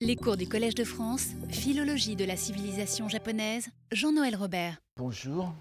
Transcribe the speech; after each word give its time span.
Les 0.00 0.14
cours 0.14 0.36
du 0.36 0.48
Collège 0.48 0.76
de 0.76 0.84
France, 0.84 1.30
Philologie 1.48 2.14
de 2.14 2.24
la 2.24 2.36
civilisation 2.36 3.08
japonaise, 3.08 3.68
Jean-Noël 3.90 4.36
Robert. 4.36 4.76
Bonjour. 4.96 5.52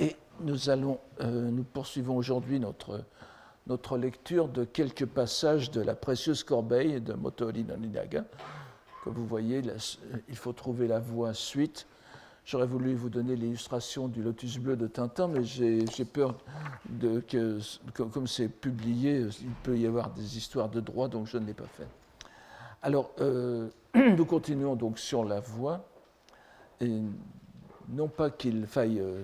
Et 0.00 0.16
nous, 0.40 0.68
allons, 0.68 0.98
euh, 1.20 1.48
nous 1.48 1.62
poursuivons 1.62 2.16
aujourd'hui 2.16 2.58
notre, 2.58 3.04
lecture 3.96 4.48
de 4.48 4.64
quelques 4.64 5.06
passages 5.06 5.70
de 5.70 5.80
la 5.80 5.94
précieuse 5.94 6.42
corbeille 6.42 7.00
de 7.00 7.12
Motoori 7.12 7.62
no 7.62 7.76
Ninaga. 7.76 8.24
Comme 9.04 9.14
vous 9.14 9.28
voyez, 9.28 9.62
il 10.28 10.36
faut 10.36 10.52
trouver 10.52 10.88
la 10.88 10.98
voix 10.98 11.32
suite. 11.32 11.86
J'aurais 12.44 12.66
voulu 12.66 12.96
vous 12.96 13.10
donner 13.10 13.36
l'illustration 13.36 14.08
du 14.08 14.24
lotus 14.24 14.58
bleu 14.58 14.74
de 14.74 14.88
Tintin, 14.88 15.28
mais 15.28 15.44
j'ai 15.44 16.04
peur 16.04 16.36
de, 16.88 17.20
que, 17.20 17.60
comme 17.94 18.26
c'est 18.26 18.48
publié, 18.48 19.20
il 19.40 19.54
peut 19.62 19.78
y 19.78 19.86
avoir 19.86 20.10
des 20.10 20.36
histoires 20.36 20.68
de 20.68 20.80
droit, 20.80 21.06
donc 21.06 21.28
je 21.28 21.38
ne 21.38 21.46
l'ai 21.46 21.54
pas 21.54 21.68
fait. 21.78 21.86
Alors, 22.82 23.12
euh, 23.20 23.68
nous 23.94 24.24
continuons 24.24 24.74
donc 24.74 24.98
sur 24.98 25.24
la 25.24 25.38
voie, 25.38 25.84
non 27.88 28.08
pas 28.08 28.30
qu'il 28.30 28.66
faille 28.66 28.98
euh, 28.98 29.22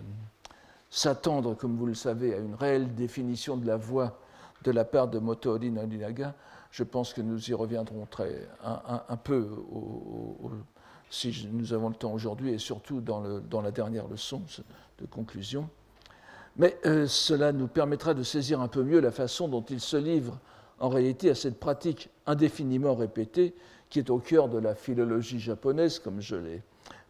s'attendre, 0.91 1.55
comme 1.55 1.77
vous 1.77 1.87
le 1.87 1.95
savez, 1.95 2.35
à 2.35 2.39
une 2.39 2.55
réelle 2.55 2.95
définition 2.95 3.57
de 3.57 3.67
la 3.67 3.77
voie 3.77 4.21
de 4.63 4.71
la 4.71 4.85
part 4.85 5.09
de 5.09 5.19
Motoori 5.19 5.71
Norinaga. 5.73 6.35
Je 6.71 6.85
pense 6.85 7.13
que 7.13 7.21
nous 7.21 7.51
y 7.51 7.55
reviendrons 7.55 8.07
très, 8.07 8.47
un, 8.63 9.17
peu 9.17 9.49
si 11.11 11.49
nous 11.51 11.73
avons 11.73 11.89
le 11.89 11.95
temps 11.95 12.13
aujourd'hui 12.13 12.53
et 12.53 12.59
surtout 12.59 13.01
dans, 13.01 13.63
la 13.63 13.71
dernière 13.71 14.07
leçon 14.07 14.43
de 15.01 15.07
conclusion. 15.07 15.69
Mais 16.57 16.77
euh, 16.85 17.07
cela 17.07 17.53
nous 17.53 17.69
permettra 17.69 18.15
de 18.15 18.23
saisir 18.23 18.61
un 18.61 18.69
peu 18.69 18.83
mieux 18.83 19.01
la 19.01 19.13
façon 19.13 19.49
dont 19.49 19.63
il 19.63 19.81
se 19.81 19.97
livre 19.97 20.39
en 20.81 20.89
réalité 20.89 21.31
à 21.31 21.35
cette 21.35 21.59
pratique 21.59 22.11
indéfiniment 22.27 22.95
répétée 22.95 23.55
qui 23.91 23.99
est 23.99 24.11
au 24.11 24.19
cœur 24.19 24.49
de 24.49 24.59
la 24.59 24.75
philologie 24.75 25.41
japonaise, 25.41 25.99
comme 25.99 26.21
je 26.21 26.37
l'ai 26.37 26.63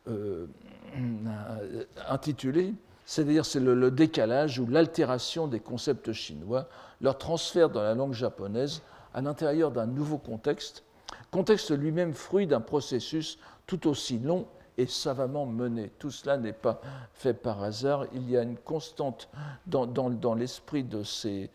euh, 0.08 0.46
intitulé, 2.08 2.74
c'est-à-dire 3.04 3.44
c'est 3.44 3.60
le, 3.60 3.90
décalage 3.90 4.58
ou 4.58 4.66
l'altération 4.66 5.46
des 5.46 5.60
concepts 5.60 6.12
chinois, 6.12 6.68
leur 7.00 7.18
transfert 7.18 7.70
dans 7.70 7.82
la 7.82 7.94
langue 7.94 8.12
japonaise 8.12 8.82
à 9.14 9.22
l'intérieur 9.22 9.70
d'un 9.70 9.86
nouveau 9.86 10.18
contexte, 10.18 10.84
contexte 11.30 11.70
lui-même 11.70 12.12
fruit 12.12 12.46
d'un 12.46 12.60
processus 12.60 13.38
tout 13.66 13.88
aussi 13.88 14.18
long 14.18 14.46
et 14.78 14.86
savamment 14.86 15.44
mené. 15.44 15.90
Tout 15.98 16.10
cela 16.10 16.38
n'est 16.38 16.52
pas 16.52 16.80
fait 17.12 17.34
par 17.34 17.62
hasard. 17.62 18.06
Il 18.14 18.30
y 18.30 18.36
a 18.36 18.42
une 18.42 18.56
constante 18.56 19.28
dans, 19.66 20.34
l'esprit 20.34 20.84
de 20.84 21.02
ces, 21.02 21.50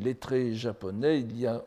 lettrés 0.00 0.54
japonais. 0.54 1.20
Il 1.20 1.38
y 1.38 1.46
a 1.46 1.62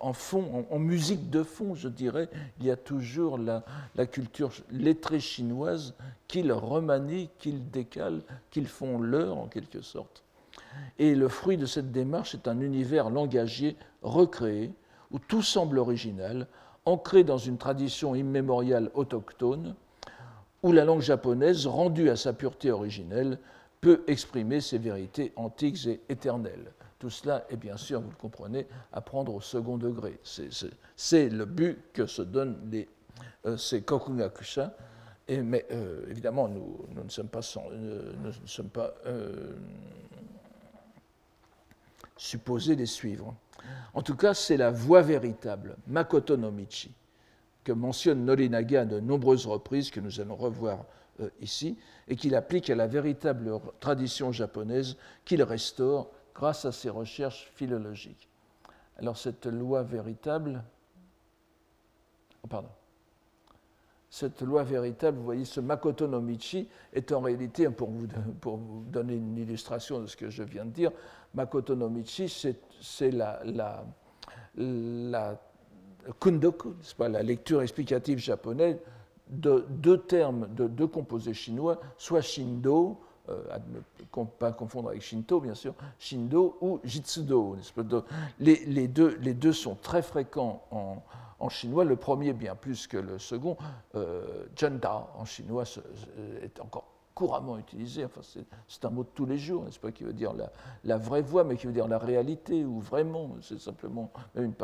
en 0.00 0.12
fond, 0.12 0.66
en, 0.70 0.78
musique 0.78 1.30
de 1.30 1.42
fond, 1.42 1.74
je 1.74 1.88
dirais, 1.88 2.28
il 2.58 2.66
y 2.66 2.70
a 2.70 2.76
toujours 2.76 3.38
la, 3.38 3.62
la 3.96 4.06
culture 4.06 4.50
lettrée 4.70 5.20
chinoise 5.20 5.94
qu'ils 6.26 6.52
remanient, 6.52 7.28
qu'ils 7.38 7.70
décalent, 7.70 8.22
qu'ils 8.50 8.66
font 8.66 8.98
leur 8.98 9.36
en 9.36 9.46
quelque 9.46 9.82
sorte. 9.82 10.22
Et 10.98 11.14
le 11.14 11.28
fruit 11.28 11.56
de 11.56 11.66
cette 11.66 11.92
démarche 11.92 12.34
est 12.34 12.48
un 12.48 12.60
univers 12.60 13.10
langagier 13.10 13.76
recréé, 14.02 14.72
où 15.10 15.18
tout 15.18 15.42
semble 15.42 15.78
original, 15.78 16.46
ancré 16.88 17.22
dans 17.22 17.38
une 17.38 17.58
tradition 17.58 18.14
immémoriale 18.14 18.90
autochtone, 18.94 19.74
où 20.62 20.72
la 20.72 20.84
langue 20.84 21.02
japonaise, 21.02 21.66
rendue 21.66 22.10
à 22.10 22.16
sa 22.16 22.32
pureté 22.32 22.70
originelle, 22.70 23.38
peut 23.80 24.02
exprimer 24.08 24.60
ses 24.60 24.78
vérités 24.78 25.32
antiques 25.36 25.86
et 25.86 26.00
éternelles. 26.08 26.72
Tout 26.98 27.10
cela 27.10 27.44
est 27.48 27.56
bien 27.56 27.76
sûr, 27.76 28.00
vous 28.00 28.10
le 28.10 28.16
comprenez, 28.16 28.66
à 28.92 29.00
prendre 29.00 29.34
au 29.34 29.40
second 29.40 29.76
degré. 29.76 30.18
C'est 30.96 31.28
le 31.28 31.44
but 31.44 31.78
que 31.92 32.06
se 32.06 32.22
donnent 32.22 32.58
les, 32.72 32.88
euh, 33.46 33.56
ces 33.56 33.82
kokugakusha. 33.82 34.74
Mais 35.28 35.66
euh, 35.70 36.06
évidemment, 36.08 36.48
nous, 36.48 36.78
ne 37.04 37.08
sommes 37.10 37.28
pas, 37.28 37.40
euh, 37.56 38.12
nous 38.22 38.28
ne 38.28 38.46
sommes 38.46 38.70
pas 38.70 38.94
supposés 42.16 42.74
les 42.74 42.86
suivre. 42.86 43.34
En 43.94 44.02
tout 44.02 44.16
cas, 44.16 44.34
c'est 44.34 44.56
la 44.56 44.70
voie 44.70 45.02
véritable, 45.02 45.76
Makoto 45.86 46.36
no 46.36 46.50
Michi, 46.50 46.94
que 47.64 47.72
mentionne 47.72 48.24
Norinaga 48.24 48.82
à 48.82 48.84
de 48.84 49.00
nombreuses 49.00 49.46
reprises, 49.46 49.90
que 49.90 50.00
nous 50.00 50.20
allons 50.20 50.36
revoir 50.36 50.84
euh, 51.20 51.28
ici, 51.40 51.76
et 52.06 52.16
qu'il 52.16 52.34
applique 52.34 52.70
à 52.70 52.74
la 52.74 52.86
véritable 52.86 53.52
tradition 53.80 54.32
japonaise 54.32 54.96
qu'il 55.24 55.42
restaure 55.42 56.10
grâce 56.34 56.64
à 56.64 56.72
ses 56.72 56.90
recherches 56.90 57.50
philologiques. 57.54 58.28
Alors 58.98 59.16
cette 59.16 59.46
loi 59.46 59.82
véritable, 59.82 60.62
oh, 62.42 62.46
pardon, 62.46 62.70
cette 64.10 64.40
loi 64.40 64.64
véritable, 64.64 65.18
vous 65.18 65.24
voyez, 65.24 65.44
ce 65.44 65.60
Makoto 65.60 66.06
no 66.06 66.20
Michi 66.20 66.68
est 66.92 67.12
en 67.12 67.20
réalité, 67.20 67.68
pour 67.68 67.90
vous, 67.90 68.06
pour 68.40 68.56
vous 68.56 68.84
donner 68.84 69.14
une 69.14 69.36
illustration 69.36 70.00
de 70.00 70.06
ce 70.06 70.16
que 70.16 70.30
je 70.30 70.42
viens 70.42 70.64
de 70.64 70.70
dire, 70.70 70.92
Makoto 71.34 71.74
no 71.74 71.88
Michi, 71.88 72.28
c'est 72.80 73.10
la, 73.10 73.40
la, 73.44 73.84
la 74.56 75.38
kundoku, 76.20 76.74
pas, 76.96 77.08
la 77.08 77.22
lecture 77.22 77.62
explicative 77.62 78.18
japonaise 78.18 78.78
de 79.28 79.66
deux 79.68 79.98
termes, 79.98 80.48
de 80.54 80.66
deux 80.66 80.86
composés 80.86 81.34
chinois, 81.34 81.78
soit 81.96 82.22
Shindo, 82.22 82.98
euh, 83.28 83.42
ne 83.68 84.24
pas 84.24 84.52
confondre 84.52 84.88
avec 84.88 85.02
Shinto, 85.02 85.40
bien 85.40 85.54
sûr, 85.54 85.74
Shindo 85.98 86.56
ou 86.62 86.80
Jitsudo. 86.82 87.56
Les, 88.40 88.88
deux, 88.88 89.52
sont 89.52 89.74
très 89.74 90.00
fréquents 90.00 90.62
en, 90.70 91.48
chinois, 91.50 91.84
le 91.84 91.96
premier 91.96 92.32
bien 92.32 92.54
plus 92.54 92.86
que 92.86 92.96
le 92.96 93.18
second, 93.18 93.56
euh, 93.94 94.46
en 95.14 95.24
chinois 95.26 95.64
est 96.42 96.58
encore 96.60 96.97
couramment 97.18 97.58
utilisé. 97.58 98.04
Enfin, 98.04 98.20
c'est 98.68 98.84
un 98.84 98.90
mot 98.90 99.02
de 99.02 99.08
tous 99.12 99.26
les 99.26 99.38
jours, 99.38 99.64
n'est-ce 99.64 99.80
pas, 99.80 99.90
qui 99.90 100.04
veut 100.04 100.12
dire 100.12 100.32
la, 100.84 100.96
vraie 100.98 101.20
voix, 101.20 101.42
mais 101.42 101.56
qui 101.56 101.66
veut 101.66 101.72
dire 101.72 101.88
la 101.88 101.98
réalité 101.98 102.64
ou 102.64 102.78
vraiment. 102.78 103.34
C'est 103.40 103.58
simplement 103.58 104.12
une, 104.36 104.54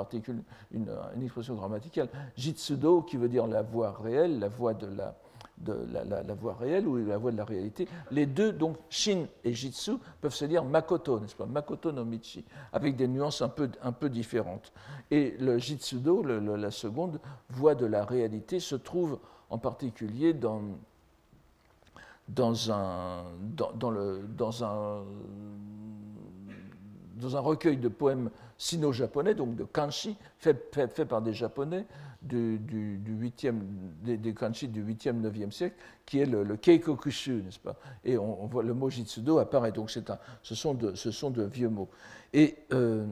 expression 1.20 1.56
grammaticale. 1.56 2.08
Jitsudo, 2.36 3.02
qui 3.02 3.16
veut 3.16 3.28
dire 3.28 3.48
la 3.48 3.62
voix 3.62 3.90
réelle, 3.90 4.38
la 4.38 4.46
voix 4.46 4.72
de 4.72 4.86
la, 4.86 5.16
de 5.58 5.76
la, 5.92 6.34
voix 6.34 6.54
réelle 6.54 6.86
ou 6.86 6.96
la 7.04 7.18
voix 7.18 7.32
de 7.32 7.36
la 7.36 7.44
réalité. 7.44 7.88
Les 8.12 8.26
deux, 8.26 8.52
donc 8.52 8.76
Shin 8.88 9.26
et 9.42 9.52
Jitsu, 9.52 9.94
peuvent 10.20 10.32
se 10.32 10.44
dire 10.44 10.64
Makoto, 10.64 11.18
n'est-ce 11.18 11.34
pas 11.34 11.46
Makoto 11.46 11.90
no 11.90 12.04
Michi, 12.04 12.44
avec 12.72 12.94
des 12.94 13.08
nuances 13.08 13.42
un 13.42 13.48
peu, 13.48 13.68
un 13.82 13.92
peu 13.92 14.08
différentes. 14.08 14.72
Et 15.10 15.36
le 15.40 15.58
Jitsudo, 15.58 16.22
la 16.22 16.70
seconde, 16.70 17.18
voix 17.50 17.74
de 17.74 17.86
la 17.86 18.04
réalité, 18.04 18.60
se 18.60 18.76
trouve 18.76 19.18
en 19.50 19.58
particulier 19.58 20.34
dans, 20.34 20.62
dans, 22.28 22.70
un, 22.72 23.24
dans, 23.74 23.90
le, 23.90 24.24
dans, 24.36 24.64
un, 24.64 25.04
dans 27.16 27.36
un 27.36 27.40
recueil 27.40 27.76
de 27.76 27.88
poèmes 27.88 28.30
sino-japonais, 28.56 29.34
donc 29.34 29.56
de 29.56 29.64
kanshi, 29.64 30.16
fait, 30.38 30.72
fait, 30.72 31.04
par 31.04 31.22
des 31.22 31.34
Japonais, 31.34 31.86
du, 32.22 32.58
du, 32.58 32.98
du 32.98 33.30
8e, 33.30 33.60
des, 34.02 34.16
des, 34.16 34.32
kanji 34.32 34.68
du 34.68 34.82
8e, 34.82 35.20
9e 35.20 35.50
siècle, 35.50 35.76
qui 36.06 36.20
est 36.20 36.26
le, 36.26 36.42
le 36.42 36.56
keikokushu, 36.56 37.42
n'est-ce 37.42 37.58
pas? 37.58 37.76
Et 38.04 38.16
on, 38.16 38.46
voit 38.46 38.62
le 38.62 38.72
mot 38.72 38.88
jitsudo 38.88 39.38
apparaît, 39.38 39.72
donc 39.72 39.94
un, 40.08 40.18
ce, 40.42 40.54
sont 40.54 40.74
de, 40.74 40.94
ce 40.94 41.10
sont 41.10 41.30
de 41.30 41.42
vieux 41.42 41.68
mots. 41.68 41.90
Et 42.32 42.56
euh, 42.72 43.06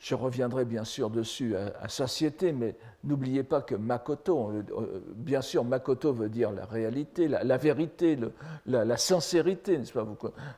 je 0.00 0.14
reviendrai 0.14 0.64
bien 0.64 0.82
sûr 0.82 1.10
dessus 1.10 1.54
à, 1.56 1.88
satiété, 1.88 2.52
mais 2.52 2.74
n'oubliez 3.04 3.42
pas 3.42 3.60
que 3.60 3.74
Makoto, 3.74 4.50
euh, 4.50 5.02
bien 5.14 5.42
sûr, 5.42 5.62
Makoto 5.62 6.12
veut 6.12 6.30
dire 6.30 6.50
la 6.50 6.64
réalité, 6.64 7.28
la, 7.28 7.56
vérité, 7.58 8.18
la, 8.66 8.96
sincérité, 8.96 9.78
n'est-ce 9.78 9.92
pas? 9.92 10.08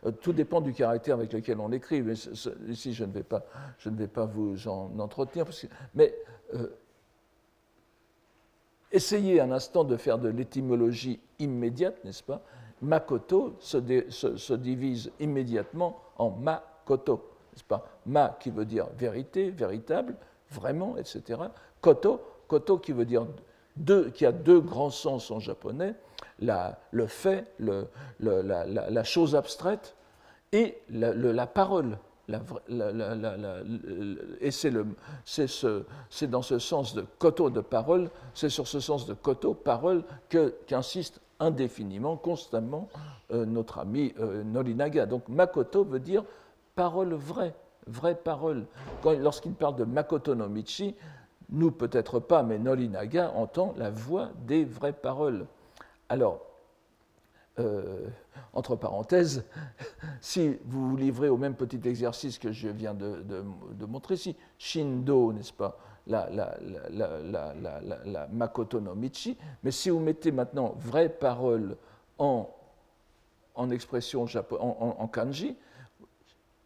Euh, 0.07 0.13
Tout 0.13 0.33
dépend 0.33 0.61
du 0.61 0.73
caractère 0.73 1.17
avec 1.17 1.33
lequel 1.33 1.59
on 1.59 1.73
écrit. 1.73 2.03
Mais 2.03 2.15
ici, 2.69 2.95
je 2.95 3.05
ne 3.05 3.13
vais 3.13 3.25
pas, 3.25 4.27
vous 4.27 4.69
en 4.69 4.97
entretenir, 4.99 5.45
mais 5.95 6.15
Essayez 8.93 9.41
un 9.41 9.51
instant 9.53 9.85
de 9.85 9.97
faire 9.97 10.19
de 10.19 10.29
l'étymologie 10.29 11.19
immédiate, 11.39 12.05
n'est-ce 12.05 12.23
pas? 12.23 12.43
Makoto 12.83 13.57
se, 13.59 14.53
divise 14.55 15.11
immédiatement 15.19 15.99
en 16.19 16.31
Makoto, 16.31 17.25
n'est-ce 17.53 17.65
pas 17.65 17.87
Ma 18.07 18.37
qui 18.41 18.51
veut 18.51 18.65
dire 18.65 18.87
vérité, 18.97 19.51
véritable, 19.51 20.17
vraiment, 20.51 20.97
etc. 20.97 21.41
Koto, 21.81 22.21
Koto 22.49 22.79
qui 22.79 22.93
veut 22.93 23.05
dire 23.05 23.27
deux, 23.77 24.11
qui 24.11 24.27
a 24.27 24.33
deux 24.33 24.61
grands 24.61 24.91
sens 24.91 25.31
en 25.31 25.41
japonais, 25.41 25.95
la, 26.41 26.79
le 26.91 27.07
fait, 27.07 27.47
la, 27.59 29.05
chose 29.05 29.35
abstraite 29.35 29.95
et 30.53 30.79
la 30.91 31.47
parole 31.47 31.99
et 34.41 34.51
c'est 34.51 34.71
dans 36.29 36.43
ce 36.43 36.59
sens 36.59 36.95
de 36.95 37.05
koto 37.19 37.51
de 37.51 37.61
parole, 37.61 38.11
c'est 38.33 38.49
sur 38.49 38.69
ce 38.69 38.81
sens 38.81 39.07
de 39.07 39.15
koto, 39.15 39.55
parole, 39.55 40.05
qu'insiste 40.67 41.21
indéfiniment, 41.41 42.17
constamment, 42.17 42.89
euh, 43.33 43.45
notre 43.45 43.81
ami 43.81 44.15
euh, 44.21 44.45
Norinaga. 44.45 45.07
Donc 45.07 45.29
makoto 45.29 45.85
veut 45.85 45.99
dire 45.99 46.23
parole 46.75 47.15
vraie, 47.15 47.55
vraie 47.87 48.15
parole. 48.15 48.67
Lorsqu'il 49.05 49.53
parle 49.53 49.77
de 49.77 49.85
Makoto 49.85 50.35
no 50.35 50.49
Michi, 50.49 50.95
nous 51.51 51.71
peut-être 51.71 52.19
pas, 52.19 52.43
mais 52.43 52.59
Norinaga 52.59 53.31
entend 53.33 53.75
la 53.77 53.91
voix 53.91 54.31
des 54.47 54.65
vraies 54.65 54.93
paroles. 54.93 55.47
Alors, 56.09 56.41
euh, 57.59 58.07
entre 58.55 58.77
parenthèses, 58.77 59.45
si 60.23 60.59
vous 60.65 60.91
vous 60.91 60.97
livrez 60.97 61.29
au 61.29 61.37
même 61.37 61.55
petit 61.55 61.81
exercice 61.87 62.39
que 62.39 62.53
je 62.53 62.69
viens 62.69 62.95
de, 62.95 63.45
montrer 63.87 64.15
ici, 64.15 64.37
Shindo, 64.59 65.33
n'est-ce 65.33 65.53
pas, 65.53 65.79
la, 66.07 66.29
la, 66.31 68.29
Makoto 68.33 68.81
no 68.81 68.95
Michi, 68.95 69.37
mais 69.63 69.71
si 69.71 69.91
vous 69.91 70.01
mettez 70.01 70.33
maintenant 70.33 70.75
vraie 70.79 71.11
parole 71.11 71.77
en, 72.19 72.49
en 73.55 73.71
expression 73.71 74.25
en, 74.59 74.97
en, 74.99 75.07
kanji, 75.09 75.57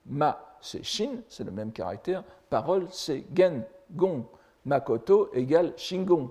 ma 0.09 0.57
c'est 0.61 0.83
shin, 0.83 1.21
c'est 1.29 1.45
le 1.45 1.51
même 1.51 1.73
caractère, 1.73 2.23
parole 2.51 2.87
c'est 2.91 3.25
gen, 3.35 3.63
gon, 3.93 4.27
makoto 4.65 5.31
égale 5.33 5.73
shingon. 5.77 6.31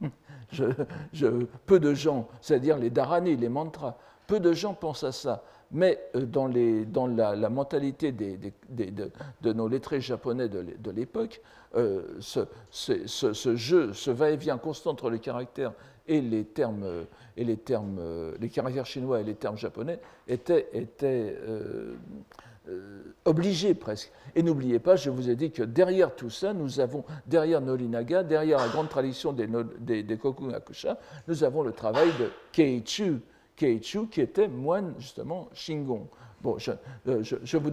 Je, 0.50 1.44
peu 1.66 1.78
de 1.78 1.92
gens, 1.92 2.26
c'est-à-dire 2.40 2.78
les 2.78 2.90
dharani, 2.90 3.36
les 3.36 3.48
mantras, 3.50 3.98
peu 4.26 4.40
de 4.40 4.52
gens 4.52 4.74
pensent 4.74 5.04
à 5.04 5.12
ça. 5.12 5.44
Mais 5.70 5.98
euh, 6.16 6.24
dans, 6.24 6.46
la, 6.46 7.50
mentalité 7.50 8.12
des, 8.12 8.38
de, 8.70 9.52
nos 9.52 9.68
lettrés 9.68 10.00
japonais 10.00 10.48
de 10.48 10.90
l'époque, 10.90 11.42
euh, 11.76 12.02
ce, 12.20 13.56
jeu, 13.56 13.92
ce 13.92 14.10
va-et-vient 14.10 14.56
constant 14.56 14.90
entre 14.90 15.10
les 15.10 15.18
caractères 15.18 15.72
et 16.06 16.22
les 16.22 16.44
termes, 16.44 17.04
et 17.36 17.44
les, 17.44 17.58
termes, 17.58 18.00
les 18.40 18.48
caractères 18.48 18.86
chinois 18.86 19.20
et 19.20 19.24
les 19.24 19.34
termes 19.34 19.58
japonais 19.58 20.00
était, 20.26 20.70
euh, 21.02 21.96
obligé 23.24 23.74
presque. 23.74 24.10
Et 24.34 24.42
n'oubliez 24.42 24.78
pas, 24.78 24.96
je 24.96 25.10
vous 25.10 25.30
ai 25.30 25.36
dit 25.36 25.50
que 25.50 25.62
derrière 25.62 26.14
tout 26.14 26.30
ça, 26.30 26.52
nous 26.52 26.80
avons, 26.80 27.04
derrière 27.26 27.60
Nolinaga, 27.60 28.22
derrière 28.22 28.58
la 28.58 28.68
grande 28.68 28.88
tradition 28.88 29.32
des, 29.32 29.48
des, 29.80 30.02
des 30.02 30.18
nous 31.26 31.44
avons 31.44 31.62
le 31.62 31.72
travail 31.72 32.08
de 32.18 32.30
Keichu, 32.52 33.20
Keichu 33.56 34.06
qui 34.08 34.20
était 34.20 34.48
moine 34.48 34.94
justement 34.98 35.48
Shingon. 35.52 36.08
Bon, 36.40 36.56
je, 36.56 36.70
euh, 37.08 37.22
vous, 37.54 37.72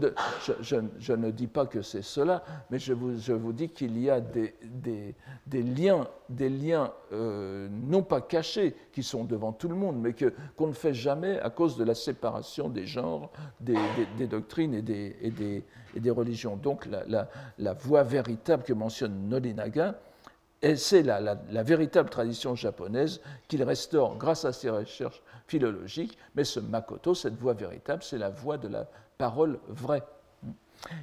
je, 0.99 1.13
ne 1.13 1.29
dis 1.29 1.45
pas 1.45 1.67
que 1.67 1.83
c'est 1.83 2.01
cela, 2.01 2.43
mais 2.71 2.79
je 2.79 2.93
vous, 2.93 3.15
vous 3.37 3.53
dis 3.53 3.69
qu'il 3.69 3.99
y 3.99 4.09
a 4.09 4.19
des, 4.19 4.55
des, 5.45 5.61
liens, 5.61 6.07
des 6.29 6.49
liens 6.49 6.91
euh, 7.13 7.67
non 7.69 8.01
pas 8.01 8.21
cachés, 8.21 8.75
qui 8.91 9.03
sont 9.03 9.23
devant 9.23 9.51
tout 9.51 9.67
le 9.67 9.75
monde, 9.75 9.97
mais 10.01 10.15
qu'on 10.57 10.67
ne 10.67 10.73
fait 10.73 10.95
jamais 10.95 11.39
à 11.41 11.51
cause 11.51 11.77
de 11.77 11.83
la 11.83 11.93
séparation 11.93 12.67
des 12.67 12.87
genres, 12.87 13.31
des, 13.59 13.77
doctrines 14.27 14.73
et 14.73 14.81
des, 14.81 15.15
et 15.21 15.99
des, 15.99 16.09
religions. 16.09 16.55
Donc 16.55 16.87
la, 16.87 17.29
la, 17.59 17.73
voie 17.73 18.01
véritable 18.01 18.63
que 18.63 18.73
mentionne 18.73 19.29
Nolinaga, 19.29 19.99
c'est 20.75 21.03
la, 21.03 21.35
véritable 21.63 22.09
tradition 22.09 22.55
japonaise 22.55 23.21
qu'il 23.47 23.61
restaure 23.63 24.17
grâce 24.17 24.45
à 24.45 24.53
ses 24.53 24.69
recherches 24.69 25.21
philologique, 25.47 26.17
mais 26.35 26.43
ce 26.43 26.59
Makoto, 26.59 27.13
cette 27.13 27.37
voix 27.37 27.53
véritable, 27.53 28.01
c'est 28.01 28.17
la 28.17 28.29
voix 28.31 28.57
de 28.57 28.67
la 28.67 28.87
parole 29.17 29.59
vraie. 29.67 30.03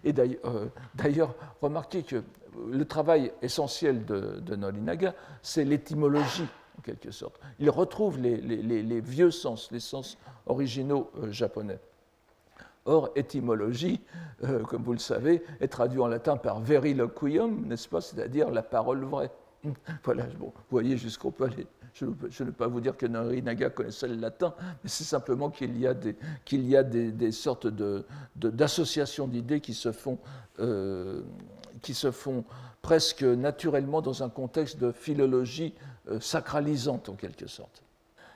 Et 0.05 0.14
euh, 0.19 0.67
d'ailleurs, 0.94 1.35
remarquez 1.61 2.03
que 2.03 2.23
le 2.70 2.85
travail 2.85 3.32
essentiel 3.41 4.05
de, 4.05 4.41
de 4.41 4.56
Norinaga, 4.56 5.14
c'est 5.43 5.65
l'étymologie, 5.65 6.49
en 6.79 6.82
quelque 6.82 7.11
sorte. 7.11 7.38
Il 7.58 7.70
retrouve 7.70 8.19
les, 8.19 9.00
vieux 9.00 9.31
sens, 9.31 9.70
les 9.70 9.81
sens 9.81 10.19
originaux 10.47 11.11
euh, 11.19 11.31
japonais. 11.32 11.79
Or, 12.85 13.11
étymologie, 13.15 14.00
euh, 14.43 14.65
comme 14.65 14.82
vous 14.82 14.93
le 14.93 14.99
savez, 14.99 15.44
est 15.61 15.69
traduit 15.69 16.00
en 16.00 16.08
latin 16.08 16.37
par 16.37 16.61
veriloquium, 16.61 17.67
n'est-ce 17.67 17.88
pas, 17.88 18.00
c'est-à-dire 18.00 18.50
la 18.50 18.62
parole 18.62 19.05
vraie. 19.05 19.31
Voilà, 20.05 20.25
bon, 20.38 20.47
vous 20.47 20.62
voyez 20.70 20.97
jusqu'où 20.97 21.31
peut 21.31 21.44
aller 21.44 21.67
je, 21.94 22.06
ne 22.06 22.47
vais 22.47 22.53
pas 22.53 22.67
vous 22.67 22.81
dire 22.81 22.97
que 22.97 23.06
Norinaga 23.06 23.70
connaissait 23.70 24.09
le 24.09 24.17
latin, 24.17 24.55
mais 24.82 24.88
c'est 24.88 25.05
simplement 25.05 25.50
qu'il 25.50 25.79
y 25.79 25.87
a 25.87 25.94
des, 25.94 26.17
qu'il 26.44 26.67
y 26.67 26.76
a 26.76 26.82
des, 26.82 27.32
sortes 27.32 27.67
d'associations 28.37 29.26
de, 29.26 29.32
d'idées 29.32 29.61
qui, 29.61 29.75
se 29.75 29.93
font, 29.93 30.19
euh, 30.59 31.23
qui 31.82 31.94
se 31.94 32.11
font 32.11 32.44
presque 32.81 33.23
naturellement 33.23 34.00
dans 34.00 34.23
un 34.23 34.29
contexte 34.29 34.79
de 34.79 34.91
philologie 34.91 35.75
euh, 36.08 36.19
sacralisante 36.19 37.08
en 37.08 37.15
quelque 37.15 37.47
sorte. 37.47 37.82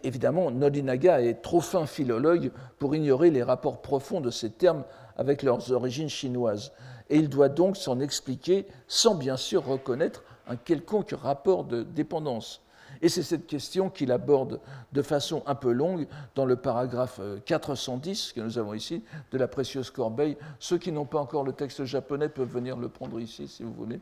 Évidemment, 0.03 0.51
Norinaga 0.51 1.23
est 1.23 1.43
trop 1.43 1.61
fin 1.61 1.87
philologue 1.87 2.53
pour 2.79 2.95
ignorer 2.95 3.31
les 3.31 3.43
rapports 3.43 3.81
profonds 3.81 4.21
de 4.21 4.31
ces 4.31 4.51
termes 4.51 4.85
avec 5.17 5.43
leurs 5.43 5.73
origines 5.73 6.11
chinoises, 6.11 6.73
et 7.09 7.17
il 7.17 7.31
doit 7.31 7.49
donc 7.49 7.79
s'en 7.79 8.01
expliquer 8.01 8.67
sans 8.87 9.15
bien 9.15 9.39
sûr 9.39 9.65
reconnaître 9.65 10.23
un 10.47 10.57
quelconque 10.57 11.13
rapport 11.13 11.65
de 11.65 11.83
dépendance. 11.83 12.63
Et 13.03 13.09
c'est 13.09 13.23
cette 13.23 13.47
question 13.47 13.91
qu'il 13.91 14.13
aborde 14.13 14.61
de 14.93 15.03
façon 15.03 15.43
un 15.47 15.55
peu 15.55 15.73
longue 15.73 16.07
dans 16.35 16.47
le 16.47 16.57
paragraphe 16.57 17.21
410 17.45 18.29
euh, 18.29 18.35
que 18.35 18.41
nous 18.41 18.59
avons 18.59 18.75
ici 18.75 19.03
de 19.33 19.39
la 19.39 19.49
précieuse 19.49 19.91
corbeille. 19.91 20.37
Ceux 20.59 20.79
qui 20.79 20.93
n'ont 20.93 21.05
pas 21.05 21.21
encore 21.21 21.45
le 21.45 21.53
texte 21.53 21.85
japonais 21.85 22.29
peuvent 22.29 22.49
venir 22.49 22.77
le 22.77 22.89
prendre 22.89 23.21
ici 23.21 23.49
si 23.49 23.63
vous 23.63 23.73
voulez. 23.73 24.01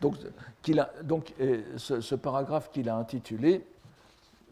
Donc, 0.00 0.16
a, 0.78 0.90
donc 1.02 1.34
ce, 1.76 2.14
paragraphe 2.14 2.70
qu'il 2.70 2.88
a 2.88 2.96
intitulé, 2.96 3.66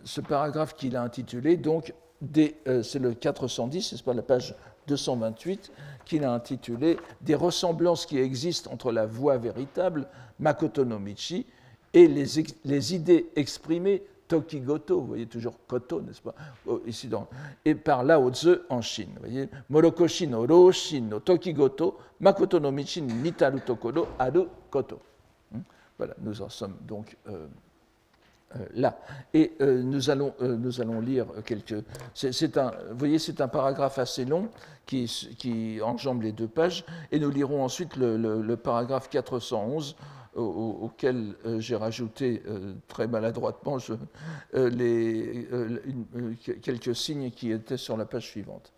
ce 0.05 0.21
paragraphe 0.21 0.75
qu'il 0.75 0.97
a 0.97 1.03
intitulé, 1.03 1.57
donc, 1.57 1.95
euh, 2.37 2.83
c'est 2.83 2.99
le 2.99 3.15
410, 3.15 3.95
c'est 3.97 4.03
pas 4.03 4.13
la 4.13 4.23
page 4.23 4.55
228, 4.89 5.71
qu'il 6.05 6.25
a 6.25 6.33
intitulé 6.33 6.97
Des 7.21 7.35
ressemblances 7.35 8.07
qui 8.07 8.19
existent 8.19 8.73
entre 8.73 8.91
la 8.91 9.07
voix 9.07 9.37
véritable, 9.37 10.09
Makoto 10.41 10.85
no 10.85 10.99
Michi, 10.99 11.47
et 11.95 12.09
les, 12.09 12.95
idées 12.95 13.31
exprimées 13.37 14.03
Tokigoto, 14.27 15.01
vous 15.01 15.07
voyez 15.07 15.27
toujours 15.27 15.55
Koto, 15.67 16.03
n'est-ce 16.03 16.21
pas? 16.21 16.35
Ici 16.87 17.09
dans, 17.09 17.29
Et 17.65 17.75
par 17.75 18.05
Lao 18.05 18.31
Tzu 18.31 18.57
en 18.69 18.83
Chine. 18.83 19.09
Vous 19.15 19.21
voyez 19.21 19.49
Morokoshi 19.71 20.27
no 20.27 20.47
no 20.47 21.21
Tokigoto, 21.21 21.97
Makoto 22.21 22.61
no 22.61 22.71
Michin 22.71 23.07
Nitaru 23.23 23.61
Tokoro 23.61 24.09
Aru 24.19 24.45
Koto. 24.71 25.01
Hmm? 25.51 25.61
Voilà, 25.97 26.15
nous 26.21 26.43
en 26.43 26.51
sommes 26.51 26.77
donc 26.87 27.17
euh, 27.29 27.47
là. 28.75 28.99
Et 29.35 29.53
euh, 29.61 29.83
nous, 29.83 30.11
allons, 30.11 30.35
nous 30.41 30.81
allons 30.81 31.01
lire 31.01 31.27
quelques. 31.45 31.85
C'est, 32.15 32.57
un, 32.57 32.73
vous 32.91 32.99
voyez, 32.99 33.19
c'est 33.19 33.41
un 33.41 33.49
paragraphe 33.49 33.99
assez 33.99 34.25
long 34.25 34.49
qui, 34.87 35.05
qui, 35.39 35.81
enjambe 35.83 36.23
les 36.23 36.33
deux 36.33 36.49
pages, 36.49 36.85
et 37.13 37.19
nous 37.19 37.31
lirons 37.31 37.63
ensuite 37.63 37.97
le, 37.97 38.17
le, 38.17 38.57
paragraphe 38.57 39.11
411 39.11 39.97
auquel 40.39 41.35
euh, 41.45 41.61
j'ai 41.61 41.77
rajouté 41.77 42.43
euh, 42.47 42.75
très 42.87 43.07
maladroitement 43.07 43.79
euh, 44.55 44.71
les, 44.71 45.49
quelques 46.63 46.95
signes 46.95 47.31
qui 47.31 47.51
étaient 47.51 47.77
sur 47.77 47.97
la 47.97 48.05
page 48.05 48.27
suivante. 48.27 48.73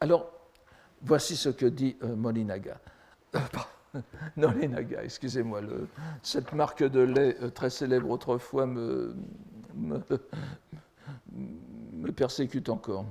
Alors, 0.00 0.30
voici 1.02 1.36
ce 1.36 1.48
que 1.48 1.66
dit 1.66 1.96
Molinaga. 2.02 2.78
Nolinaga, 4.36 5.04
excusez-moi, 5.04 5.60
cette 6.22 6.52
marque 6.52 6.82
de 6.82 7.00
lait 7.00 7.34
très 7.54 7.70
célèbre 7.70 8.10
autrefois 8.10 8.66
me, 8.66 9.14
persécute 12.14 12.68
encore. 12.68 13.06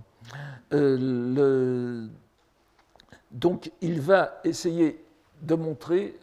le, 0.71 2.09
donc, 3.31 3.71
il 3.81 4.01
va 4.01 4.39
essayer 4.43 5.03
de 5.41 5.55
montrer 5.55 6.19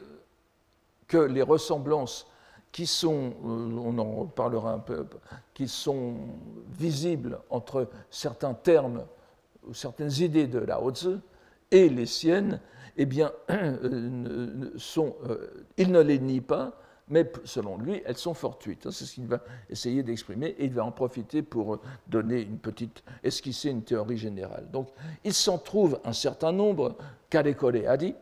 que 1.07 1.17
les 1.17 1.43
ressemblances 1.43 2.27
qui 2.71 2.87
sont, 2.87 3.33
euh, 3.45 3.79
on 3.83 3.99
en 3.99 4.13
reparlera 4.17 4.73
un 4.73 4.79
peu, 4.79 5.07
qui 5.55 5.67
sont 5.67 6.17
visibles 6.71 7.41
entre 7.49 7.89
certains 8.11 8.53
termes 8.53 9.07
ou 9.67 9.73
certaines 9.73 10.13
idées 10.21 10.47
de 10.47 10.59
Lao 10.59 10.93
et 11.71 11.89
les 11.89 12.07
siennes, 12.07 12.61
eh 12.99 13.07
bien, 13.07 13.33
euh, 13.51 14.71
euh, 14.91 15.65
il 15.77 15.93
ne 15.93 16.01
les 16.01 16.19
nie 16.19 16.41
pas, 16.41 16.73
mais 17.09 17.31
selon 17.45 17.79
lui, 17.79 18.03
elles 18.05 18.19
sont 18.19 18.35
fortuites. 18.35 18.91
C'est 18.91 19.05
ce 19.05 19.15
qu'il 19.15 19.27
va 19.27 19.41
essayer 19.71 20.03
d'exprimer 20.03 20.49
et 20.59 20.65
il 20.67 20.75
va 20.75 20.85
en 20.85 20.93
profiter 20.93 21.43
pour 21.43 21.81
donner 22.09 22.43
une 22.43 22.59
petite, 22.59 23.03
esquisser 23.23 23.71
une 23.71 23.83
théorie 23.83 24.19
générale. 24.19 24.69
Donc, 24.71 24.89
il 25.25 25.33
s'en 25.33 25.59
trouve 25.59 26.01
un 26.05 26.13
certain 26.13 26.53
nombre, 26.53 26.97
Karekore 27.31 27.89
a 27.89 27.97
dit, 27.97 28.15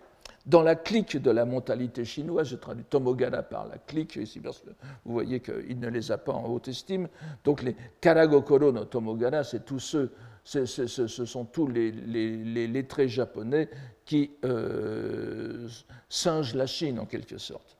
dans 0.46 0.62
la 0.62 0.76
clique 0.76 1.16
de 1.16 1.30
la 1.32 1.44
mentalité 1.44 2.04
chinoise, 2.04 2.48
je 2.48 2.56
traduis 2.56 2.84
Tomogana 2.84 3.42
par 3.42 3.66
la 3.66 3.78
clique, 3.78 4.14
ici, 4.14 4.38
parce 4.38 4.60
que 4.60 4.70
vous 5.04 5.12
voyez 5.12 5.40
qu'il 5.40 5.80
ne 5.80 5.88
les 5.88 6.12
a 6.12 6.18
pas 6.18 6.32
en 6.32 6.46
haute 6.46 6.68
estime. 6.68 7.08
Donc 7.42 7.62
les 7.62 7.74
Karagokoro 8.00 8.70
no 8.70 8.84
Tomogana, 8.84 9.42
c'est 9.42 9.64
tous 9.64 9.80
ceux, 9.80 10.12
ce 10.44 11.24
sont 11.24 11.44
tous 11.46 11.66
les, 11.66 11.90
les, 11.90 12.68
lettrés 12.68 13.08
japonais 13.08 13.68
qui 14.06 14.30
euh, 14.44 15.68
singent 16.08 16.54
la 16.54 16.66
Chine 16.66 16.98
en 16.98 17.04
quelque 17.04 17.36
sorte. 17.36 17.76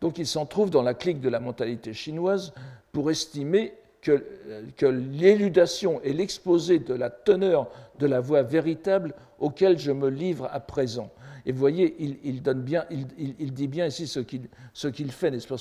Donc 0.00 0.18
ils 0.18 0.26
s'en 0.26 0.46
trouvent 0.46 0.70
dans 0.70 0.82
la 0.82 0.94
clique 0.94 1.20
de 1.20 1.30
la 1.30 1.40
mentalité 1.40 1.94
chinoise 1.94 2.52
pour 2.92 3.10
estimer 3.10 3.74
que, 4.02 4.22
que 4.76 4.86
l'éludation 4.86 6.00
et 6.02 6.12
l'exposé 6.12 6.78
de 6.78 6.94
la 6.94 7.08
teneur 7.10 7.70
de 7.98 8.06
la 8.06 8.20
voie 8.20 8.42
véritable 8.42 9.14
auquel 9.38 9.78
je 9.78 9.90
me 9.90 10.08
livre 10.08 10.48
à 10.52 10.60
présent 10.60 11.10
Et 11.46 11.52
vous 11.52 11.58
voyez, 11.58 11.96
il, 12.22 12.42
donne 12.42 12.60
bien, 12.62 12.84
il, 12.90 13.52
dit 13.54 13.68
bien 13.68 13.86
ici 13.86 14.06
ce 14.06 14.20
qu'il 14.20 15.12
fait, 15.12 15.30
n'est-ce 15.30 15.48
pas? 15.48 15.56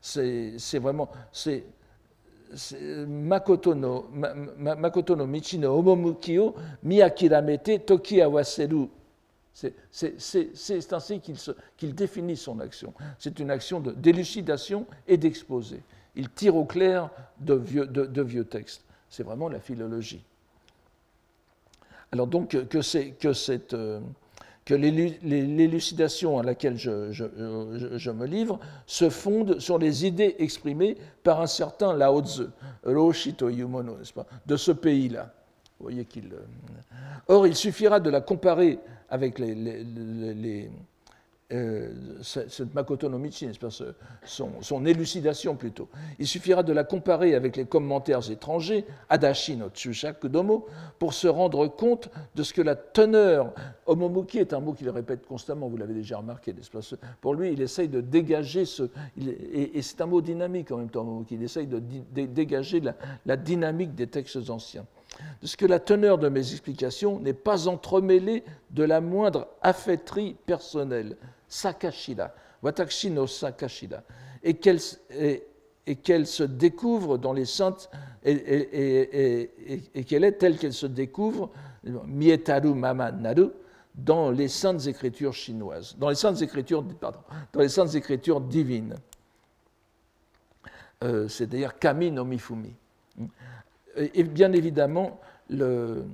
C'est 0.00 0.78
vraiment. 0.78 1.08
Makoto 3.06 3.74
no, 3.74 5.26
Michi 5.26 5.58
no 5.58 5.78
Omomuki 5.78 6.38
o 6.38 6.54
Miyakiramete 6.82 7.78
Toki 7.86 8.20
Awaseru. 8.20 8.88
C'est 9.52 10.92
ainsi 10.92 11.20
qu'il 11.76 11.94
définit 11.94 12.36
son 12.36 12.60
action. 12.60 12.94
C'est 13.18 13.38
une 13.38 13.50
action 13.50 13.80
d'élucidation 13.80 14.86
et 15.06 15.16
d'exposé. 15.16 15.82
Il 16.16 16.30
tire 16.30 16.56
au 16.56 16.64
clair 16.64 17.10
de 17.40 17.54
vieux, 17.54 17.86
de, 17.86 18.22
vieux 18.22 18.44
textes. 18.44 18.84
C'est 19.08 19.22
vraiment 19.22 19.48
la 19.48 19.60
philologie. 19.60 20.24
Alors 22.12 22.26
donc 22.26 22.50
que, 22.50 22.58
que, 23.10 23.32
cette, 23.32 23.74
euh, 23.74 24.00
que 24.64 24.74
l'élucidation 24.74 26.38
à 26.38 26.42
laquelle 26.42 26.76
je, 26.76 28.10
me 28.10 28.26
livre 28.26 28.58
se 28.86 29.10
fonde 29.10 29.58
sur 29.58 29.78
les 29.78 30.06
idées 30.06 30.36
exprimées 30.38 30.96
par 31.22 31.40
un 31.40 31.46
certain 31.46 31.94
Lao 31.94 32.22
Tzu, 32.22 32.44
Roshito 32.84 33.48
Yumono, 33.48 33.96
pas, 34.14 34.26
de 34.46 34.56
ce 34.56 34.72
pays-là. 34.72 35.32
Voyez 35.80 36.04
qu'il. 36.04 36.26
Euh, 36.32 36.44
or, 37.28 37.46
il 37.46 37.56
suffira 37.56 38.00
de 38.00 38.10
la 38.10 38.20
comparer 38.20 38.78
avec 39.08 39.38
les 39.38 40.68
euh, 41.52 41.90
cette 42.22 42.74
Makoto 42.74 43.08
no 43.08 43.18
Michi, 43.18 43.48
son, 44.24 44.50
son, 44.60 44.86
élucidation 44.86 45.56
plutôt. 45.56 45.88
Il 46.18 46.26
suffira 46.28 46.62
de 46.62 46.72
la 46.72 46.84
comparer 46.84 47.34
avec 47.34 47.56
les 47.56 47.64
commentaires 47.64 48.30
étrangers, 48.30 48.84
Adashi 49.08 49.56
no 49.56 49.68
Domo, 50.24 50.66
pour 50.98 51.12
se 51.12 51.26
rendre 51.26 51.66
compte 51.66 52.08
de 52.36 52.42
ce 52.44 52.52
que 52.52 52.62
la 52.62 52.76
teneur, 52.76 53.52
Omomuki 53.86 54.38
est 54.38 54.52
un 54.52 54.60
mot 54.60 54.74
qu'il 54.74 54.90
répète 54.90 55.26
constamment, 55.26 55.68
vous 55.68 55.76
l'avez 55.76 55.94
déjà 55.94 56.18
remarqué, 56.18 56.54
Pour 57.20 57.34
lui, 57.34 57.52
il 57.52 57.60
essaye 57.62 57.88
de 57.88 58.00
dégager 58.00 58.64
ce. 58.64 58.84
et, 59.18 59.82
c'est 59.82 60.00
un 60.00 60.06
mot 60.06 60.20
dynamique 60.20 60.70
en 60.70 60.78
même 60.78 60.90
temps, 60.90 61.00
Omomuki, 61.00 61.34
il 61.34 61.42
essaye 61.42 61.66
de, 61.66 61.80
dégager 61.80 62.80
la, 62.80 62.94
la 63.26 63.36
dynamique 63.36 63.94
des 63.94 64.06
textes 64.06 64.50
anciens 64.50 64.86
de 65.42 65.46
ce 65.46 65.56
que 65.56 65.66
la 65.66 65.78
teneur 65.80 66.18
de 66.18 66.28
mes 66.28 66.52
explications 66.52 67.18
n'est 67.20 67.32
pas 67.32 67.68
entremêlée 67.68 68.44
de 68.70 68.84
la 68.84 69.00
moindre 69.00 69.48
affaîtrie 69.62 70.36
personnelle, 70.46 71.16
Sakashila, 71.50 72.32
Watashi 72.62 73.10
no 73.10 73.26
Sakashila, 73.26 74.02
et 74.42 74.54
qu'elle 74.54 74.80
se 74.80 76.42
découvre 76.44 77.18
dans 77.18 77.34
les 77.34 77.44
saintes, 77.44 77.90
et, 78.24 79.50
et 79.94 80.04
qu'elle 80.04 80.24
est 80.24 80.32
telle 80.32 80.56
qu'elle 80.56 80.72
se 80.72 80.86
découvre, 80.86 81.50
Mietaru 82.06 82.74
Mama 82.74 83.12
Naru, 83.12 83.48
dans 83.94 84.30
les 84.30 84.48
saintes 84.48 84.86
écritures 84.86 85.34
chinoises, 85.34 85.96
dans 85.98 86.08
les 86.08 86.14
saintes 86.14 86.40
écritures, 86.40 86.84
pardon, 87.00 87.18
dans 87.52 87.60
les 87.60 87.68
saintes 87.68 87.94
écritures 87.94 88.40
divines. 88.40 88.94
Euh, 91.02 91.28
C'est-à-dire 91.28 91.78
Kami 91.78 92.10
no 92.10 92.24
Mifumi. 92.24 92.74
Et 93.96 94.22
bien 94.22 94.52
évidemment, 94.52 95.18
le, 95.48 96.04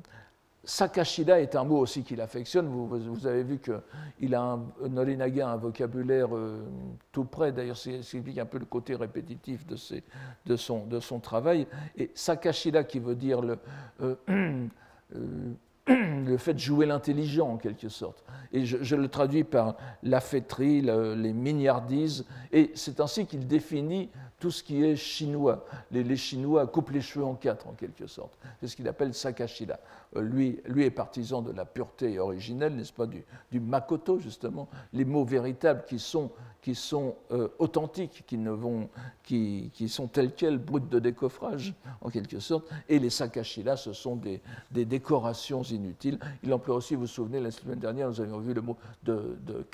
Sakashida 0.66 1.40
est 1.40 1.54
un 1.54 1.62
mot 1.62 1.78
aussi 1.78 2.02
qu'il 2.02 2.20
affectionne. 2.20 2.66
Vous, 2.66 3.26
avez 3.26 3.44
vu 3.44 3.60
qu'il 3.60 4.34
a 4.34 4.42
un, 4.42 4.66
Norinaga 4.88 5.48
un 5.48 5.56
vocabulaire 5.56 6.34
euh, 6.34 6.64
tout 7.12 7.24
près. 7.24 7.52
D'ailleurs, 7.52 7.76
ça 7.76 7.92
explique 7.92 8.36
un 8.38 8.46
peu 8.46 8.58
le 8.58 8.64
côté 8.64 8.96
répétitif 8.96 9.64
de, 9.64 10.56
son, 10.56 11.20
travail. 11.20 11.68
Et 11.96 12.10
Sakashida, 12.14 12.82
qui 12.82 12.98
veut 12.98 13.14
dire 13.14 13.42
le, 13.42 13.58
euh, 14.02 14.16
euh, 15.14 15.52
le 16.26 16.36
fait 16.36 16.54
de 16.54 16.58
jouer 16.58 16.84
l'intelligent 16.84 17.48
en 17.48 17.58
quelque 17.58 17.88
sorte. 17.88 18.24
Et 18.52 18.66
je, 18.66 18.96
le 18.96 19.06
traduis 19.06 19.44
par 19.44 19.76
la 20.02 20.20
fêterie, 20.20 20.82
les 20.82 21.32
mignardises, 21.32 22.24
et 22.50 22.72
c'est 22.74 22.98
ainsi 22.98 23.26
qu'il 23.26 23.46
définit 23.46 24.10
tout 24.38 24.50
ce 24.50 24.62
qui 24.62 24.84
est 24.84 24.96
chinois. 24.96 25.64
Les, 25.90 26.16
Chinois 26.16 26.66
coupent 26.66 26.90
les 26.90 27.00
cheveux 27.00 27.24
en 27.24 27.34
quatre 27.34 27.66
en 27.66 27.72
quelque 27.72 28.06
sorte. 28.06 28.36
C'est 28.60 28.68
ce 28.68 28.76
qu'il 28.76 28.86
appelle 28.88 29.14
sakashida. 29.14 29.80
Euh, 30.16 30.20
lui, 30.20 30.60
lui 30.66 30.84
est 30.84 30.90
partisan 30.90 31.42
de 31.42 31.52
la 31.52 31.64
pureté 31.64 32.18
originelle, 32.18 32.76
n'est-ce 32.76 32.92
pas, 32.92 33.06
du, 33.06 33.24
makoto 33.60 34.18
justement, 34.18 34.68
les 34.92 35.04
mots 35.04 35.24
véritables 35.24 35.84
qui 35.86 35.98
sont 35.98 36.30
qui 36.66 36.74
sont 36.74 37.14
euh, 37.30 37.46
authentiques, 37.60 38.24
qui, 38.26 38.36
ne 38.36 38.50
vont, 38.50 38.88
qui, 39.22 39.70
qui, 39.72 39.88
sont 39.88 40.08
tels 40.08 40.34
quels, 40.34 40.58
bruts 40.58 40.80
de 40.80 40.98
décoffrage, 40.98 41.74
en 42.00 42.10
quelque 42.10 42.40
sorte. 42.40 42.68
Et 42.88 42.98
les 42.98 43.08
sakashila, 43.08 43.76
ce 43.76 43.92
sont 43.92 44.16
des, 44.16 44.42
des, 44.72 44.84
décorations 44.84 45.62
inutiles. 45.62 46.18
Il 46.42 46.52
emploie 46.52 46.74
aussi, 46.74 46.96
vous 46.96 47.02
vous 47.02 47.06
souvenez, 47.06 47.38
la 47.38 47.52
semaine 47.52 47.78
dernière, 47.78 48.08
nous 48.08 48.20
avions 48.20 48.40
vu 48.40 48.52
le 48.52 48.62
mot 48.62 48.76
de, 49.04 49.38
de 49.46 49.64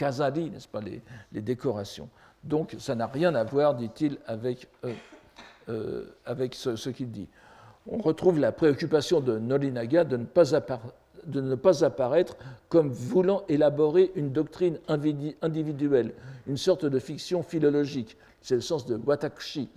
n'est-ce 0.50 0.68
pas, 0.68 0.82
les, 0.82 1.00
les, 1.32 1.40
décorations. 1.40 2.10
Donc, 2.44 2.74
ça 2.78 2.94
n'a 2.94 3.06
rien 3.06 3.34
à 3.34 3.44
voir, 3.44 3.74
dit-il, 3.74 4.18
avec, 4.26 4.68
euh, 4.84 4.92
euh, 5.68 6.04
avec 6.26 6.54
ce, 6.54 6.88
qu'il 6.90 7.10
dit. 7.10 7.28
On 7.86 7.98
retrouve 7.98 8.38
la 8.38 8.52
préoccupation 8.52 9.20
de 9.20 9.38
Nolinaga 9.38 10.04
de 10.04 10.16
ne 10.16 10.24
pas 10.24 10.54
apparaître 10.54 10.94
de 11.24 11.40
ne 11.40 11.54
pas 11.54 11.84
apparaître 11.84 12.36
comme 12.68 12.90
voulant 12.90 13.44
élaborer 13.48 14.10
une 14.16 14.32
doctrine 14.32 14.78
individuelle, 14.88 16.14
une 16.48 16.56
sorte 16.56 16.84
de 16.84 16.98
fiction 16.98 17.44
philologique. 17.44 18.16
C'est 18.40 18.56
le 18.56 18.60
sens 18.60 18.86
de 18.86 18.96
watakushi. 18.96 19.68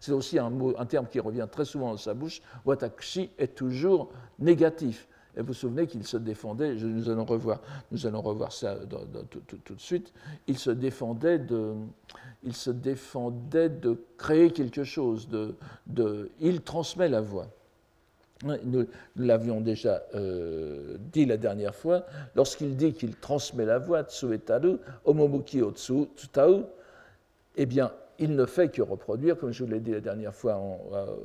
C'est 0.00 0.12
aussi 0.12 0.38
un, 0.38 0.48
mot, 0.48 0.72
un 0.78 0.86
terme 0.86 1.06
qui 1.06 1.20
revient 1.20 1.46
très 1.50 1.66
souvent 1.66 1.90
dans 1.90 1.98
sa 1.98 2.14
bouche. 2.14 2.40
Watakushi 2.64 3.30
est 3.38 3.54
toujours 3.54 4.10
négatif. 4.38 5.06
Et 5.36 5.40
vous 5.40 5.48
vous 5.48 5.54
souvenez 5.54 5.86
qu'il 5.86 6.06
se 6.06 6.16
défendait, 6.16 6.74
nous 6.74 7.10
allons 7.10 7.24
revoir, 7.24 7.60
nous 7.90 8.06
allons 8.06 8.20
revoir 8.20 8.52
ça 8.52 8.76
tout, 9.30 9.74
de 9.74 9.80
suite, 9.80 10.12
il 10.46 10.58
se 10.58 10.70
défendait 10.70 11.38
de, 11.38 11.74
créer 14.16 14.50
quelque 14.52 14.84
chose, 14.84 15.28
il 16.40 16.60
transmet 16.62 17.08
la 17.08 17.20
voix. 17.20 17.48
Nous, 18.42 18.86
l'avions 19.16 19.60
déjà 19.60 20.02
euh, 20.14 20.98
dit 21.12 21.24
la 21.24 21.36
dernière 21.36 21.74
fois, 21.74 22.04
lorsqu'il 22.34 22.76
dit 22.76 22.92
qu'il 22.92 23.16
transmet 23.16 23.64
la 23.64 23.78
voix, 23.78 24.02
Tsuetaru, 24.02 24.76
Omomuki 25.04 25.62
o 25.62 25.72
Tsutau, 25.72 26.66
eh 27.56 27.66
bien, 27.66 27.90
il 28.18 28.34
ne 28.34 28.46
fait 28.46 28.68
que 28.68 28.82
reproduire, 28.82 29.38
comme 29.38 29.52
je 29.52 29.64
vous 29.64 29.70
l'ai 29.70 29.80
dit 29.80 29.92
la 29.92 30.00
dernière 30.00 30.34
fois 30.34 30.60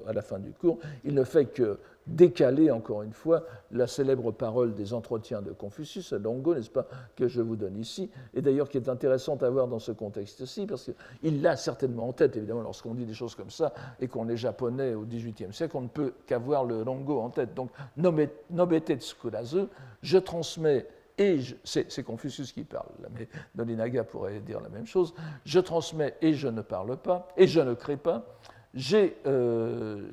à, 0.08 0.14
la 0.14 0.22
fin 0.22 0.40
du 0.40 0.52
cours, 0.52 0.80
il 1.04 1.14
ne 1.14 1.24
fait 1.24 1.46
que 1.46 1.78
décaler 2.10 2.72
encore 2.72 3.04
une 3.04 3.14
fois 3.14 3.44
la 3.72 3.88
célèbre 3.88 4.32
parole 4.32 4.74
des 4.74 4.94
entretiens 4.94 5.42
de 5.42 5.52
Confucius, 5.52 6.14
Longo, 6.14 6.56
n'est-ce 6.56 6.70
pas, 6.70 6.88
que 7.16 7.28
je 7.28 7.42
vous 7.42 7.56
donne 7.56 7.78
ici, 7.78 8.10
et 8.34 8.42
d'ailleurs 8.42 8.70
qui 8.70 8.78
est 8.78 8.90
intéressante 8.90 9.44
à 9.44 9.50
voir 9.50 9.68
dans 9.68 9.80
ce 9.80 9.92
contexte-ci, 9.92 10.66
parce 10.66 10.90
qu'il 11.22 11.42
l'a 11.42 11.56
certainement 11.56 12.10
en 12.10 12.14
tête, 12.14 12.36
évidemment, 12.36 12.62
lorsqu'on 12.62 12.94
dit 12.94 13.06
des 13.06 13.14
choses 13.14 13.36
comme 13.36 13.52
ça, 13.52 13.74
et 14.00 14.08
qu'on 14.08 14.28
est 14.30 14.38
japonais 14.38 14.94
au 14.94 15.04
XVIIIe 15.04 15.54
siècle, 15.54 15.78
on 15.78 15.82
ne 15.82 15.88
peut 15.88 16.14
qu'avoir 16.26 16.66
le 16.66 16.84
Longo 16.84 17.20
en 17.20 17.30
tête. 17.30 17.54
Donc, 17.54 17.70
nobete 17.98 18.96
tsukurazu, 19.00 19.66
je 20.02 20.18
transmets 20.18 20.88
et 21.20 21.40
c'est 21.66 22.04
Confucius 22.04 22.54
qui 22.54 22.64
parle, 22.64 22.88
mais 23.14 23.28
Nolinaga 23.54 24.06
pourrait 24.06 24.40
dire 24.40 24.62
la 24.62 24.70
même 24.70 24.88
chose, 24.88 25.14
je 25.44 25.60
transmets 25.60 26.16
et 26.22 26.34
je 26.34 26.48
ne 26.48 26.62
parle 26.62 26.96
pas, 26.96 27.28
et 27.36 27.46
je 27.46 27.60
ne 27.60 27.74
crée 27.74 27.98
pas, 27.98 28.26
j'ai 28.74 29.18
euh, 29.26 30.08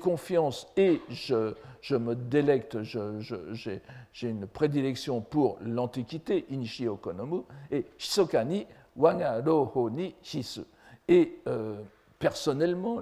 confiance 0.00 0.66
et 0.76 1.00
je, 1.10 1.96
me 1.96 2.14
délecte, 2.14 2.78
j'ai 2.82 4.28
une 4.28 4.46
prédilection 4.46 5.20
pour 5.20 5.58
l'Antiquité, 5.62 6.46
Inishi 6.50 6.88
Okonomu, 6.88 7.42
et 7.70 7.86
Shisokani 7.98 8.66
Wanga 8.96 9.40
Roho 9.44 9.90
ni 9.90 10.14
Shisu. 10.22 10.62
Et 11.08 11.40
euh, 11.46 11.80
personnellement, 12.18 13.00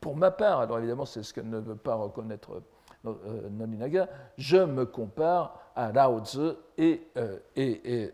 pour 0.00 0.16
ma 0.16 0.30
part, 0.30 0.60
alors 0.60 0.78
évidemment 0.78 1.06
c'est 1.06 1.22
ce 1.22 1.32
que 1.32 1.40
ne 1.40 1.58
veut 1.58 1.76
pas 1.76 1.94
reconnaître 1.94 2.62
euh, 3.06 3.48
Nolinaga, 3.50 4.08
je 4.36 4.58
me 4.58 4.84
compare 4.84 5.58
à 5.74 5.90
Lao 5.92 6.22
et, 6.76 7.02
euh, 7.16 7.38
et, 7.56 8.02
et 8.02 8.10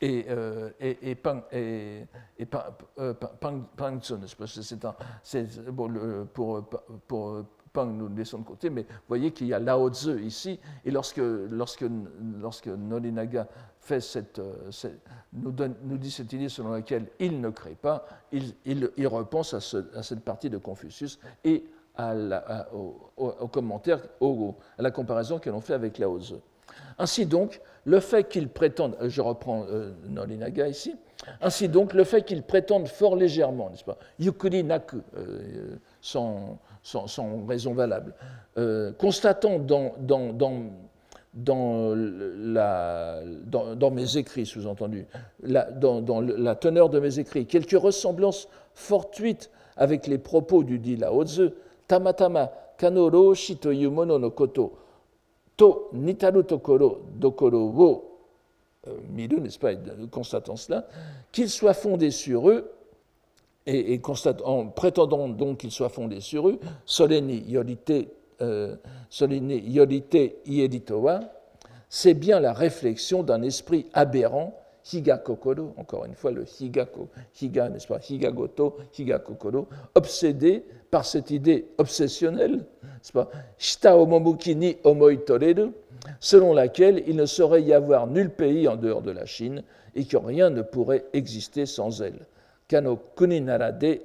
et, 0.00 0.26
euh, 0.28 0.70
et, 0.80 1.10
et, 1.10 1.14
Pang, 1.14 1.42
et, 1.52 2.04
et 2.38 2.46
Pang, 2.46 2.62
Pang 3.76 3.98
C'est 4.02 4.84
un, 4.84 4.94
bon, 5.72 6.26
pour, 6.32 6.68
pour 7.06 7.44
Pang, 7.72 7.86
nous 7.86 8.08
le 8.08 8.14
laissons 8.14 8.38
de 8.38 8.44
côté, 8.44 8.70
mais 8.70 8.82
vous 8.82 9.08
voyez 9.08 9.32
qu'il 9.32 9.48
y 9.48 9.54
a 9.54 9.58
Lao 9.58 9.90
Tzu 9.90 10.20
ici, 10.22 10.60
et 10.84 10.90
lorsque, 10.90 11.20
lorsque, 11.50 11.84
lorsque 12.40 12.68
Nolinaga 12.68 13.48
fait 13.80 14.00
cette, 14.00 14.40
cette, 14.70 15.00
nous, 15.32 15.50
donne, 15.50 15.74
nous, 15.82 15.98
dit 15.98 16.10
cette 16.10 16.32
idée 16.32 16.48
selon 16.48 16.70
laquelle 16.70 17.08
il 17.18 17.40
ne 17.40 17.50
crée 17.50 17.74
pas, 17.74 18.06
il, 18.32 18.54
il, 18.64 18.90
il 18.96 19.06
repense 19.06 19.54
à, 19.54 19.60
ce, 19.60 19.96
à, 19.96 20.02
cette 20.02 20.24
partie 20.24 20.50
de 20.50 20.58
Confucius 20.58 21.18
et 21.44 21.64
au, 22.72 23.48
commentaire, 23.48 24.00
à 24.20 24.82
la 24.82 24.90
comparaison 24.90 25.38
que 25.38 25.50
l'on 25.50 25.60
fait 25.60 25.74
avec 25.74 25.98
Lao 25.98 26.20
Tzu. 26.20 26.34
Ainsi 26.98 27.26
donc, 27.26 27.60
le 27.84 28.00
fait 28.00 28.28
qu'ils 28.28 28.48
prétendent, 28.48 28.96
je 29.02 29.20
reprends 29.20 29.66
euh, 29.70 29.92
ici, 30.68 30.94
ainsi 31.40 31.68
donc, 31.68 31.92
le 31.92 32.04
fait 32.04 32.22
qu'ils 32.22 32.42
prétendent 32.42 32.88
fort 32.88 33.16
légèrement, 33.16 33.70
n'est-ce 33.70 33.84
pas, 33.84 33.98
yukuri 34.18 34.64
naku, 34.64 34.98
euh, 35.16 35.76
sans, 36.00 36.58
raison 37.46 37.74
valable, 37.74 38.14
euh, 38.58 38.92
constatant 38.92 39.58
dans, 39.58 39.92
mes 43.90 44.16
écrits, 44.16 44.46
sous-entendu, 44.46 45.06
dans, 45.42 46.20
la 46.20 46.54
teneur 46.54 46.88
de 46.88 47.00
mes 47.00 47.18
écrits, 47.18 47.46
quelques 47.46 47.78
ressemblances 47.78 48.48
fortuites 48.74 49.50
avec 49.76 50.06
les 50.06 50.18
propos 50.18 50.62
du 50.62 50.78
dit 50.78 50.96
Lao 50.96 51.24
tamatama 51.88 52.50
kanoro 52.78 53.34
shitoyu 53.34 53.90
mono 53.90 54.18
no 54.18 54.30
koto 54.30 54.72
to 55.56 55.88
nitaru 55.92 56.42
tokoro 56.42 57.02
dokoro 57.16 57.66
wo 57.66 58.14
euh, 58.86 58.92
miru, 59.10 59.40
n'est-ce 59.40 59.58
pas, 59.58 59.72
constatant 60.10 60.56
cela, 60.56 60.86
qu'il 61.32 61.48
soit 61.48 61.72
fondé 61.72 62.10
sur 62.10 62.50
eux, 62.50 62.70
et, 63.66 63.98
en 64.44 64.66
prétendant 64.66 65.26
donc 65.28 65.58
qu'il 65.58 65.70
soit 65.70 65.88
fondé 65.88 66.20
sur 66.20 66.48
eux, 66.48 66.58
soleni 66.84 67.38
yorite 67.48 67.92
euh, 68.42 68.76
c'est 71.88 72.14
bien 72.14 72.40
la 72.40 72.52
réflexion 72.52 73.22
d'un 73.22 73.42
esprit 73.42 73.86
aberrant, 73.94 74.60
Higa 74.92 75.16
Kokoro, 75.16 75.72
encore 75.78 76.04
une 76.04 76.14
fois 76.14 76.30
le 76.30 76.44
Higa, 76.60 76.86
higa 77.40 77.70
n'est-ce 77.70 77.86
pas, 77.86 78.00
Higa 78.06 78.30
Goto, 78.30 78.76
Higa 78.98 79.18
Kokoro, 79.18 79.68
obsédé 79.94 80.64
par 80.94 81.04
cette 81.04 81.32
idée 81.32 81.66
obsessionnelle, 81.78 82.64
Shita 83.58 83.96
Omomuki 83.96 84.54
ni 84.54 84.76
Omoi 84.84 85.16
Toreru, 85.26 85.72
selon 86.20 86.54
laquelle 86.54 87.02
il 87.08 87.16
ne 87.16 87.26
saurait 87.26 87.62
y 87.62 87.72
avoir 87.72 88.06
nul 88.06 88.30
pays 88.30 88.68
en 88.68 88.76
dehors 88.76 89.02
de 89.02 89.10
la 89.10 89.26
Chine 89.26 89.64
et 89.96 90.04
que 90.04 90.16
rien 90.16 90.50
ne 90.50 90.62
pourrait 90.62 91.04
exister 91.12 91.66
sans 91.66 92.00
elle. 92.00 92.20
Kano 92.68 92.96
Kuni 93.16 93.40
Narade 93.40 93.98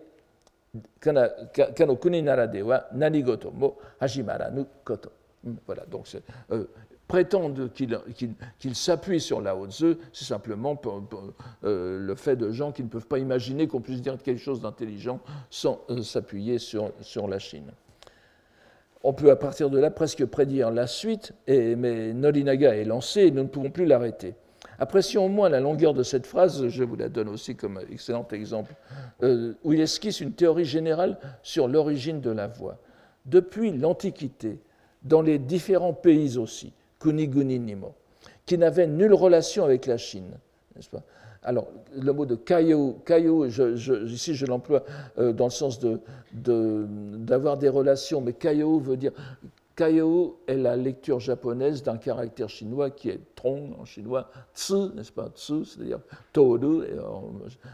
voilà, 5.68 5.86
donc 5.92 6.08
euh, 6.52 6.66
prétendre 7.10 7.68
qu'il 7.74 8.76
s'appuie 8.76 9.20
sur 9.20 9.42
Lao 9.42 9.68
Tzu, 9.68 9.96
c'est 10.14 10.26
simplement 10.26 10.80
euh, 11.64 12.00
le 12.00 12.16
fait 12.16 12.36
de 12.36 12.52
gens 12.52 12.72
qui 12.72 12.84
ne 12.84 12.88
peuvent 12.88 13.08
pas 13.08 13.18
imaginer 13.18 13.68
qu'on 13.68 13.82
puisse 13.82 14.02
dire 14.02 14.16
quelque 14.24 14.40
chose 14.40 14.62
d'intelligent 14.62 15.20
sans 15.50 15.82
euh, 15.90 16.04
s'appuyer 16.04 16.60
sur, 16.60 16.92
la 17.28 17.40
Chine. 17.40 17.72
On 19.04 19.12
peut 19.14 19.32
à 19.32 19.36
partir 19.36 19.72
de 19.72 19.80
là 19.80 19.90
presque 19.90 20.24
prédire 20.26 20.70
la 20.70 20.86
suite, 20.86 21.34
mais 21.48 22.14
Norinaga 22.14 22.76
est 22.76 22.86
lancé 22.86 23.22
et 23.22 23.32
nous 23.32 23.44
ne 23.44 23.48
pouvons 23.48 23.72
plus 23.72 23.86
l'arrêter. 23.86 24.36
Apprécions 24.78 25.26
au 25.26 25.30
moins 25.30 25.50
la 25.50 25.60
longueur 25.60 25.96
de 25.96 26.04
cette 26.04 26.28
phrase, 26.28 26.68
je 26.68 26.84
vous 26.84 26.96
la 26.96 27.10
donne 27.10 27.30
aussi 27.30 27.56
comme 27.56 27.80
excellent 27.92 28.28
exemple, 28.32 28.76
euh, 29.24 29.54
où 29.64 29.74
il 29.74 29.82
esquisse 29.82 30.22
une 30.22 30.34
théorie 30.34 30.66
générale 30.66 31.18
sur 31.42 31.68
l'origine 31.68 32.22
de 32.22 32.30
la 32.30 32.48
voix. 32.48 32.78
Depuis 33.26 33.72
l'Antiquité, 33.72 34.60
dans 35.02 35.22
les 35.22 35.40
différents 35.40 35.94
pays 35.94 36.38
aussi, 36.38 36.72
Kuniguni 37.00 37.60
Nimo, 37.60 37.96
qui 38.46 38.58
n'avaient 38.58 38.88
nulle 38.88 39.14
relation 39.14 39.64
avec 39.64 39.86
la 39.86 39.98
Chine, 39.98 40.38
pas? 40.92 41.04
Alors, 41.42 41.70
le 41.98 42.12
mot 42.12 42.26
de 42.26 42.36
kayo, 42.36 43.02
kayo 43.06 43.46
ici 43.46 44.36
je 44.36 44.46
l'emploie 44.46 44.84
euh, 45.18 45.32
dans 45.32 45.46
le 45.46 45.52
sens 45.52 45.80
d'avoir 46.34 47.56
de, 47.56 47.62
des 47.62 47.70
relations, 47.70 48.20
mais 48.20 48.34
kayo 48.34 48.80
veut 48.80 48.98
dire 48.98 49.14
Kaio 49.80 50.42
est 50.46 50.58
la 50.58 50.76
lecture 50.76 51.22
japonaise 51.22 51.84
d'un 51.84 51.96
caractère 51.96 52.50
chinois 52.50 52.90
qui 52.90 53.08
est 53.08 53.22
trong 53.38 53.74
en 53.80 53.86
chinois, 53.86 54.30
tsu, 54.54 54.74
n'est-ce 54.94 55.14
pas, 55.14 55.30
tsu, 55.34 55.64
c'est-à-dire 55.64 56.02
toru, 56.34 56.86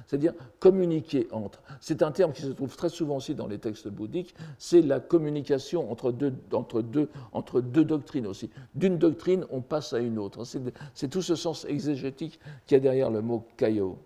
c'est-à-dire 0.05 0.33
communiquer 0.59 1.27
entre. 1.31 1.63
C'est 1.81 2.03
un 2.03 2.11
terme 2.11 2.31
qui 2.31 2.43
se 2.43 2.49
trouve 2.49 2.77
très 2.77 2.89
souvent 2.89 3.15
aussi 3.15 3.33
dans 3.33 3.47
les 3.47 3.57
textes 3.57 3.87
bouddhiques, 3.87 4.35
c'est 4.59 4.83
la 4.83 4.99
communication 4.99 5.91
entre 5.91 6.11
deux, 6.11 6.35
entre 6.53 6.83
deux, 6.83 7.09
entre 7.31 7.59
deux 7.59 7.85
doctrines 7.85 8.27
aussi. 8.27 8.51
D'une 8.75 8.99
doctrine, 8.99 9.43
on 9.49 9.61
passe 9.61 9.93
à 9.93 9.97
une 9.97 10.19
autre. 10.19 10.43
C'est 10.93 11.07
tout 11.07 11.23
ce 11.23 11.33
sens 11.33 11.65
exégétique 11.65 12.39
qu'il 12.67 12.75
y 12.75 12.77
a 12.77 12.81
derrière 12.81 13.09
le 13.09 13.23
mot 13.23 13.47
Kaio. 13.57 13.97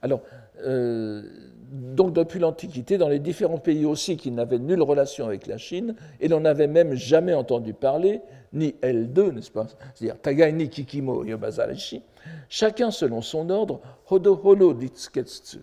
Alors, 0.00 0.22
euh, 0.62 1.22
donc 1.70 2.12
depuis 2.12 2.38
l'Antiquité, 2.38 2.98
dans 2.98 3.08
les 3.08 3.18
différents 3.18 3.58
pays 3.58 3.84
aussi 3.84 4.16
qui 4.16 4.30
n'avaient 4.30 4.58
nulle 4.58 4.82
relation 4.82 5.26
avec 5.26 5.46
la 5.46 5.58
Chine, 5.58 5.94
et 6.20 6.28
n'en 6.28 6.44
avaient 6.44 6.66
même 6.66 6.94
jamais 6.94 7.34
entendu 7.34 7.74
parler, 7.74 8.20
ni 8.52 8.74
L2, 8.82 9.32
n'est-ce 9.32 9.50
pas? 9.50 9.66
C'est-à-dire 9.94 10.20
Tagai 10.20 10.52
ni 10.52 10.68
Kikimo 10.68 11.24
Yobazarishi, 11.24 12.02
chacun 12.48 12.90
selon 12.90 13.20
son 13.20 13.50
ordre, 13.50 13.80
Hodo 14.08 14.74
Ditsketsu, 14.74 15.58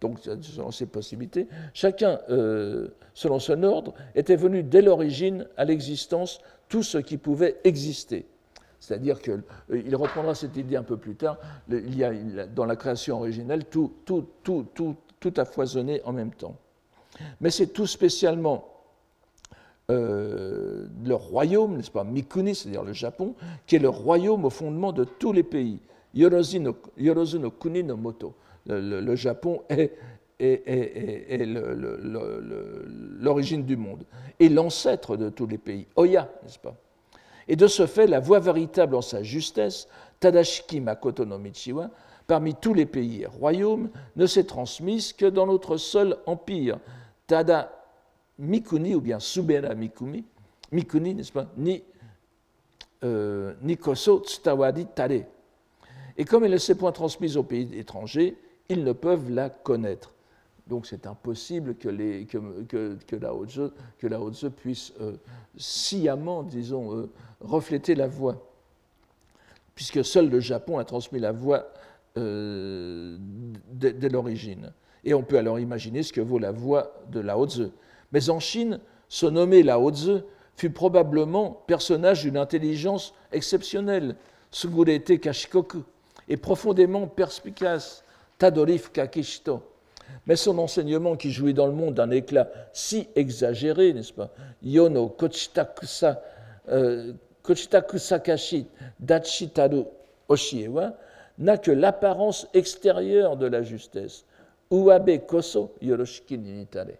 donc 0.00 0.18
selon 0.22 0.70
ses 0.70 0.86
possibilités, 0.86 1.48
chacun 1.74 2.20
euh, 2.30 2.88
selon 3.14 3.38
son 3.38 3.62
ordre 3.62 3.94
était 4.14 4.36
venu 4.36 4.62
dès 4.62 4.82
l'origine 4.82 5.46
à 5.56 5.64
l'existence 5.64 6.40
tout 6.68 6.82
ce 6.82 6.98
qui 6.98 7.18
pouvait 7.18 7.56
exister. 7.64 8.26
C'est-à-dire 8.80 9.20
qu'il 9.20 9.42
euh, 9.70 9.96
reprendra 9.96 10.34
cette 10.34 10.56
idée 10.56 10.76
un 10.76 10.82
peu 10.82 10.96
plus 10.96 11.16
tard. 11.16 11.38
Il 11.68 11.96
y 11.96 12.04
a, 12.04 12.12
dans 12.46 12.64
la 12.64 12.76
création 12.76 13.18
originelle, 13.18 13.64
tout, 13.64 13.92
tout, 14.04 14.26
tout, 14.42 14.66
tout, 14.74 14.96
tout 15.20 15.32
a 15.36 15.44
foisonné 15.44 16.00
en 16.04 16.12
même 16.12 16.32
temps. 16.32 16.56
Mais 17.40 17.50
c'est 17.50 17.68
tout 17.68 17.86
spécialement 17.86 18.68
euh, 19.90 20.86
le 21.04 21.14
royaume, 21.14 21.76
n'est-ce 21.76 21.90
pas, 21.90 22.04
Mikuni, 22.04 22.54
c'est-à-dire 22.54 22.84
le 22.84 22.92
Japon, 22.92 23.34
qui 23.66 23.76
est 23.76 23.80
le 23.80 23.88
royaume 23.88 24.44
au 24.44 24.50
fondement 24.50 24.92
de 24.92 25.04
tous 25.04 25.32
les 25.32 25.42
pays. 25.42 25.80
Yorozu 26.14 26.60
no, 26.60 27.50
Kuni 27.50 27.82
no 27.82 27.96
Moto. 27.96 28.34
Le, 28.66 29.14
Japon 29.16 29.62
est, 29.70 29.92
est 30.38 31.46
l'origine 33.20 33.64
du 33.64 33.76
monde 33.76 34.04
et 34.38 34.50
l'ancêtre 34.50 35.16
de 35.16 35.30
tous 35.30 35.46
les 35.46 35.56
pays. 35.56 35.86
Oya, 35.96 36.28
n'est-ce 36.42 36.58
pas? 36.58 36.74
Et 37.48 37.56
de 37.56 37.66
ce 37.66 37.86
fait, 37.86 38.06
la 38.06 38.20
voie 38.20 38.40
véritable 38.40 38.94
en 38.94 39.00
sa 39.00 39.22
justesse, 39.22 39.88
Tadashiki 40.20 40.80
Makoto 40.80 41.24
no 41.24 41.38
Michiwa, 41.38 41.90
parmi 42.28 42.54
tous 42.54 42.74
les 42.74 42.86
pays 42.86 43.22
et 43.22 43.26
royaumes, 43.26 43.88
ne 44.14 44.26
s'est 44.26 44.44
transmise 44.44 45.12
que 45.14 45.26
dans 45.26 45.46
notre 45.46 45.78
seul 45.78 46.18
empire, 46.26 46.78
Tada 47.26 47.72
Mikuni, 48.38 48.94
ou 48.94 49.00
bien 49.00 49.18
Subera 49.18 49.74
Mikumi, 49.74 50.24
Mikuni, 50.70 51.14
n'est-ce 51.14 51.32
pas, 51.32 51.46
ni, 51.56 51.82
euh, 53.02 53.54
Nikoso 53.62 54.20
Tsutawadi 54.20 54.86
Tare. 54.94 55.24
Et 56.18 56.24
comme 56.26 56.44
elle 56.44 56.52
ne 56.52 56.58
s'est 56.58 56.74
point 56.74 56.92
transmise 56.92 57.38
aux 57.38 57.42
pays 57.42 57.70
étrangers, 57.78 58.36
ils 58.68 58.84
ne 58.84 58.92
peuvent 58.92 59.30
la 59.30 59.48
connaître. 59.48 60.12
Donc 60.66 60.84
c'est 60.86 61.06
impossible 61.06 61.76
que, 61.76 61.88
les, 61.88 62.26
que, 62.26 62.98
que, 63.06 63.16
la 63.16 64.20
puisse 64.50 64.92
euh, 65.00 65.14
sciemment, 65.56 66.42
disons, 66.42 66.94
euh, 66.94 67.10
refléter 67.40 67.94
la 67.94 68.06
voix, 68.06 68.36
puisque 69.74 70.04
seul 70.04 70.28
le 70.28 70.40
Japon 70.40 70.76
a 70.76 70.84
transmis 70.84 71.20
la 71.20 71.32
voix 71.32 71.72
euh, 72.16 73.16
dès, 73.70 74.08
l'origine. 74.08 74.72
Et 75.04 75.14
on 75.14 75.22
peut 75.22 75.38
alors 75.38 75.60
imaginer 75.60 76.02
ce 76.02 76.12
que 76.12 76.20
vaut 76.20 76.38
la 76.38 76.52
voix 76.52 76.92
de 77.10 77.20
Lao 77.20 77.46
Tzu. 77.46 77.68
Mais 78.12 78.30
en 78.30 78.40
Chine, 78.40 78.80
ce 79.08 79.26
nommé 79.26 79.62
Lao 79.62 79.90
Tzu 79.90 80.18
fut 80.56 80.70
probablement 80.70 81.62
personnage 81.66 82.22
d'une 82.22 82.36
intelligence 82.36 83.14
exceptionnelle, 83.32 84.16
Sugurete 84.50 85.20
Kashikoku, 85.20 85.82
et 86.28 86.36
profondément 86.36 87.06
perspicace, 87.06 88.04
Tadorif 88.38 88.90
Kakishito. 88.92 89.62
Mais 90.26 90.36
son 90.36 90.58
enseignement 90.58 91.16
qui 91.16 91.30
jouit 91.30 91.54
dans 91.54 91.66
le 91.66 91.72
monde 91.72 91.94
d'un 91.94 92.10
éclat 92.10 92.48
si 92.72 93.08
exagéré, 93.14 93.92
n'est-ce 93.92 94.12
pas 94.12 94.30
Yono 94.62 95.08
Kochitakusa 95.08 96.22
euh, 96.70 97.12
Kochitaku 97.42 97.98
Sakashi 97.98 98.66
Dachitaru 99.00 99.84
Oshiewa 100.28 100.94
n'a 101.38 101.56
que 101.58 101.70
l'apparence 101.70 102.48
extérieure 102.54 103.36
de 103.36 103.46
la 103.46 103.62
justesse. 103.62 104.24
Uabe 104.70 105.26
Koso 105.26 105.74
Yoroshiki 105.80 106.38
Ninitare. 106.38 106.98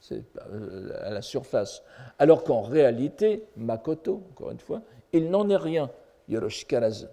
C'est 0.00 0.24
euh, 0.50 0.90
à 1.02 1.10
la 1.10 1.22
surface. 1.22 1.82
Alors 2.18 2.42
qu'en 2.44 2.62
réalité, 2.62 3.44
Makoto, 3.56 4.22
encore 4.30 4.50
une 4.50 4.60
fois, 4.60 4.82
il 5.12 5.30
n'en 5.30 5.48
est 5.50 5.56
rien. 5.56 5.90
Yoroshikarazu. 6.28 7.06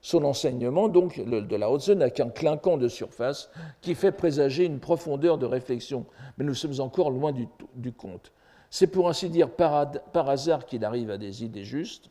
Son 0.00 0.22
enseignement, 0.24 0.88
donc, 0.88 1.18
de 1.18 1.56
la 1.56 1.68
Haute 1.68 1.88
n'a 1.88 2.10
qu'un 2.10 2.28
clinquant 2.28 2.76
de 2.76 2.86
surface 2.86 3.50
qui 3.80 3.96
fait 3.96 4.12
présager 4.12 4.64
une 4.64 4.78
profondeur 4.78 5.36
de 5.36 5.46
réflexion. 5.46 6.06
Mais 6.38 6.44
nous 6.44 6.54
sommes 6.54 6.80
encore 6.80 7.10
loin 7.10 7.32
du, 7.74 7.92
compte. 7.92 8.32
C'est 8.70 8.86
pour 8.86 9.08
ainsi 9.08 9.28
dire 9.28 9.50
par, 9.50 9.90
hasard 10.14 10.64
qu'il 10.64 10.84
arrive 10.84 11.10
à 11.10 11.18
des 11.18 11.42
idées 11.42 11.64
justes. 11.64 12.10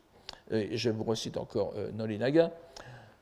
Et 0.50 0.76
je 0.76 0.90
vous 0.90 1.04
recite 1.04 1.38
encore 1.38 1.72
euh, 1.76 1.90
Nolinaga. 1.92 2.52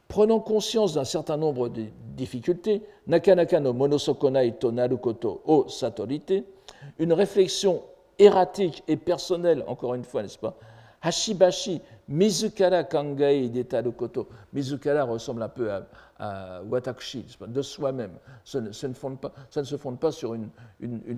Prenant 0.09 0.41
conscience 0.41 0.95
d'un 0.95 1.05
certain 1.05 1.37
nombre 1.37 1.69
de 1.69 1.85
difficultés, 2.17 2.83
Nakanaka 3.07 3.61
no 3.61 3.73
monosokonai 3.73 4.59
to 4.59 4.71
narukoto 4.71 5.43
o 5.45 5.69
satorite, 5.69 6.45
une 6.99 7.13
réflexion 7.13 7.83
erratique 8.19 8.83
et 8.87 8.97
personnelle, 8.97 9.65
encore 9.67 9.95
une 9.95 10.05
fois, 10.05 10.23
n'est-ce 10.23 10.39
pas 10.39 10.57
Hashibashi, 11.03 11.83
Mizukara 12.09 12.85
kangai 12.85 13.49
detaru 13.51 13.93
koto. 13.93 14.29
Mizukara 14.53 15.05
ressemble 15.05 15.43
un 15.43 15.49
peu 15.49 15.71
à, 15.71 15.87
à 16.19 16.63
Watakushi, 16.63 17.27
de 17.47 17.63
soi-même. 17.63 18.13
Ça, 18.45 18.61
ne 18.61 18.73
se 18.73 19.77
fonde 19.77 19.99
pas 19.99 20.13
sur 20.13 20.35
une, 20.35 20.49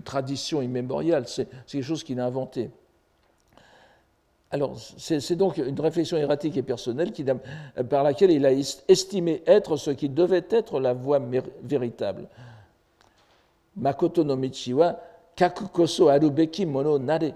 tradition 0.03 0.61
immémoriale, 0.61 1.29
c'est 1.29 1.49
quelque 1.67 1.83
chose 1.83 2.03
qu'il 2.03 2.19
a 2.19 2.27
inventé. 2.27 2.71
Alors, 4.51 4.79
c'est 4.97 5.35
donc 5.35 5.57
une 5.57 5.81
réflexion 5.81 6.17
erratique 6.17 6.57
et 6.57 6.63
personnelle 6.63 7.13
par 7.91 8.05
laquelle 8.05 8.31
il 8.31 8.47
a 8.47 8.53
estimé 8.53 9.43
être 9.47 9.77
ce 9.77 9.91
qui 9.91 10.09
devait 10.09 10.47
être 10.51 10.79
la 10.79 10.93
voie 10.93 11.21
véritable. 11.63 12.29
Makoto 13.77 14.25
no 14.25 14.37
michi 14.37 14.73
wa 14.73 14.99
kakukoso 15.35 16.09
arubeki 16.09 16.65
mono 16.65 16.99
nare. 16.99 17.35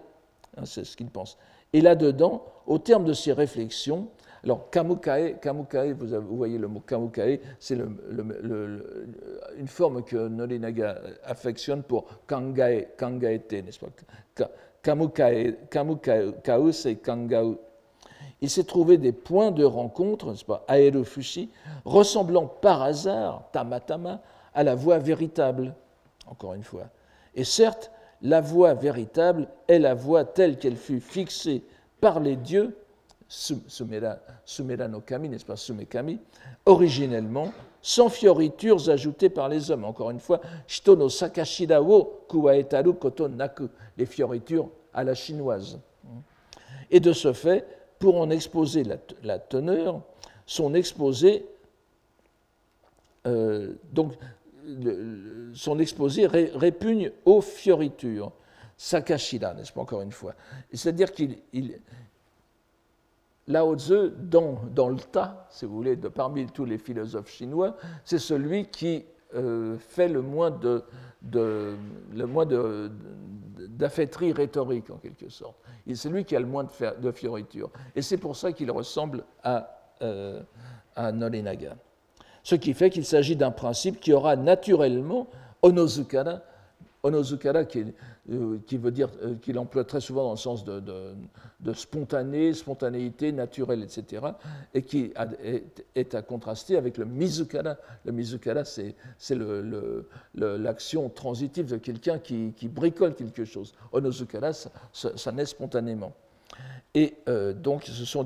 Hein, 0.57 0.65
c'est 0.65 0.85
ce 0.85 0.97
qu'il 0.97 1.09
pense. 1.09 1.37
Et 1.73 1.81
là-dedans, 1.81 2.45
au 2.67 2.79
terme 2.79 3.05
de 3.05 3.13
ces 3.13 3.33
réflexions, 3.33 4.09
alors 4.43 4.71
kamukae, 4.71 5.39
kamukae 5.41 5.93
vous, 5.93 6.37
voyez 6.37 6.57
le 6.59 6.67
mot 6.67 6.81
kamukae, 6.81 7.41
c'est 7.59 7.77
une 7.77 9.69
forme 9.69 10.03
que 10.03 10.29
Norinaga 10.29 10.99
affectionne 11.25 11.83
pour 11.83 12.07
kangae, 12.27 12.89
kangaete, 12.97 13.53
n'est-ce 13.65 13.79
pas? 13.79 14.49
Kamukae, 14.83 16.73
c'est 16.73 16.97
kangao. 16.97 17.61
Il 18.43 18.49
s'est 18.49 18.65
trouvé 18.65 18.97
des 18.97 19.13
points 19.13 19.51
de 19.51 19.65
rencontre, 19.65 20.31
n'est-ce 20.31 20.45
pas, 20.45 20.65
aerofushi, 20.69 21.51
ressemblant 21.85 22.47
par 22.47 22.83
hasard, 22.83 23.45
tamatama, 23.53 24.21
à 24.55 24.63
la 24.63 24.75
voie 24.75 24.99
véritable, 24.99 25.75
encore 26.27 26.55
une 26.55 26.65
fois. 26.65 26.85
Et 27.35 27.45
certes, 27.45 27.91
la 28.23 28.41
voie 28.41 28.75
véritable 28.75 29.49
est 29.69 29.79
la 29.79 29.95
voie 29.95 30.25
telle 30.25 30.59
qu'elle 30.59 30.77
fut 30.77 31.01
fixée 31.01 31.63
par 32.01 32.21
les 32.21 32.37
dieux, 32.37 32.77
Sumera, 33.29 34.17
Kami, 35.07 35.29
n'est-ce 35.29 35.45
pas, 35.45 35.57
Sumekami, 35.57 36.19
originellement, 36.67 37.53
sans 37.83 38.09
fioritures 38.09 38.89
ajoutées 38.91 39.31
par 39.31 39.49
les 39.49 39.71
hommes. 39.71 39.85
Encore 39.85 40.11
une 40.11 40.21
fois, 40.21 40.41
Shito 40.67 41.09
Sakashida 41.09 41.83
wo 41.83 42.27
les 43.97 44.07
fioritures 44.07 44.69
à 44.93 45.05
la 45.05 45.15
chinoise. 45.15 45.79
Et 46.91 47.01
de 47.01 47.13
ce 47.13 47.33
fait, 47.33 47.65
pour 47.99 48.21
en 48.21 48.31
exposer 48.31 48.85
la, 49.23 49.39
teneur, 49.39 50.01
son 50.47 50.75
exposé, 50.75 51.47
euh, 53.27 53.75
donc 53.93 54.15
son 55.55 55.79
exposé 55.79 56.27
répugne 56.27 57.11
aux 57.25 57.41
fioritures. 57.41 58.33
Sakashida, 58.77 59.53
n'est-ce 59.55 59.73
pas, 59.73 59.83
encore 59.83 60.01
une 60.01 60.13
fois. 60.13 60.35
C'est-à-dire 60.73 61.13
qu'il. 61.13 61.37
Lao 63.51 63.77
Tzu, 63.77 64.13
dans, 64.17 64.89
le 64.89 65.01
tas, 65.11 65.47
si 65.51 65.67
vous 65.67 65.75
voulez, 65.75 65.97
de, 65.97 66.09
parmi 66.09 66.47
tous 66.47 66.65
les 66.65 66.79
philosophes 66.79 67.31
chinois, 67.31 67.77
c'est 68.05 68.19
celui 68.19 68.67
qui 68.67 69.05
euh, 69.35 69.77
fait 69.77 70.09
le 70.09 70.23
moins 70.23 70.51
de, 70.53 70.85
de 71.23 71.75
d'affaîtrie 73.69 74.33
rhétorique, 74.33 74.91
en 74.91 74.97
quelque 74.97 75.29
sorte. 75.29 75.57
C'est 75.95 76.09
lui 76.09 76.25
qui 76.25 76.37
a 76.37 76.41
le 76.41 76.47
moins 76.47 76.67
de, 77.01 77.11
fioritures. 77.11 77.71
Et 77.97 78.03
c'est 78.03 78.19
pour 78.19 78.37
ça 78.37 78.53
qu'il 78.53 78.71
ressemble 78.71 79.25
à, 79.43 79.69
euh, 80.03 80.41
Norinaga. 80.97 81.77
Ce 82.43 82.55
qui 82.55 82.73
fait 82.73 82.91
qu'il 82.91 83.05
s'agit 83.05 83.37
d'un 83.37 83.51
principe 83.51 84.01
qui 84.01 84.13
aura 84.13 84.37
naturellement 84.37 85.27
onozukara, 85.63 86.41
onozukara 87.03 87.65
qui, 87.65 87.85
euh, 88.31 88.59
qui 88.65 88.77
veut 88.77 88.93
dire 88.93 89.09
euh, 89.23 89.35
qu'il 89.43 89.59
emploie 89.59 89.83
très 89.83 90.01
souvent 90.01 90.23
dans 90.23 90.31
le 90.31 90.37
sens 90.37 90.65
de, 90.65 90.79
de, 90.79 91.73
spontané, 91.73 92.53
spontanéité 92.53 93.33
naturelle, 93.33 93.83
etc., 93.83 94.25
et 94.73 94.83
qui 94.83 95.13
est, 95.95 96.15
à 96.15 96.23
contraster 96.23 96.77
avec 96.77 96.97
le 96.97 97.07
mizukara. 97.07 97.77
Le 98.05 98.13
mizukara, 98.13 98.65
c'est 98.65 98.95
l'action 100.35 101.09
transitive 101.09 101.67
de 101.67 101.77
quelqu'un 101.79 102.21
qui, 102.21 102.53
bricole 102.69 103.17
quelque 103.17 103.45
chose. 103.45 103.75
Onozukara, 103.91 104.53
ça, 104.53 105.33
naît 105.33 105.47
spontanément. 105.47 106.13
Et 106.95 107.17
euh, 107.29 107.53
donc, 107.53 107.85
ce 107.85 108.05
sont 108.05 108.25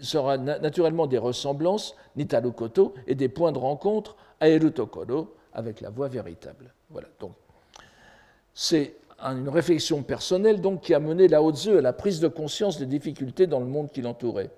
sera 0.00 0.38
naturellement 0.38 1.06
des 1.06 1.18
ressemblances, 1.18 1.94
Nitarukoto, 2.16 2.94
et 3.06 3.14
des 3.14 3.28
points 3.28 3.52
de 3.52 3.58
rencontre, 3.58 4.16
Aerutokoro, 4.40 5.34
avec 5.52 5.82
la 5.82 5.90
voie 5.90 6.08
véritable. 6.08 6.72
Voilà, 6.88 7.08
donc. 7.20 7.32
C'est 8.60 8.96
une 9.20 9.48
réflexion 9.48 10.02
personnelle 10.02 10.60
donc, 10.60 10.80
qui 10.80 10.92
a 10.92 10.98
mené 10.98 11.28
Lao 11.28 11.52
Tzu 11.52 11.78
à 11.78 11.80
la 11.80 11.92
prise 11.92 12.18
de 12.18 12.26
conscience 12.26 12.76
des 12.76 12.86
difficultés 12.86 13.46
dans 13.46 13.60
le 13.60 13.66
monde 13.66 13.92
qui 13.92 14.02
l'entourait. 14.02 14.50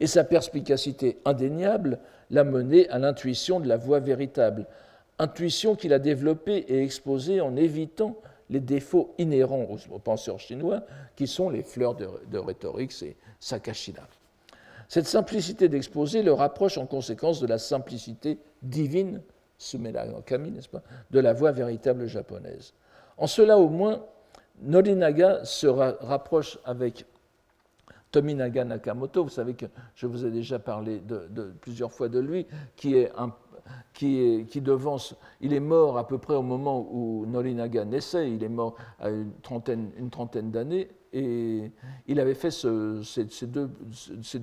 Et 0.00 0.06
sa 0.06 0.22
perspicacité 0.22 1.16
indéniable 1.24 1.98
l'a 2.28 2.44
mené 2.44 2.86
à 2.90 2.98
l'intuition 2.98 3.58
de 3.58 3.66
la 3.66 3.78
voie 3.78 4.00
véritable, 4.00 4.66
intuition 5.18 5.76
qu'il 5.76 5.94
a 5.94 5.98
développée 5.98 6.66
et 6.68 6.82
exposée 6.82 7.40
en 7.40 7.56
évitant 7.56 8.18
les 8.50 8.60
défauts 8.60 9.14
inhérents 9.16 9.66
aux 9.90 9.98
penseurs 9.98 10.40
chinois, 10.40 10.82
qui 11.16 11.26
sont 11.26 11.48
les 11.48 11.62
fleurs 11.62 11.94
de, 11.94 12.38
rhétorique, 12.38 12.92
c'est 12.92 13.16
Sakashina. 13.40 14.06
Cette 14.88 15.06
simplicité 15.06 15.70
d'exposer 15.70 16.22
le 16.22 16.34
rapproche 16.34 16.76
en 16.76 16.84
conséquence 16.84 17.40
de 17.40 17.46
la 17.46 17.56
simplicité 17.56 18.36
divine, 18.62 19.22
Sumela 19.56 20.06
Kami, 20.26 20.50
n'est-ce 20.50 20.68
pas, 20.68 20.82
de 21.10 21.18
la 21.18 21.32
voix 21.32 21.52
véritable 21.52 22.08
japonaise. 22.08 22.74
En 23.18 23.26
cela 23.26 23.58
au 23.58 23.68
moins, 23.68 24.00
Norinaga 24.62 25.44
se 25.44 25.66
rapproche 25.66 26.58
avec 26.64 27.04
Tominaga 28.10 28.64
Nakamoto, 28.64 29.24
vous 29.24 29.30
savez 29.30 29.54
que 29.54 29.66
je 29.94 30.06
vous 30.06 30.24
ai 30.24 30.30
déjà 30.30 30.58
parlé 30.58 31.00
de, 31.00 31.52
plusieurs 31.60 31.92
fois 31.92 32.08
de 32.08 32.18
lui, 32.18 32.46
qui 32.76 32.96
est 32.96 33.12
qui 33.92 34.60
devance, 34.62 35.14
il 35.40 35.52
est 35.52 35.60
mort 35.60 35.98
à 35.98 36.06
peu 36.06 36.16
près 36.18 36.34
au 36.34 36.42
moment 36.42 36.88
où 36.90 37.26
Norinaga 37.26 37.84
naissait, 37.84 38.30
il 38.30 38.42
est 38.42 38.48
mort 38.48 38.76
à 38.98 39.10
une 39.10 39.32
trentaine, 39.42 39.90
une 39.98 40.08
trentaine 40.08 40.50
d'années, 40.50 40.88
et 41.12 41.70
il 42.06 42.20
avait 42.20 42.34
fait 42.34 42.50
ce, 42.50 43.02
ces, 43.02 43.46
deux, 43.46 43.70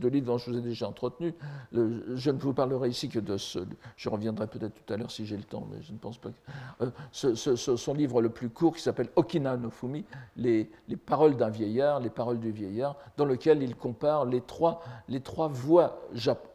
livres 0.10 0.28
dont 0.28 0.38
je 0.38 0.50
vous 0.50 0.58
ai 0.58 0.62
déjà 0.62 0.88
entretenu. 0.88 1.34
je 1.72 2.32
ne 2.32 2.38
vous 2.38 2.54
parlerai 2.54 2.90
ici 2.90 3.10
que 3.10 3.20
de 3.20 3.38
ce. 3.38 3.60
Je 3.98 4.10
reviendrai 4.10 4.48
peut-être 4.48 4.74
tout 4.74 4.94
à 4.94 4.98
l'heure 4.98 5.12
si 5.12 5.26
j'ai 5.26 5.38
le 5.38 5.44
temps, 5.44 5.68
mais 5.72 5.82
je 5.82 5.92
ne 5.92 5.98
pense 5.98 6.18
pas. 6.18 6.30
Euh, 6.82 7.36
son 7.36 7.94
livre 7.94 8.22
le 8.22 8.30
plus 8.30 8.50
court 8.50 8.76
qui 8.76 8.82
s'appelle 8.82 9.10
Okina 9.16 9.58
no 9.58 9.70
Fumi, 9.70 10.06
les, 10.38 10.70
les 10.88 10.98
paroles 10.98 11.36
d'un 11.36 11.50
vieillard, 11.50 12.00
les 12.00 12.10
paroles 12.10 12.40
du 12.40 12.52
vieillard, 12.52 12.98
dans 13.18 13.26
lequel 13.26 13.62
il 13.62 13.76
compare 13.76 14.26
les 14.26 14.42
trois, 14.42 14.82
voies 15.50 16.00
japonaises 16.14 16.55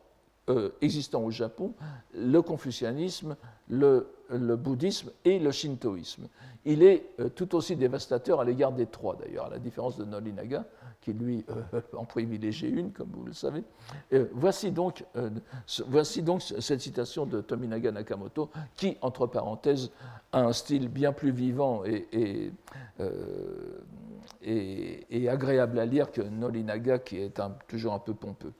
euh, 0.50 0.70
existant 0.80 1.22
au 1.22 1.30
Japon, 1.30 1.74
le 2.12 2.42
confucianisme, 2.42 3.36
le, 3.68 4.08
bouddhisme 4.56 5.10
et 5.24 5.38
le 5.38 5.52
shintoïsme. 5.52 6.26
Il 6.64 6.82
est 6.82 7.06
euh, 7.20 7.28
tout 7.28 7.54
aussi 7.54 7.76
dévastateur 7.76 8.40
à 8.40 8.44
l'égard 8.44 8.72
des 8.72 8.86
trois, 8.86 9.14
d'ailleurs, 9.14 9.46
à 9.46 9.50
la 9.50 9.60
différence 9.60 9.96
de 9.96 10.04
Norinaga, 10.04 10.64
qui 11.02 11.12
lui 11.12 11.44
euh, 11.50 11.80
en 11.96 12.04
privilégie 12.04 12.68
une, 12.68 12.90
comme 12.90 13.10
vous 13.12 13.22
le 13.22 13.32
savez. 13.32 13.62
voici, 14.32 14.72
donc, 14.72 15.04
voici 15.86 16.20
donc 16.22 16.42
cette 16.42 16.80
citation 16.80 17.26
de 17.26 17.40
Tominaga 17.42 17.92
Nakamoto, 17.92 18.50
qui, 18.74 18.96
entre 19.02 19.28
parenthèses, 19.28 19.92
a 20.32 20.40
un 20.40 20.52
style 20.52 20.88
bien 20.88 21.12
plus 21.12 21.30
vivant 21.30 21.84
et, 21.84 22.50
et, 24.42 25.28
agréable 25.28 25.78
à 25.78 25.86
lire 25.86 26.10
que 26.10 26.22
Norinaga, 26.22 26.98
qui 26.98 27.18
est 27.18 27.40
toujours 27.68 27.92
un 27.92 28.00
peu 28.00 28.14
pompeux. 28.14 28.52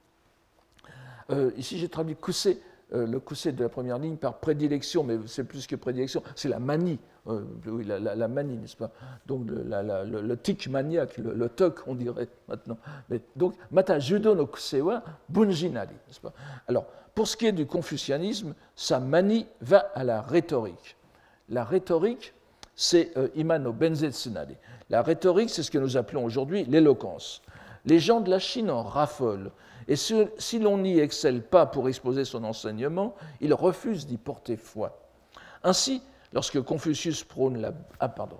Euh, 1.31 1.51
ici, 1.57 1.77
j'ai 1.77 1.89
traduit 1.89 2.15
Cousset, 2.15 2.59
euh, 2.93 3.05
le 3.05 3.19
Cousset 3.19 3.51
de 3.51 3.63
la 3.63 3.69
première 3.69 3.97
ligne 3.97 4.17
par 4.17 4.39
prédilection, 4.39 5.03
mais 5.03 5.17
c'est 5.27 5.43
plus 5.43 5.67
que 5.67 5.75
prédilection, 5.75 6.21
c'est 6.35 6.49
la 6.49 6.59
manie. 6.59 6.99
Euh, 7.27 7.43
oui, 7.67 7.85
la, 7.85 8.27
manie, 8.27 8.57
n'est-ce 8.57 8.75
pas? 8.75 8.91
Donc 9.27 9.45
le, 9.47 10.35
tic 10.35 10.67
maniaque, 10.67 11.17
le, 11.17 11.33
le 11.33 11.49
on 11.87 11.95
dirait 11.95 12.27
maintenant. 12.47 12.77
Mais, 13.09 13.21
donc, 13.35 13.53
Mata 13.71 13.99
Judo 13.99 14.33
no 14.35 14.47
Kusewa 14.47 15.03
Bunjinari, 15.29 15.93
n'est-ce 16.07 16.19
pas? 16.19 16.33
Alors, 16.67 16.85
pour 17.13 17.27
ce 17.27 17.37
qui 17.37 17.45
est 17.45 17.51
du 17.51 17.67
confucianisme, 17.67 18.55
sa 18.75 18.99
manie 18.99 19.45
va 19.61 19.91
à 19.93 20.03
la 20.03 20.21
rhétorique. 20.21 20.97
La 21.49 21.63
rhétorique, 21.63 22.33
c'est 22.75 23.13
Imano 23.35 23.73
Benzetsunari. 23.73 24.55
La 24.89 25.01
rhétorique, 25.03 25.49
c'est 25.49 25.61
ce 25.61 25.69
que 25.69 25.77
nous 25.77 25.97
appelons 25.97 26.23
aujourd'hui 26.23 26.63
l'éloquence. 26.63 27.41
Les 27.85 27.99
gens 27.99 28.21
de 28.21 28.29
la 28.29 28.39
Chine 28.39 28.71
en 28.71 28.81
raffolent. 28.81 29.51
Et 29.87 29.95
si, 29.95 30.59
l'on 30.59 30.77
n'y 30.77 30.99
excelle 30.99 31.41
pas 31.43 31.65
pour 31.65 31.89
exposer 31.89 32.25
son 32.25 32.43
enseignement, 32.43 33.15
il 33.39 33.53
refuse 33.53 34.05
d'y 34.05 34.17
porter 34.17 34.57
foi. 34.57 34.99
Ainsi, 35.63 36.01
lorsque 36.33 36.61
Confucius 36.61 37.23
prône 37.23 37.61
la... 37.61 37.73
Ah, 37.99 38.09
pardon, 38.09 38.37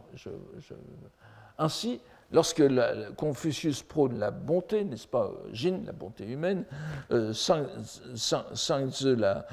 Ainsi, 1.57 2.01
lorsque 2.31 2.63
Confucius 3.15 3.83
prône 3.83 4.17
la 4.19 4.31
bonté, 4.31 4.83
n'est-ce 4.83 5.07
pas, 5.07 5.31
Jin, 5.51 5.81
la 5.85 5.91
bonté 5.91 6.25
humaine, 6.25 6.65
euh, 7.11 7.33
Sang, 7.33 7.65
la, 9.03 9.45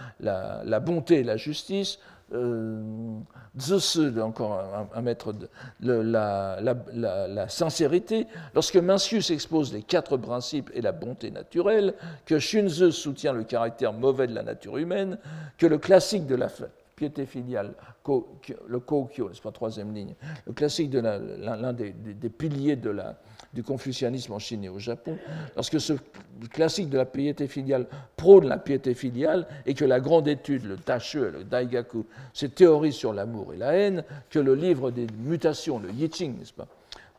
la, 0.65 0.81
bonté 0.81 1.21
et 1.21 1.25
la 1.25 1.37
justice, 1.37 1.99
euh, 2.35 3.21
encore 4.21 4.89
un, 4.95 5.03
maître 5.03 5.33
de 5.33 5.49
la, 5.81 7.49
sincérité, 7.49 8.27
lorsque 8.55 8.77
Mencius 8.77 9.31
expose 9.31 9.73
les 9.73 9.83
quatre 9.83 10.17
principes 10.17 10.71
et 10.75 10.81
la 10.81 10.93
bonté 10.93 11.31
naturelle, 11.31 11.95
que 12.27 12.39
Shunze 12.39 12.91
soutient 12.91 13.33
le 13.33 13.45
caractère 13.45 13.93
mauvais 13.93 14.27
de 14.27 14.35
la 14.35 14.43
nature 14.43 14.79
humaine, 14.79 15.19
que 15.57 15.67
le 15.67 15.79
classique 15.79 16.27
de 16.27 16.35
la 16.35 16.49
piété 16.97 17.27
filiale, 17.27 17.75
le 18.67 18.79
Kokyo, 18.81 19.31
c'est 19.33 19.43
pas 19.43 19.53
troisième 19.53 19.95
ligne, 19.95 20.15
le 20.47 20.53
classique 20.53 20.91
de 20.91 21.01
l'un 21.01 21.73
des, 21.73 21.93
piliers 22.31 22.77
de 22.77 22.91
la, 22.91 23.17
du 23.55 23.63
confucianisme 23.63 24.33
en 24.33 24.39
Chine 24.39 24.65
et 24.65 24.69
au 24.69 24.79
Japon, 24.79 25.17
lorsque 25.57 25.81
ce 25.81 25.95
classique 26.51 26.91
de 26.91 26.99
la 26.99 27.07
piété 27.07 27.49
filiale 27.49 27.87
prône 28.17 28.47
la 28.47 28.59
piété 28.59 28.95
filiale 28.95 29.47
et 29.65 29.75
que 29.75 29.85
la 29.85 30.01
grande 30.01 30.29
étude, 30.29 30.65
le 30.65 30.77
Tache, 30.77 31.15
le 31.15 31.45
Daigaku, 31.45 32.05
ces 32.35 32.51
théories 32.51 32.93
sur 32.93 33.13
l'amour 33.13 33.55
et 33.55 33.57
la 33.57 33.73
haine, 33.73 34.05
que 34.31 34.39
le 34.39 34.55
livre 34.55 34.91
des 34.91 35.07
mutations, 35.19 35.79
le 35.79 35.91
Yiching, 35.91 36.37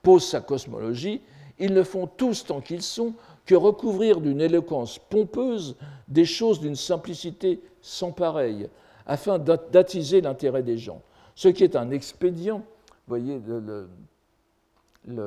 pose 0.03 0.25
sa 0.25 0.41
cosmologie, 0.41 1.21
ils 1.57 1.73
ne 1.73 1.83
font 1.83 2.07
tous 2.07 2.45
tant 2.45 2.61
qu'ils 2.61 2.83
sont 2.83 3.13
que 3.45 3.55
recouvrir 3.55 4.21
d'une 4.21 4.41
éloquence 4.41 4.99
pompeuse 4.99 5.75
des 6.07 6.25
choses 6.25 6.59
d'une 6.59 6.75
simplicité 6.75 7.59
sans 7.81 8.11
pareille, 8.11 8.69
afin 9.05 9.39
d'attiser 9.39 10.21
l'intérêt 10.21 10.63
des 10.63 10.77
gens. 10.77 11.01
Ce 11.33 11.47
qui 11.47 11.63
est 11.63 11.75
un 11.75 11.89
expédient, 11.89 12.63
il, 15.07 15.19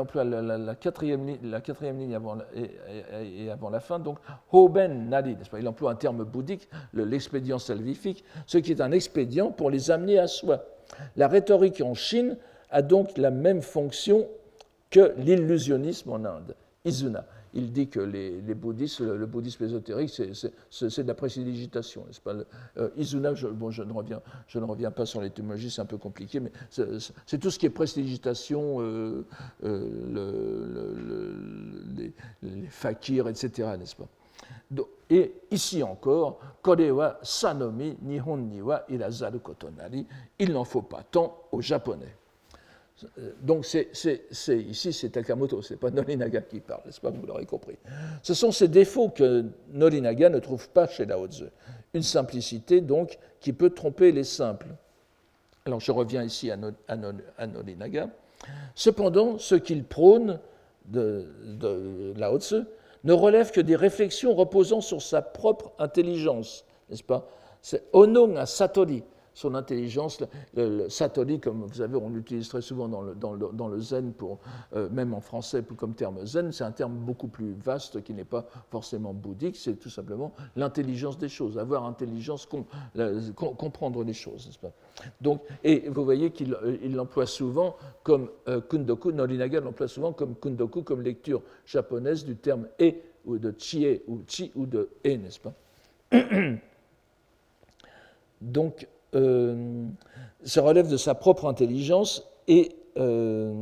emploie 0.00 0.24
la, 0.24 0.74
quatrième, 0.74 1.26
ligne 1.26 2.14
avant, 2.14 2.38
et, 2.54 3.50
avant 3.50 3.70
la 3.70 3.80
fin, 3.80 3.98
donc 3.98 4.18
Hoben 4.52 5.08
Nadi, 5.08 5.36
il 5.58 5.68
emploie 5.68 5.92
un 5.92 5.96
terme 5.96 6.24
bouddhique, 6.24 6.68
l'expédient 6.92 7.58
salvifique, 7.58 8.24
ce 8.46 8.58
qui 8.58 8.72
est 8.72 8.80
un 8.80 8.92
expédient 8.92 9.50
pour 9.50 9.70
les 9.70 9.90
amener 9.90 10.18
à 10.18 10.26
soi. 10.26 10.64
La 11.16 11.28
rhétorique 11.28 11.80
en 11.80 11.94
Chine 11.94 12.36
a 12.70 12.82
donc 12.82 13.16
la 13.16 13.30
même 13.30 13.62
fonction 13.62 14.26
que 14.90 15.14
l'illusionnisme 15.16 16.10
en 16.10 16.24
Inde, 16.24 16.54
Izuna. 16.84 17.24
Il 17.54 17.72
dit 17.72 17.88
que 17.88 18.00
les, 18.00 18.40
bouddhistes, 18.54 19.00
le, 19.00 19.26
bouddhisme 19.26 19.64
ésotérique, 19.64 20.10
c'est 20.10 21.02
de 21.02 21.08
la 21.08 21.14
précipitation, 21.14 22.04
n'est-ce 22.06 22.20
pas? 22.20 22.34
Euh, 22.76 22.90
Izuna, 22.96 23.34
je, 23.34 23.48
bon, 23.48 23.70
je, 23.70 23.82
ne 23.82 23.92
reviens, 23.92 24.20
je 24.46 24.58
ne 24.58 24.64
reviens 24.64 24.90
pas 24.90 25.06
sur 25.06 25.20
l'étymologie, 25.20 25.70
c'est 25.70 25.80
un 25.80 25.86
peu 25.86 25.98
compliqué, 25.98 26.40
mais 26.40 26.52
c'est 26.70 27.38
tout 27.38 27.50
ce 27.50 27.58
qui 27.58 27.66
est 27.66 27.70
précipitation, 27.70 28.80
euh, 28.80 29.24
euh, 29.64 31.34
les, 31.96 32.12
les, 32.42 32.66
fakirs, 32.68 33.28
etc., 33.28 33.70
n'est-ce 33.78 33.96
pas? 33.96 34.08
Et 35.08 35.34
ici 35.50 35.82
encore, 35.82 36.40
Korewa 36.62 37.18
Sanomi 37.22 37.96
Nihon 38.02 38.38
Niwa 38.38 38.84
Irazaru 38.88 39.38
Kotonari, 39.38 40.06
il 40.38 40.52
n'en 40.52 40.64
faut 40.64 40.82
pas 40.82 41.04
tant 41.08 41.42
aux 41.52 41.60
Japonais. 41.60 42.14
Donc 43.42 43.66
c'est, 43.66 43.90
ici, 44.48 44.92
c'est 44.92 45.10
Takamoto, 45.10 45.60
ce 45.60 45.74
n'est 45.74 45.78
pas 45.78 45.90
Norinaga 45.92 46.40
qui 46.40 46.60
parle, 46.60 46.80
n'est-ce 46.86 47.00
pas, 47.00 47.10
vous 47.10 47.26
l'aurez 47.26 47.44
compris. 47.44 47.76
Ce 48.22 48.32
sont 48.32 48.52
ces 48.52 48.68
défauts 48.68 49.10
que 49.10 49.44
Norinaga 49.72 50.30
ne 50.30 50.38
trouve 50.38 50.68
pas 50.70 50.86
chez 50.88 51.04
Lao 51.04 51.26
Tzu. 51.26 51.44
Une 51.92 52.02
simplicité, 52.02 52.80
donc, 52.80 53.18
qui 53.40 53.52
peut 53.52 53.70
tromper 53.70 54.12
les 54.12 54.24
simples. 54.24 54.68
Alors 55.66 55.80
je 55.80 55.92
reviens 55.92 56.22
ici 56.22 56.50
à, 56.50 57.46
Norinaga. 57.46 58.08
Cependant, 58.74 59.38
ce 59.38 59.56
qu'il 59.56 59.84
prône 59.84 60.38
de, 60.86 61.26
de 61.44 62.14
Lao 62.16 62.38
Tzu 62.38 62.62
ne 63.04 63.12
relève 63.12 63.50
que 63.50 63.60
des 63.60 63.76
réflexions 63.76 64.34
reposant 64.34 64.80
sur 64.80 65.02
sa 65.02 65.20
propre 65.20 65.72
intelligence, 65.78 66.64
n'est-ce 66.88 67.04
pas? 67.04 67.28
C'est 67.60 67.84
Onong 67.92 68.36
à 68.38 68.46
Satori, 68.46 69.02
son 69.36 69.54
intelligence. 69.54 70.24
Le, 70.54 70.88
satori, 70.88 71.38
comme 71.38 71.62
vous 71.66 71.74
savez, 71.74 71.96
on 71.96 72.08
l'utilise 72.08 72.48
très 72.48 72.62
souvent 72.62 72.88
le, 73.02 73.12
le, 73.12 73.52
dans 73.52 73.68
le 73.68 73.80
zen, 73.80 74.14
pour, 74.14 74.38
euh, 74.74 74.88
même 74.88 75.12
en 75.12 75.20
français 75.20 75.62
comme 75.76 75.94
terme 75.94 76.24
zen, 76.24 76.52
c'est 76.52 76.64
un 76.64 76.72
terme 76.72 76.94
beaucoup 76.94 77.28
plus 77.28 77.52
vaste 77.52 78.02
qui 78.02 78.14
n'est 78.14 78.24
pas 78.24 78.46
forcément 78.70 79.12
bouddhique, 79.12 79.56
c'est 79.56 79.74
tout 79.74 79.90
simplement 79.90 80.32
l'intelligence 80.56 81.18
des 81.18 81.28
choses, 81.28 81.58
avoir 81.58 81.84
intelligence, 81.84 82.48
comprendre 83.34 84.02
les 84.02 84.14
choses, 84.14 84.46
n'est-ce 84.46 84.58
pas? 84.58 84.72
Donc, 85.20 85.42
Et 85.62 85.86
vous 85.90 86.04
voyez 86.04 86.30
qu'il 86.30 86.54
euh, 86.54 86.78
l'emploie 86.88 87.26
souvent 87.26 87.76
comme 88.02 88.30
euh, 88.48 88.62
kundoku, 88.62 89.12
Norinaga 89.12 89.60
l'emploie 89.60 89.88
souvent 89.88 90.14
comme 90.14 90.34
kundoku, 90.34 90.82
comme 90.82 91.02
lecture 91.02 91.42
japonaise 91.66 92.24
du 92.24 92.36
terme 92.36 92.68
e 92.80 92.92
ou 93.26 93.36
de 93.36 93.54
chie 93.58 94.00
ou 94.06 94.22
chi 94.26 94.50
ou 94.54 94.64
de 94.64 94.88
e, 95.04 95.16
n'est-ce 95.16 95.40
pas? 95.40 95.52
Donc, 98.40 98.86
euh, 99.14 99.86
ça 100.44 100.62
relève 100.62 100.88
de 100.88 100.96
sa 100.96 101.14
propre 101.14 101.46
intelligence 101.46 102.28
et 102.48 102.76
euh, 102.98 103.52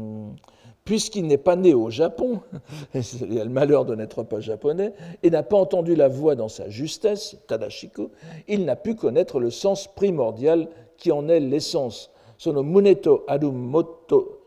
puisqu'il 0.85 1.27
n'est 1.27 1.39
pas 1.39 1.57
né 1.57 1.75
au 1.75 1.91
Japon, 1.91 2.41
il 2.95 3.41
a 3.41 3.45
le 3.45 3.51
malheur 3.51 3.85
de 3.85 3.95
n'être 3.95 4.23
pas 4.23 4.41
japonais, 4.41 4.93
et 5.23 5.31
n'a 5.31 5.43
pas 5.43 5.57
entendu 5.57 5.95
la 5.95 6.09
voix 6.09 6.35
dans 6.35 6.49
sa 6.49 6.69
justesse, 6.69 7.37
Tadashiko, 7.47 8.11
il 8.49 8.65
n'a 8.65 8.77
pu 8.77 8.95
connaître 8.95 9.41
le 9.41 9.51
sens 9.51 9.87
primordial 9.87 10.69
qui 10.97 11.11
en 11.11 11.29
est 11.29 11.41
l'essence. 11.41 12.11
Sono 12.37 12.63
muneto 12.63 13.25
aru 13.27 13.51
moto, 13.51 14.41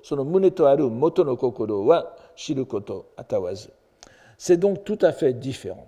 kokoro 1.37 1.85
wa 1.85 2.15
shirukoto 2.35 3.05
atawazu. 3.17 3.69
C'est 4.37 4.57
donc 4.57 4.83
tout 4.83 4.99
à 5.01 5.11
fait 5.11 5.33
différent. 5.33 5.87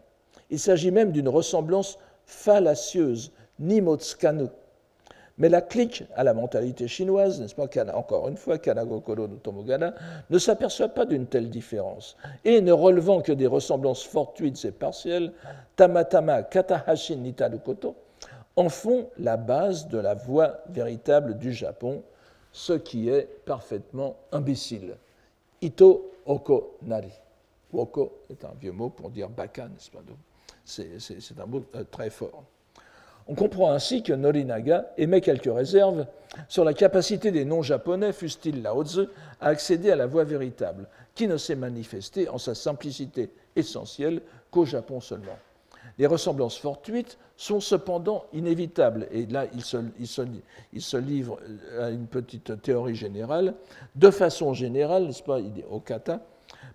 Il 0.50 0.60
s'agit 0.60 0.92
même 0.92 1.12
d'une 1.12 1.30
ressemblance 1.30 2.00
fallacieuse, 2.26 3.32
nimotsukanu, 3.60 4.48
mais 5.40 5.48
la 5.48 5.62
clique 5.62 6.04
à 6.16 6.24
la 6.26 6.34
mentalité 6.34 6.88
chinoise, 6.88 7.40
n'est-ce 7.40 7.56
pas, 7.56 7.68
encore 7.96 8.28
une 8.28 8.36
fois, 8.36 8.58
Kanagokoro 8.58 9.28
no 9.28 9.38
Tomogana, 9.38 9.94
ne 10.30 10.38
s'aperçoit 10.38 10.90
pas 10.90 11.06
d'une 11.06 11.26
telle 11.28 11.50
différence. 11.50 12.18
Et 12.44 12.60
ne 12.60 12.74
relevant 12.74 13.22
que 13.22 13.32
des 13.32 13.48
ressemblances 13.48 14.04
fortuites 14.04 14.64
et 14.66 14.72
partielles, 14.72 15.32
Tamatama 15.78 16.44
Katahashi 16.44 17.16
Nitarukoto 17.16 17.96
en 18.58 18.68
font 18.68 19.08
la 19.18 19.38
base 19.38 19.88
de 19.88 19.98
la 19.98 20.14
voix 20.14 20.58
véritable 20.70 21.38
du 21.38 21.54
Japon, 21.54 22.04
ce 22.52 22.74
qui 22.74 23.08
est 23.10 23.28
parfaitement 23.46 24.18
imbécile. 24.34 24.98
Ito 25.62 26.12
Oko 26.26 26.76
Nari. 26.82 27.12
Oko 27.72 28.12
est 28.30 28.44
un 28.44 28.54
vieux 28.60 28.74
mot 28.74 28.90
pour 28.90 29.10
dire 29.10 29.30
baka, 29.30 29.70
n'est-ce 29.70 29.90
pas 29.90 30.00
C'est 30.66 31.40
un 31.40 31.46
mot 31.46 31.64
euh, 31.76 31.86
très 31.90 32.10
fort. 32.10 32.44
On 33.30 33.36
comprend 33.36 33.72
ainsi 33.72 34.02
que 34.02 34.12
Norinaga 34.12 34.92
émet 34.98 35.22
quelques 35.22 35.54
réserves 35.54 36.08
sur 36.48 36.64
la 36.64 36.74
capacité 36.74 37.30
des 37.30 37.46
non-japonais, 37.46 38.12
fussent-ils 38.12 38.64
Lao 38.64 38.84
Tzu, 38.84 39.02
à 39.40 39.50
accéder 39.50 39.92
à 39.92 39.96
la 39.96 40.08
voie 40.08 40.24
véritable, 40.24 40.88
qui 41.14 41.28
ne 41.28 41.38
s'est 41.38 41.56
manifestée 41.56 42.28
en 42.28 42.40
sa 42.40 42.56
simplicité 42.56 43.30
essentielle 43.56 44.22
qu'au 44.50 44.66
Japon 44.66 45.00
seulement. 45.00 45.38
Les 46.00 46.08
ressemblances 46.08 46.58
fortuites 46.58 47.20
sont 47.38 47.60
cependant 47.60 48.26
inévitables, 48.34 49.08
et 49.12 49.28
là 49.28 49.46
il 49.54 49.62
se, 49.62 50.98
livre 50.98 51.40
à 51.80 51.92
une 51.92 52.08
petite 52.08 52.60
théorie 52.64 52.96
générale. 52.96 53.54
De 53.96 54.10
façon 54.10 54.56
générale, 54.56 55.06
n'est-ce 55.06 55.22
pas, 55.22 55.40
il 55.40 55.54
dit 55.54 55.64
Okata, 55.70 56.26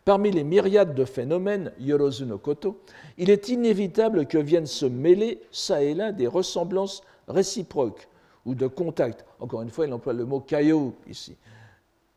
Parmi 0.05 0.31
les 0.31 0.45
myriades 0.45 0.95
de 0.95 1.05
phénomènes, 1.05 1.73
Yorozu 1.81 2.27
no 2.27 2.39
Koto, 2.39 2.81
il 3.17 3.31
est 3.31 3.49
inévitable 3.49 4.27
que 4.27 4.39
viennent 4.39 4.67
se 4.67 4.85
mêler, 4.85 5.41
ça 5.51 5.83
et 5.83 5.95
là, 5.95 6.13
des 6.13 6.27
ressemblances 6.27 7.03
réciproques 7.27 8.09
ou 8.45 8.55
de 8.55 8.67
contact. 8.67 9.25
Encore 9.41 9.63
une 9.63 9.71
fois, 9.71 9.87
il 9.87 9.93
emploie 9.93 10.13
le 10.13 10.27
mot 10.27 10.41
kayo 10.41 10.95
ici. 11.09 11.37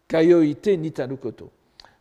Kayoite 0.08 0.68
nitaru 0.78 1.18
koto. 1.18 1.50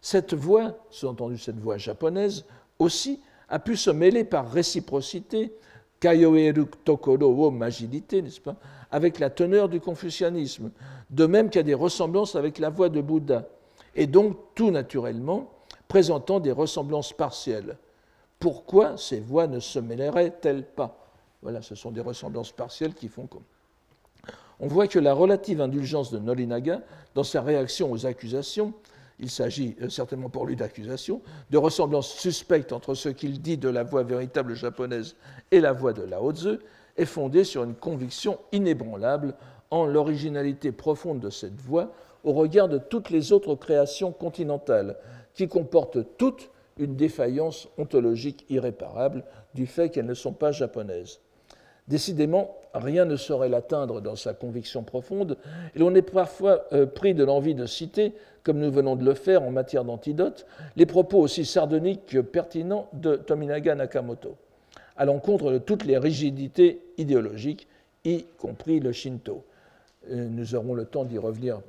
Cette 0.00 0.34
voix, 0.34 0.76
sous-entendu 0.90 1.38
cette 1.38 1.58
voix 1.58 1.78
japonaise, 1.78 2.44
aussi 2.78 3.20
a 3.48 3.58
pu 3.58 3.76
se 3.76 3.90
mêler 3.90 4.24
par 4.24 4.50
réciprocité, 4.50 5.52
kayoeru 6.00 6.66
tokoro 6.84 7.28
wo 7.28 7.50
majidite, 7.50 8.14
n'est-ce 8.14 8.40
pas, 8.40 8.56
avec 8.90 9.18
la 9.18 9.30
teneur 9.30 9.68
du 9.68 9.80
confucianisme, 9.80 10.70
de 11.10 11.26
même 11.26 11.48
qu'il 11.48 11.58
y 11.58 11.60
a 11.60 11.64
des 11.64 11.74
ressemblances 11.74 12.36
avec 12.36 12.58
la 12.58 12.70
voix 12.70 12.88
de 12.88 13.00
Bouddha. 13.00 13.48
Et 13.94 14.06
donc, 14.06 14.36
tout 14.54 14.70
naturellement, 14.70 15.50
présentant 15.88 16.40
des 16.40 16.52
ressemblances 16.52 17.12
partielles. 17.12 17.76
Pourquoi 18.38 18.96
ces 18.96 19.20
voix 19.20 19.46
ne 19.46 19.60
se 19.60 19.78
mêleraient-elles 19.78 20.64
pas? 20.64 20.98
Voilà, 21.42 21.62
ce 21.62 21.74
sont 21.74 21.90
des 21.90 22.00
ressemblances 22.00 22.52
partielles 22.52 22.94
qui 22.94 23.08
font 23.08 23.26
comme. 23.26 23.44
On 24.58 24.68
voit 24.68 24.88
que 24.88 24.98
la 24.98 25.12
relative 25.12 25.60
indulgence 25.60 26.10
de 26.10 26.18
Nolinaga, 26.18 26.80
dans 27.14 27.24
sa 27.24 27.42
réaction 27.42 27.92
aux 27.92 28.06
accusations, 28.06 28.72
il 29.18 29.30
s'agit 29.30 29.76
euh, 29.80 29.88
certainement 29.88 30.28
pour 30.28 30.46
lui 30.46 30.56
d'accusations, 30.56 31.22
de 31.50 31.58
ressemblances 31.58 32.12
suspectes 32.12 32.72
entre 32.72 32.94
ce 32.94 33.08
qu'il 33.08 33.40
dit 33.40 33.56
de 33.56 33.68
la 33.68 33.82
voix 33.82 34.02
véritable 34.02 34.54
japonaise 34.54 35.16
et 35.50 35.60
la 35.60 35.72
voix 35.72 35.92
de 35.92 36.02
Lao 36.02 36.32
Tzu, 36.32 36.58
est 36.96 37.04
fondée 37.04 37.44
sur 37.44 37.62
une 37.62 37.74
conviction 37.74 38.38
inébranlable 38.52 39.34
en 39.70 39.84
l'originalité 39.84 40.72
profonde 40.72 41.20
de 41.20 41.30
cette 41.30 41.60
voix 41.60 41.92
au 42.24 42.32
regard 42.32 42.68
de 42.68 42.78
toutes 42.78 43.10
les 43.10 43.32
autres 43.32 43.54
créations 43.54 44.12
continentales, 44.12 44.96
qui 45.36 45.48
comportent 45.48 46.16
toutes 46.16 46.50
une 46.78 46.96
défaillance 46.96 47.68
ontologique 47.78 48.44
irréparable 48.50 49.24
du 49.54 49.66
fait 49.66 49.90
qu'elles 49.90 50.06
ne 50.06 50.14
sont 50.14 50.32
pas 50.32 50.52
japonaises. 50.52 51.20
Décidément, 51.88 52.56
rien 52.74 53.04
ne 53.04 53.16
saurait 53.16 53.48
l'atteindre 53.48 54.00
dans 54.00 54.16
sa 54.16 54.34
conviction 54.34 54.82
profonde, 54.82 55.38
et 55.74 55.78
l'on 55.78 55.94
est 55.94 56.02
parfois 56.02 56.64
euh, 56.72 56.84
pris 56.84 57.14
de 57.14 57.22
l'envie 57.22 57.54
de 57.54 57.64
citer, 57.64 58.12
comme 58.42 58.58
nous 58.58 58.72
venons 58.72 58.96
de 58.96 59.04
le 59.04 59.14
faire 59.14 59.42
en 59.42 59.50
matière 59.52 59.84
d'antidote, 59.84 60.46
les 60.74 60.86
propos 60.86 61.18
aussi 61.20 61.44
sardoniques 61.44 62.06
que 62.06 62.18
pertinents 62.18 62.88
de 62.92 63.14
Tominaga 63.16 63.74
Nakamoto. 63.74 64.36
à 64.96 65.04
l'encontre 65.04 65.52
de 65.52 65.58
toutes 65.58 65.84
les 65.84 65.96
rigidités 65.96 66.82
idéologiques, 66.98 67.68
y 68.04 68.24
compris 68.38 68.80
le 68.80 68.92
Shinto. 68.92 69.44
nous 70.10 70.54
aurons 70.54 70.74
le 70.74 70.84
temps 70.84 71.04
d'y 71.04 71.18
revenir 71.18 71.60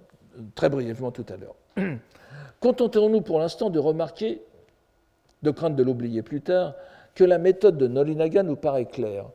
très 0.56 0.70
brièvement 0.70 1.12
tout 1.12 1.26
à 1.30 1.38
l'heure. 1.38 1.56
Contentons-nous 2.60 3.22
pour 3.22 3.40
l'instant 3.40 3.70
de 3.70 3.80
remarquer, 3.80 4.42
de 5.44 5.52
crainte 5.52 5.76
de 5.76 5.84
l'oublier 5.84 6.22
plus 6.22 6.42
tard, 6.42 6.74
que 7.16 7.24
la 7.24 7.38
méthode 7.38 7.78
de 7.78 7.88
Norinaga 7.88 8.44
nous 8.44 8.56
paraît 8.56 8.86
claire. 8.86 9.26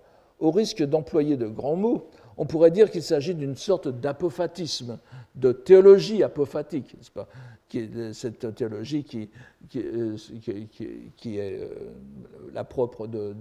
Au 0.41 0.51
risque 0.51 0.83
d'employer 0.83 1.37
de 1.37 1.47
grands 1.47 1.77
mots, 1.77 2.09
on 2.37 2.47
pourrait 2.47 2.71
dire 2.71 2.91
qu'il 2.91 3.03
s'agit 3.03 3.35
d'une 3.35 3.57
sorte 3.57 3.89
d'apophatisme, 3.89 4.99
de 5.35 5.53
théologie 5.53 6.23
apophatique, 6.23 6.95
n'est-ce 6.97 7.11
pas 7.11 7.29
cette 8.13 8.55
théologie 8.55 9.05
qui, 9.05 9.31
euh, 9.77 10.17
est 11.25 11.61
euh, 11.61 11.69
la 12.53 12.65
propre 12.65 13.07
de, 13.07 13.35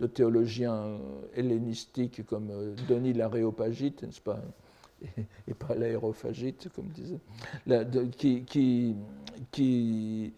de, 0.00 0.06
théologiens 0.06 0.98
hellénistiques 1.34 2.24
comme 2.26 2.50
euh, 2.50 2.74
Denis 2.88 3.12
l'Aréopagite, 3.12 4.02
n'est-ce 4.02 4.20
pas 4.20 4.40
et, 5.48 5.54
pas 5.54 5.74
l'aérophagite, 5.74 6.68
comme 6.74 6.88
disait, 6.88 7.20
qui, 8.16 8.42
qui, 8.44 8.96
qui 9.50 10.32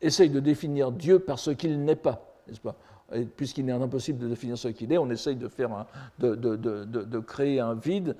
essaye 0.00 0.30
de 0.30 0.40
définir 0.40 0.92
Dieu 0.92 1.18
par 1.18 1.38
ce 1.38 1.50
qu'il 1.50 1.84
n'est 1.84 1.96
pas, 1.96 2.42
n'est-ce 2.46 2.60
pas? 2.60 2.76
Puisqu'il 3.36 3.68
est 3.68 3.72
impossible 3.72 4.18
de 4.18 4.28
définir 4.28 4.58
ce 4.58 4.68
qu'il 4.68 4.92
est, 4.92 4.98
on 4.98 5.10
essaye 5.10 5.36
de, 5.36 5.46
faire 5.48 5.86
de, 6.18 6.34
de, 6.34 6.56
de, 6.56 6.84
de, 6.84 7.18
créer 7.20 7.60
un 7.60 7.74
vide, 7.74 8.16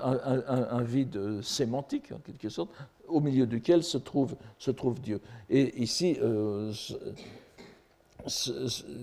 un, 0.00 0.82
vide 0.82 1.42
sémantique 1.42 2.12
en 2.12 2.18
quelque 2.18 2.48
sorte, 2.48 2.70
au 3.08 3.20
milieu 3.20 3.46
duquel 3.46 3.82
se 3.82 3.98
trouve, 3.98 4.36
se 4.56 4.70
trouve 4.70 5.00
Dieu. 5.00 5.20
Et 5.50 5.82
ici, 5.82 6.16
euh, 6.22 6.72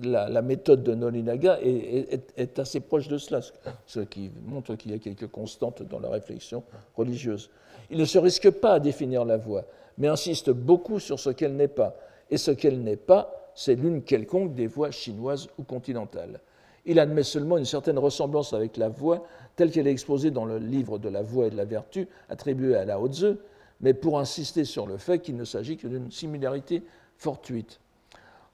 la, 0.03 0.41
méthode 0.41 0.83
de 0.83 0.93
Nolinaga 0.93 1.59
est, 1.61 2.59
assez 2.59 2.79
proche 2.79 3.07
de 3.07 3.17
cela, 3.17 3.41
ce 3.85 3.99
qui 4.01 4.31
montre 4.45 4.75
qu'il 4.75 4.91
y 4.91 4.93
a 4.93 4.99
quelques 4.99 5.27
constantes 5.27 5.83
dans 5.83 5.99
la 5.99 6.09
réflexion 6.09 6.63
religieuse. 6.95 7.49
Il 7.89 7.97
ne 7.97 8.05
se 8.05 8.17
risque 8.17 8.49
pas 8.49 8.73
à 8.73 8.79
définir 8.79 9.25
la 9.25 9.37
voix, 9.37 9.65
mais 9.97 10.07
insiste 10.07 10.51
beaucoup 10.51 10.99
sur 10.99 11.19
ce 11.19 11.29
qu'elle 11.29 11.55
n'est 11.55 11.67
pas. 11.67 11.95
Et 12.29 12.37
ce 12.37 12.51
qu'elle 12.51 12.81
n'est 12.81 12.97
pas, 12.97 13.51
c'est 13.55 13.75
l'une 13.75 14.03
quelconque 14.03 14.53
des 14.53 14.67
voix 14.67 14.91
chinoises 14.91 15.47
ou 15.57 15.63
continentales. 15.63 16.41
Il 16.85 16.99
admet 16.99 17.23
seulement 17.23 17.57
une 17.57 17.65
certaine 17.65 17.99
ressemblance 17.99 18.53
avec 18.53 18.77
la 18.77 18.89
voix 18.89 19.25
telle 19.55 19.71
qu'elle 19.71 19.87
est 19.87 19.91
exposée 19.91 20.31
dans 20.31 20.45
le 20.45 20.57
livre 20.57 20.99
de 20.99 21.09
la 21.09 21.21
voix 21.21 21.47
et 21.47 21.49
de 21.49 21.57
la 21.57 21.65
vertu 21.65 22.07
attribué 22.29 22.75
à 22.75 22.85
Lao 22.85 23.07
Tzu, 23.09 23.35
mais 23.81 23.93
pour 23.93 24.19
insister 24.19 24.63
sur 24.63 24.87
le 24.87 24.97
fait 24.97 25.19
qu'il 25.19 25.35
ne 25.35 25.43
s'agit 25.43 25.77
que 25.77 25.87
d'une 25.87 26.11
similarité 26.11 26.83
fortuite. 27.17 27.79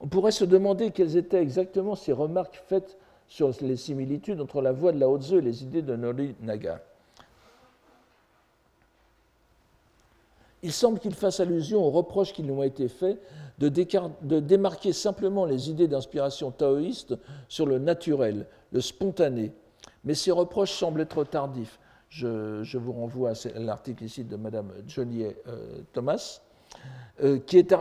On 0.04 0.06
pourrait 0.06 0.32
se 0.32 0.44
demander 0.44 0.90
quelles 0.90 1.16
étaient 1.16 1.40
exactement 1.40 1.94
ces 1.94 2.12
remarques 2.12 2.62
faites 2.66 2.98
sur 3.26 3.50
les 3.62 3.76
similitudes 3.78 4.38
entre 4.38 4.60
la 4.60 4.70
voix 4.70 4.92
de 4.92 5.00
Lao 5.00 5.18
Tzu 5.18 5.38
et 5.38 5.40
les 5.40 5.62
idées 5.62 5.80
de 5.80 5.96
Nori 5.96 6.34
Naga. 6.42 6.82
Il 10.62 10.72
semble 10.72 10.98
qu'il 10.98 11.14
fasse 11.14 11.40
allusion 11.40 11.82
aux 11.82 11.90
reproches 11.90 12.34
qui 12.34 12.42
lui 12.42 12.50
ont 12.50 12.62
été 12.62 12.88
faits 12.88 13.18
de, 13.58 13.70
démarquer 14.40 14.92
simplement 14.92 15.46
les 15.46 15.70
idées 15.70 15.88
d'inspiration 15.88 16.50
taoïste 16.50 17.14
sur 17.48 17.64
le 17.64 17.78
naturel, 17.78 18.46
le 18.72 18.82
spontané. 18.82 19.52
Mais 20.04 20.12
ces 20.12 20.32
reproches 20.32 20.72
semblent 20.72 21.00
être 21.00 21.24
tardifs. 21.24 21.80
Je, 22.10 22.76
vous 22.76 22.92
renvoie 22.92 23.30
à 23.30 23.58
l'article 23.58 24.04
ici 24.04 24.22
de 24.22 24.36
Mme 24.36 24.70
Joliet 24.86 25.38
euh, 25.48 25.78
Thomas, 25.94 26.42
euh, 27.22 27.38
qui 27.38 27.58
est, 27.58 27.74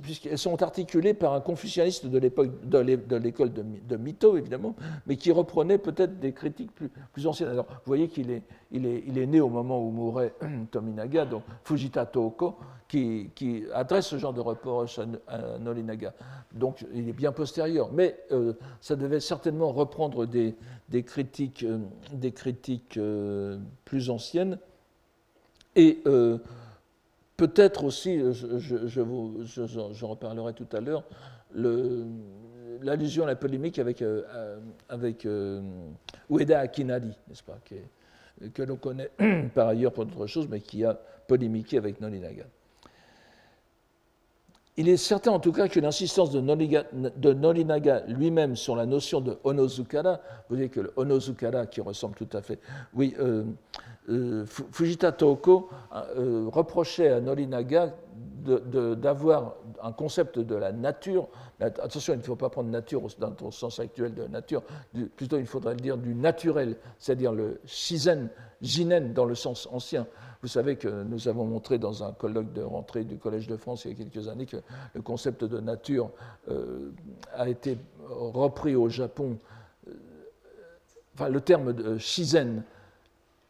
puisqu'elles 0.00 0.38
sont 0.38 0.62
articulées 0.62 1.12
par 1.12 1.34
un 1.34 1.42
confucianiste 1.42 2.06
de 2.06 2.16
l'époque 2.16 2.48
de 2.64 2.78
l'école 3.16 3.52
de, 3.52 3.96
Mito, 3.98 4.38
évidemment, 4.38 4.74
mais 5.06 5.16
qui 5.16 5.30
reprenait 5.32 5.76
peut-être 5.76 6.18
des 6.18 6.32
critiques 6.32 6.70
plus, 7.12 7.26
anciennes. 7.26 7.50
Alors, 7.50 7.66
vous 7.68 7.84
voyez 7.84 8.08
qu'il 8.08 8.30
est, 8.30 8.42
il 8.72 8.86
est, 8.86 9.04
il 9.06 9.18
est, 9.18 9.26
né 9.26 9.38
au 9.38 9.50
moment 9.50 9.86
où 9.86 9.90
mourait 9.90 10.32
Tominaga, 10.70 11.26
donc 11.26 11.42
Fujita 11.62 12.06
Toko, 12.06 12.56
qui, 12.88 13.28
qui, 13.34 13.64
adresse 13.74 14.06
ce 14.06 14.16
genre 14.16 14.32
de 14.32 14.40
reproche 14.40 14.98
à, 15.28 15.58
Nolinaga. 15.58 16.14
Donc, 16.54 16.86
il 16.94 17.06
est 17.06 17.12
bien 17.12 17.32
postérieur. 17.32 17.90
Mais 17.92 18.16
euh, 18.32 18.54
ça 18.80 18.96
devait 18.96 19.20
certainement 19.20 19.72
reprendre 19.72 20.24
des, 20.24 20.54
des 20.88 21.02
critiques, 21.02 21.64
euh, 21.64 21.80
des 22.14 22.32
critiques 22.32 22.98
plus 23.84 24.08
anciennes. 24.08 24.58
Et 25.76 26.02
Peut-être 27.40 27.84
aussi, 27.84 28.20
euh, 28.20 28.34
je, 28.34 28.86
je, 28.86 29.66
j'en 29.94 30.08
reparlerai 30.08 30.52
tout 30.52 30.66
à 30.74 30.80
l'heure, 30.80 31.04
l'allusion 32.82 33.24
à 33.24 33.28
la 33.28 33.34
polémique 33.34 33.78
avec, 33.78 34.02
euh, 34.02 34.24
euh, 34.34 34.58
avec 34.90 35.26
Ueda 36.28 36.58
Akinadi, 36.60 37.16
n'est-ce 37.28 37.42
pas, 37.42 37.56
que 38.52 38.62
l'on 38.62 38.76
connaît 38.76 39.10
par 39.54 39.68
ailleurs 39.68 39.90
pour 39.90 40.04
d'autres 40.04 40.26
choses, 40.26 40.48
mais 40.50 40.60
qui 40.60 40.84
a 40.84 40.92
polémiqué 41.26 41.78
avec 41.78 41.98
Nolinaga. 42.02 42.44
Il 44.76 44.90
est 44.90 44.98
certain 44.98 45.30
en 45.30 45.40
tout 45.40 45.52
cas 45.52 45.68
que 45.68 45.80
l'insistance 45.80 46.30
de, 46.32 46.40
de 46.42 47.32
Nolinaga 47.32 48.04
lui-même 48.06 48.54
sur 48.54 48.76
la 48.76 48.84
notion 48.84 49.22
de 49.22 49.38
Onozukara, 49.44 50.20
vous 50.50 50.56
voyez 50.56 50.68
que 50.68 50.80
le 50.80 50.92
Onozukara 50.94 51.64
qui 51.64 51.80
ressemble 51.80 52.16
tout 52.16 52.28
à 52.34 52.42
fait, 52.42 52.58
oui, 52.92 53.16
Fujita 54.46 55.12
Toko 55.12 55.68
euh, 56.16 56.48
reprochait 56.48 57.10
à 57.10 57.20
Norinaga 57.20 57.94
d'avoir 58.42 59.56
un 59.82 59.92
concept 59.92 60.38
de 60.38 60.54
la 60.54 60.72
nature. 60.72 61.28
Attention, 61.60 62.14
il 62.14 62.18
ne 62.18 62.22
faut 62.22 62.36
pas 62.36 62.48
prendre 62.48 62.70
nature 62.70 63.02
dans 63.18 63.34
le 63.40 63.50
sens 63.50 63.78
actuel 63.78 64.14
de 64.14 64.26
nature, 64.26 64.62
plutôt 65.16 65.38
il 65.38 65.46
faudrait 65.46 65.76
dire 65.76 65.98
du 65.98 66.14
naturel, 66.14 66.76
c'est-à-dire 66.98 67.32
le 67.32 67.60
shizen, 67.66 68.30
jinen 68.62 69.12
dans 69.12 69.26
le 69.26 69.34
sens 69.34 69.68
ancien. 69.70 70.06
Vous 70.42 70.48
savez 70.48 70.76
que 70.76 70.88
nous 71.02 71.28
avons 71.28 71.44
montré 71.44 71.78
dans 71.78 72.02
un 72.02 72.12
colloque 72.12 72.52
de 72.54 72.62
rentrée 72.62 73.04
du 73.04 73.18
Collège 73.18 73.46
de 73.46 73.56
France 73.56 73.84
il 73.84 73.92
y 73.92 73.94
a 73.94 74.04
quelques 74.04 74.26
années 74.28 74.46
que 74.46 74.56
le 74.94 75.02
concept 75.02 75.44
de 75.44 75.60
nature 75.60 76.10
euh, 76.50 76.92
a 77.34 77.48
été 77.48 77.78
repris 78.08 78.74
au 78.74 78.88
Japon. 78.88 79.36
enfin, 81.14 81.28
le 81.28 81.42
terme 81.42 81.74
de 81.74 81.98
shizen 81.98 82.64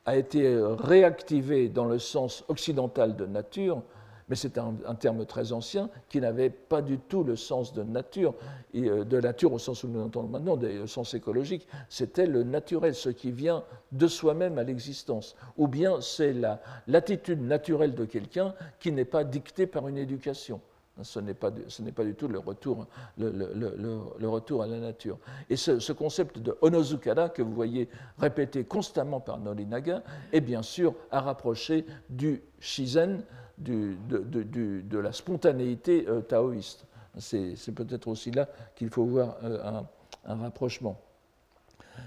a 0.06 0.16
été 0.16 0.58
réactivé 0.78 1.68
dans 1.68 1.84
le 1.84 1.98
sens 1.98 2.44
occidental 2.48 3.16
de 3.16 3.26
nature, 3.26 3.82
mais 4.30 4.36
c'est 4.36 4.58
un, 4.58 4.94
terme 4.94 5.26
très 5.26 5.52
ancien 5.52 5.90
qui 6.08 6.20
n'avait 6.20 6.50
pas 6.50 6.82
du 6.82 6.98
tout 6.98 7.24
le 7.24 7.34
sens 7.34 7.72
de 7.72 7.82
nature, 7.82 8.34
et 8.72 8.88
euh, 8.88 9.04
de 9.04 9.20
nature 9.20 9.52
au 9.52 9.58
sens 9.58 9.82
où 9.82 9.88
nous 9.88 9.98
l'entendons 9.98 10.28
maintenant, 10.28 10.56
le 10.56 10.86
sens 10.86 11.14
écologique, 11.14 11.66
c'était 11.88 12.26
le 12.26 12.44
naturel, 12.44 12.94
ce 12.94 13.08
qui 13.08 13.32
vient 13.32 13.64
de 13.90 14.06
soi-même 14.06 14.56
à 14.56 14.62
l'existence, 14.62 15.34
ou 15.58 15.66
bien 15.66 16.00
c'est 16.00 16.34
l'attitude 16.86 17.42
naturelle 17.42 17.94
de 17.96 18.04
quelqu'un 18.04 18.54
qui 18.78 18.92
n'est 18.92 19.04
pas 19.04 19.24
dictée 19.24 19.66
par 19.66 19.88
une 19.88 19.98
éducation. 19.98 20.60
Ce 21.02 21.20
n'est 21.20 21.34
pas, 21.34 21.50
pas, 21.50 22.04
du 22.04 22.14
tout 22.14 22.28
le 22.28 22.38
retour, 22.38 22.86
le, 23.18 23.30
le, 23.30 24.28
retour 24.28 24.62
à 24.62 24.66
la 24.66 24.78
nature. 24.78 25.18
Et 25.48 25.56
ce, 25.56 25.92
concept 25.92 26.38
de 26.38 26.56
onozukara 26.60 27.28
que 27.28 27.42
vous 27.42 27.52
voyez 27.52 27.88
répété 28.18 28.64
constamment 28.64 29.20
par 29.20 29.38
Norinaga 29.38 30.02
est 30.32 30.40
bien 30.40 30.62
sûr 30.62 30.94
à 31.10 31.20
rapprocher 31.20 31.86
du 32.08 32.42
shizen, 32.58 33.22
du, 33.58 33.96
de, 34.08 34.42
de, 34.82 34.98
la 34.98 35.12
spontanéité 35.12 36.06
euh, 36.08 36.20
taoïste. 36.20 36.86
C'est 37.18 37.74
peut-être 37.74 38.08
aussi 38.08 38.30
là 38.30 38.48
qu'il 38.76 38.88
faut 38.88 39.04
voir 39.04 39.36
euh, 39.44 39.62
un, 39.64 39.86
un, 40.32 40.36
rapprochement. 40.36 41.00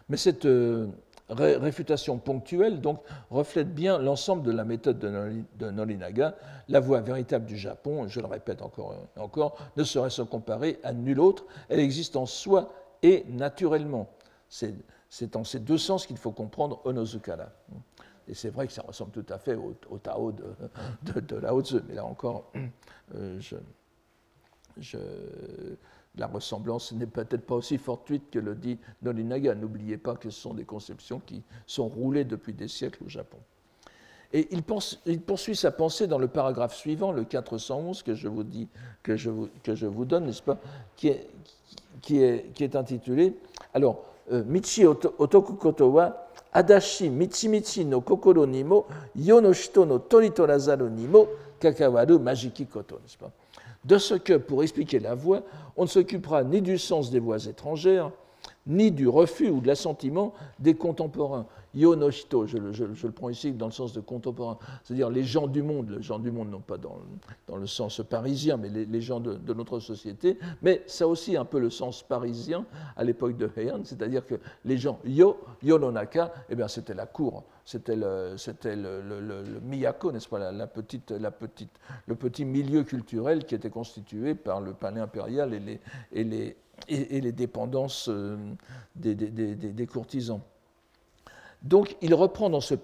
Mais 0.09 0.17
cette, 0.17 0.45
euh, 0.45 0.87
réfutation 1.33 2.17
ponctuelle 2.17 2.81
donc, 2.81 2.99
reflète 3.29 3.73
bien 3.73 3.97
l'ensemble 3.97 4.43
de 4.43 4.51
la 4.51 4.63
méthode 4.63 4.99
de 4.99 5.71
Norinaga. 5.71 6.35
La 6.69 6.79
voie 6.79 7.01
véritable 7.01 7.45
du 7.45 7.57
Japon, 7.57 8.07
je 8.07 8.19
le 8.19 8.27
répète 8.27 8.61
encore 8.61 8.95
encore, 9.17 9.57
ne 9.77 9.83
saurait 9.83 10.09
se 10.09 10.21
comparer 10.21 10.79
à 10.83 10.93
nulle 10.93 11.19
autre. 11.19 11.45
Elle 11.69 11.79
existe 11.79 12.15
en 12.15 12.25
soi 12.25 12.73
et 13.01 13.25
naturellement. 13.29 14.09
C'est 14.47 15.35
en 15.35 15.43
ces 15.43 15.59
deux 15.59 15.77
sens 15.77 16.07
qu'il 16.07 16.17
faut 16.17 16.31
comprendre 16.31 16.81
Onozukara. 16.85 17.49
Et 18.27 18.33
c'est 18.33 18.49
vrai 18.49 18.67
que 18.67 18.73
ça 18.73 18.83
ressemble 18.87 19.11
tout 19.11 19.25
à 19.29 19.37
fait 19.37 19.55
au, 19.55 19.97
Tao 19.97 20.31
de, 20.31 20.45
de, 21.03 21.19
de 21.19 21.35
Lao 21.35 21.61
Tzu, 21.61 21.81
mais 21.87 21.95
là 21.95 22.05
encore, 22.05 22.51
euh, 23.15 23.39
je 24.77 24.97
la 26.17 26.27
ressemblance 26.27 26.91
n'est 26.91 27.07
peut-être 27.07 27.45
pas 27.45 27.55
aussi 27.55 27.77
fortuite 27.77 28.29
que 28.29 28.39
le 28.39 28.55
dit 28.55 28.77
Nolinaga. 29.01 29.55
N'oubliez 29.55 29.97
pas 29.97 30.15
que 30.15 30.29
ce 30.29 30.39
sont 30.39 30.53
des 30.53 30.63
conceptions 30.63 31.21
qui 31.25 31.43
sont 31.65 31.87
roulées 31.87 32.23
depuis 32.23 32.53
des 32.53 32.67
siècles 32.67 33.03
au 33.05 33.09
Japon. 33.09 33.37
Et 34.31 34.47
il, 34.51 34.63
poursuit 35.21 35.55
sa 35.55 35.71
pensée 35.71 36.07
dans 36.07 36.17
le 36.17 36.27
paragraphe 36.27 36.75
suivant, 36.75 37.11
le 37.11 37.23
411, 37.23 38.01
que 38.01 38.15
je 38.15 38.27
vous, 38.27 38.43
dis, 38.43 38.67
que 39.03 39.15
je 39.15 39.29
vous, 39.29 40.05
donne, 40.05 40.25
n'est-ce 40.25 40.41
pas, 40.41 40.57
qui 40.95 41.09
est, 42.17 42.75
intitulé 42.75 43.35
alors, 43.75 44.03
euh, 44.31 44.43
Michi 44.43 44.85
Otoku 44.85 45.53
Koto 45.53 45.89
wa 45.89 46.27
Adashi 46.53 47.09
Michi 47.09 47.49
Michi 47.49 47.83
no 47.83 48.01
Kokoro 48.01 48.45
Nimo 48.45 48.85
Yo 49.15 49.41
no 49.41 49.51
Shito 49.51 49.85
no 49.85 49.99
Toritorazaru 49.99 50.89
Nimo 50.89 51.27
Kakawaru 51.59 52.19
Majiki 52.19 52.65
Koto, 52.65 52.95
n'est-ce 52.95 53.17
pas 53.17 53.31
de 53.85 53.97
ce 53.97 54.13
que, 54.15 54.33
pour 54.33 54.63
expliquer 54.63 54.99
la 54.99 55.15
voix, 55.15 55.43
on 55.75 55.83
ne 55.83 55.87
s'occupera 55.87 56.43
ni 56.43 56.61
du 56.61 56.77
sens 56.77 57.11
des 57.11 57.19
voix 57.19 57.45
étrangères, 57.45 58.11
ni 58.67 58.91
du 58.91 59.07
refus 59.07 59.49
ou 59.49 59.61
de 59.61 59.67
l'assentiment 59.67 60.33
des 60.59 60.75
contemporains. 60.75 61.45
Yonoshito, 61.75 62.45
je, 62.45 62.57
je, 62.71 62.93
je, 62.93 63.07
le 63.07 63.13
prends 63.13 63.29
ici 63.29 63.51
dans 63.51 63.65
le 63.65 63.71
sens 63.71 63.93
de 63.93 63.99
contemporain, 63.99 64.59
c'est-à-dire 64.83 65.09
les 65.09 65.23
gens 65.23 65.47
du 65.47 65.63
monde, 65.63 65.89
les 65.89 66.03
gens 66.03 66.19
du 66.19 66.29
monde 66.31 66.51
non 66.51 66.59
pas 66.59 66.77
dans, 66.77 66.99
dans 67.47 67.55
le 67.55 67.65
sens 67.65 68.01
parisien, 68.07 68.57
mais 68.57 68.69
les, 68.69 69.01
gens 69.01 69.19
de, 69.19 69.53
notre 69.53 69.79
société, 69.79 70.37
mais 70.61 70.83
ça 70.85 71.07
aussi 71.07 71.35
un 71.35 71.45
peu 71.45 71.59
le 71.59 71.71
sens 71.71 72.03
parisien 72.03 72.65
à 72.95 73.03
l'époque 73.03 73.37
de 73.37 73.49
Heian, 73.57 73.81
c'est-à-dire 73.83 74.25
que 74.25 74.35
les 74.65 74.77
gens 74.77 74.99
yo, 75.03 75.37
yononaka, 75.63 76.31
eh 76.49 76.55
bien 76.55 76.67
c'était 76.67 76.93
la 76.93 77.07
cour, 77.07 77.43
c'était 77.65 77.95
le, 77.95 78.35
le, 78.75 79.19
le, 79.21 79.59
miyako, 79.61 80.11
n'est-ce 80.11 80.29
pas, 80.29 80.51
la, 80.51 80.67
petite, 80.67 81.09
la 81.09 81.31
petite, 81.31 81.71
le 82.05 82.15
petit 82.15 82.45
milieu 82.45 82.83
culturel 82.83 83.45
qui 83.45 83.55
était 83.55 83.71
constitué 83.71 84.35
par 84.35 84.61
le 84.61 84.73
palais 84.73 85.01
impérial 85.01 85.53
et 86.11 86.23
les, 86.23 86.55
et, 86.87 87.21
les 87.21 87.31
dépendances 87.31 88.09
euh, 88.09 88.37
des, 88.95 89.87
courtisans. 89.87 90.41
Donc 91.61 91.95
il 92.01 92.13
reprend 92.13 92.49
dans 92.49 92.61
ce 92.61 92.75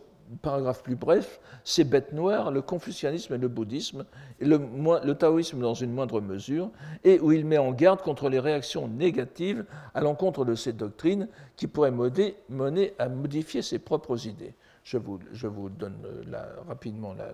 paragraphe 0.41 0.83
plus 0.83 0.95
bref 0.95 1.39
ces 1.63 1.83
bêtes 1.83 2.13
noires, 2.13 2.51
le 2.51 2.61
confucianisme 2.61 3.33
et 3.33 3.37
le 3.37 3.47
bouddhisme, 3.47 4.05
le, 4.39 5.13
taoïsme 5.13 5.59
dans 5.59 5.73
une 5.73 5.91
moindre 5.91 6.21
mesure, 6.21 6.71
et 7.03 7.19
où 7.19 7.31
il 7.31 7.45
met 7.45 7.57
en 7.57 7.71
garde 7.71 8.01
contre 8.01 8.29
les 8.29 8.39
réactions 8.39 8.87
négatives 8.87 9.65
à 9.93 10.01
l'encontre 10.01 10.45
de 10.45 10.55
ces 10.55 10.73
doctrines 10.73 11.27
qui 11.55 11.67
pourraient 11.67 11.91
mener 11.91 12.93
à 12.97 13.09
modifier 13.09 13.61
ses 13.61 13.79
propres 13.79 14.27
idées. 14.27 14.53
Je 14.83 14.97
vous, 14.97 15.69
donne 15.69 15.97
la, 16.27 16.47
rapidement 16.67 17.13
la, 17.13 17.31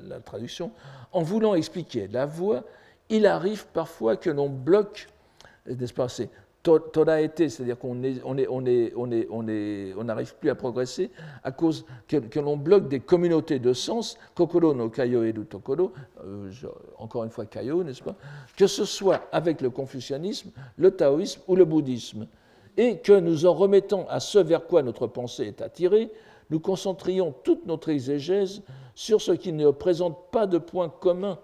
la, 0.00 0.20
traduction. 0.20 0.72
En 1.12 1.22
voulant 1.22 1.54
expliquer 1.54 2.08
la 2.08 2.26
voie, 2.26 2.64
il 3.08 3.26
arrive 3.26 3.66
parfois 3.68 4.16
que 4.16 4.30
l'on 4.30 4.48
bloque, 4.48 5.08
n'est-ce 5.66 5.92
pas, 5.92 6.08
été, 7.20 7.48
c'est-à-dire 7.48 7.78
qu'on 7.78 7.94
n'arrive 10.04 10.34
plus 10.36 10.50
à 10.50 10.54
progresser 10.54 11.10
à 11.42 11.50
cause 11.50 11.84
que, 12.08 12.38
l'on 12.40 12.56
bloque 12.56 12.88
des 12.88 13.00
communautés 13.00 13.58
de 13.58 13.72
sens, 13.72 14.18
kokoro 14.34 14.74
no 14.74 14.88
kayo 14.88 15.24
et 15.24 15.32
tokoro, 15.32 15.92
euh, 16.24 16.50
encore 16.98 17.24
une 17.24 17.30
fois 17.30 17.46
kayo, 17.46 17.82
n'est-ce 17.82 18.02
pas, 18.02 18.14
que 18.56 18.66
ce 18.66 18.84
soit 18.84 19.28
avec 19.32 19.60
le 19.60 19.70
confucianisme, 19.70 20.50
le 20.76 20.90
taoïsme 20.92 21.40
ou 21.48 21.56
le 21.56 21.64
bouddhisme, 21.64 22.26
et 22.76 22.98
que 22.98 23.18
nous 23.18 23.46
en 23.46 23.52
remettant 23.52 24.06
à 24.08 24.20
ce 24.20 24.38
vers 24.38 24.66
quoi 24.66 24.82
notre 24.82 25.06
pensée 25.06 25.46
est 25.46 25.62
attirée, 25.62 26.10
nous 26.50 26.60
concentrions 26.60 27.34
toute 27.44 27.66
notre 27.66 27.88
exégèse 27.88 28.62
sur 28.94 29.20
ce 29.20 29.32
qui 29.32 29.52
ne 29.52 29.70
présente 29.70 30.30
pas 30.30 30.46
de 30.46 30.58
point 30.58 30.88
commun 30.88 31.38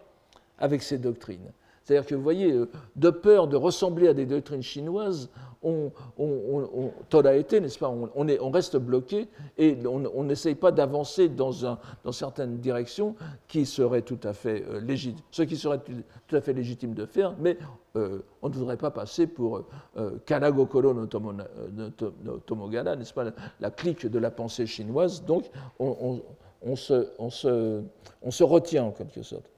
avec 0.59 0.83
ces 0.83 0.99
doctrines. 0.99 1.51
C'est-à-dire 1.89 2.07
que 2.07 2.15
vous 2.15 2.23
voyez, 2.23 2.53
euh, 2.53 2.69
de 2.97 3.09
peur 3.09 3.49
de 3.49 3.57
ressembler 3.57 4.09
à 4.09 4.13
des 4.13 4.27
doctrines 4.27 4.63
chinoises, 4.63 5.31
on, 5.63 5.91
on, 6.19 7.01
été, 7.33 7.61
n'est-ce 7.61 7.79
pas 7.79 7.89
on, 7.89 8.29
est, 8.29 8.39
on, 8.41 8.51
reste 8.51 8.77
bloqué 8.77 9.27
et 9.57 9.75
on 9.87 10.25
n'essaye 10.25 10.55
pas 10.55 10.71
d'avancer 10.71 11.31
dans, 11.31 11.51
certaines 12.13 12.59
directions 12.59 13.15
qui 13.47 13.65
seraient 13.65 14.03
tout 14.03 14.21
à 14.23 14.35
fait 14.35 14.67
euh, 14.69 14.81
légitimes, 14.81 15.25
ce 15.31 15.43
qui 15.43 15.57
serait 15.57 15.81
tout 16.27 16.37
à 16.37 16.43
fait 16.43 16.53
légitime 16.53 16.93
de 16.93 17.07
faire, 17.07 17.35
mais 17.39 17.57
euh, 17.97 18.21
on 18.43 18.51
ne 18.51 18.55
voudrait 18.55 18.77
pas 18.77 18.91
passer 18.91 19.27
pour 19.27 19.65
euh, 19.97 20.19
Kanagokoro 20.27 20.93
no, 20.93 21.07
tomo, 21.07 21.33
n'est-ce 21.33 23.15
pas, 23.15 23.25
la, 23.61 23.71
clique 23.71 24.07
de 24.07 24.19
la 24.19 24.31
pensée 24.31 24.67
chinoise. 24.67 25.25
Donc, 25.25 25.51
on 25.81 26.77
se 26.77 28.45
retient 28.45 28.85
en 28.85 28.91
quelque 28.91 29.23
sorte 29.23 29.51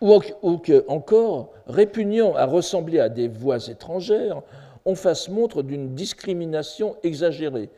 ou, 0.00 0.58
que, 0.58 0.84
encore, 0.88 1.52
répugnant 1.66 2.34
à 2.34 2.44
ressembler 2.44 3.00
à 3.00 3.08
des 3.08 3.28
voix 3.28 3.66
étrangères, 3.68 4.42
on 4.84 4.94
fasse 4.94 5.28
montre 5.28 5.62
d'une 5.62 5.94
discrimination 5.94 6.96
exagérée. 7.02 7.70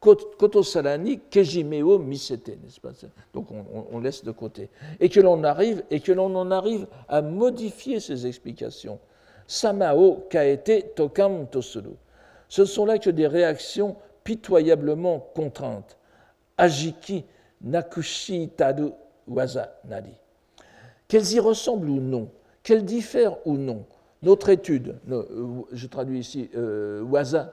Koto 0.00 0.64
salani 0.64 1.20
kejimeo 1.30 1.98
misete, 1.98 2.58
n'est-ce 2.60 2.80
pas? 2.80 2.90
Donc 3.32 3.46
on, 3.92 4.00
laisse 4.00 4.24
de 4.24 4.32
côté. 4.32 4.68
Et 4.98 5.08
que 5.08 5.20
l'on 5.20 5.44
arrive, 5.44 5.84
en 6.18 6.50
arrive 6.50 6.88
à 7.08 7.22
modifier 7.22 8.00
ces 8.00 8.26
explications. 8.26 8.98
Samao 9.46 10.26
kaete 10.28 10.94
tokam 10.96 11.46
tosuru. 11.46 11.94
Ce 12.48 12.64
sont 12.64 12.84
là 12.84 12.98
que 12.98 13.10
des 13.10 13.28
réactions 13.28 13.94
pitoyablement 14.24 15.20
contraintes. 15.34 15.96
Ajiki 16.58 17.24
nakushi 17.60 18.48
taru 18.56 18.90
waza 19.28 19.72
qu'elles 21.12 21.34
y 21.34 21.40
ressemblent 21.40 21.90
ou 21.90 22.00
non, 22.00 22.30
qu'elles 22.62 22.86
diffèrent 22.86 23.36
ou 23.46 23.58
non. 23.58 23.84
Notre 24.22 24.48
étude, 24.48 24.96
euh, 25.10 25.22
je 25.70 25.86
traduis 25.86 26.20
ici 26.20 26.48
euh, 26.56 27.04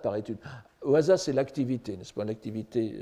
par 0.01 0.15
étude. 0.15 0.37
WASA, 0.81 1.17
c'est 1.17 1.33
l'activité, 1.33 1.97
n'est-ce 1.97 2.13
pas 2.13 2.23
L'activité, 2.23 2.93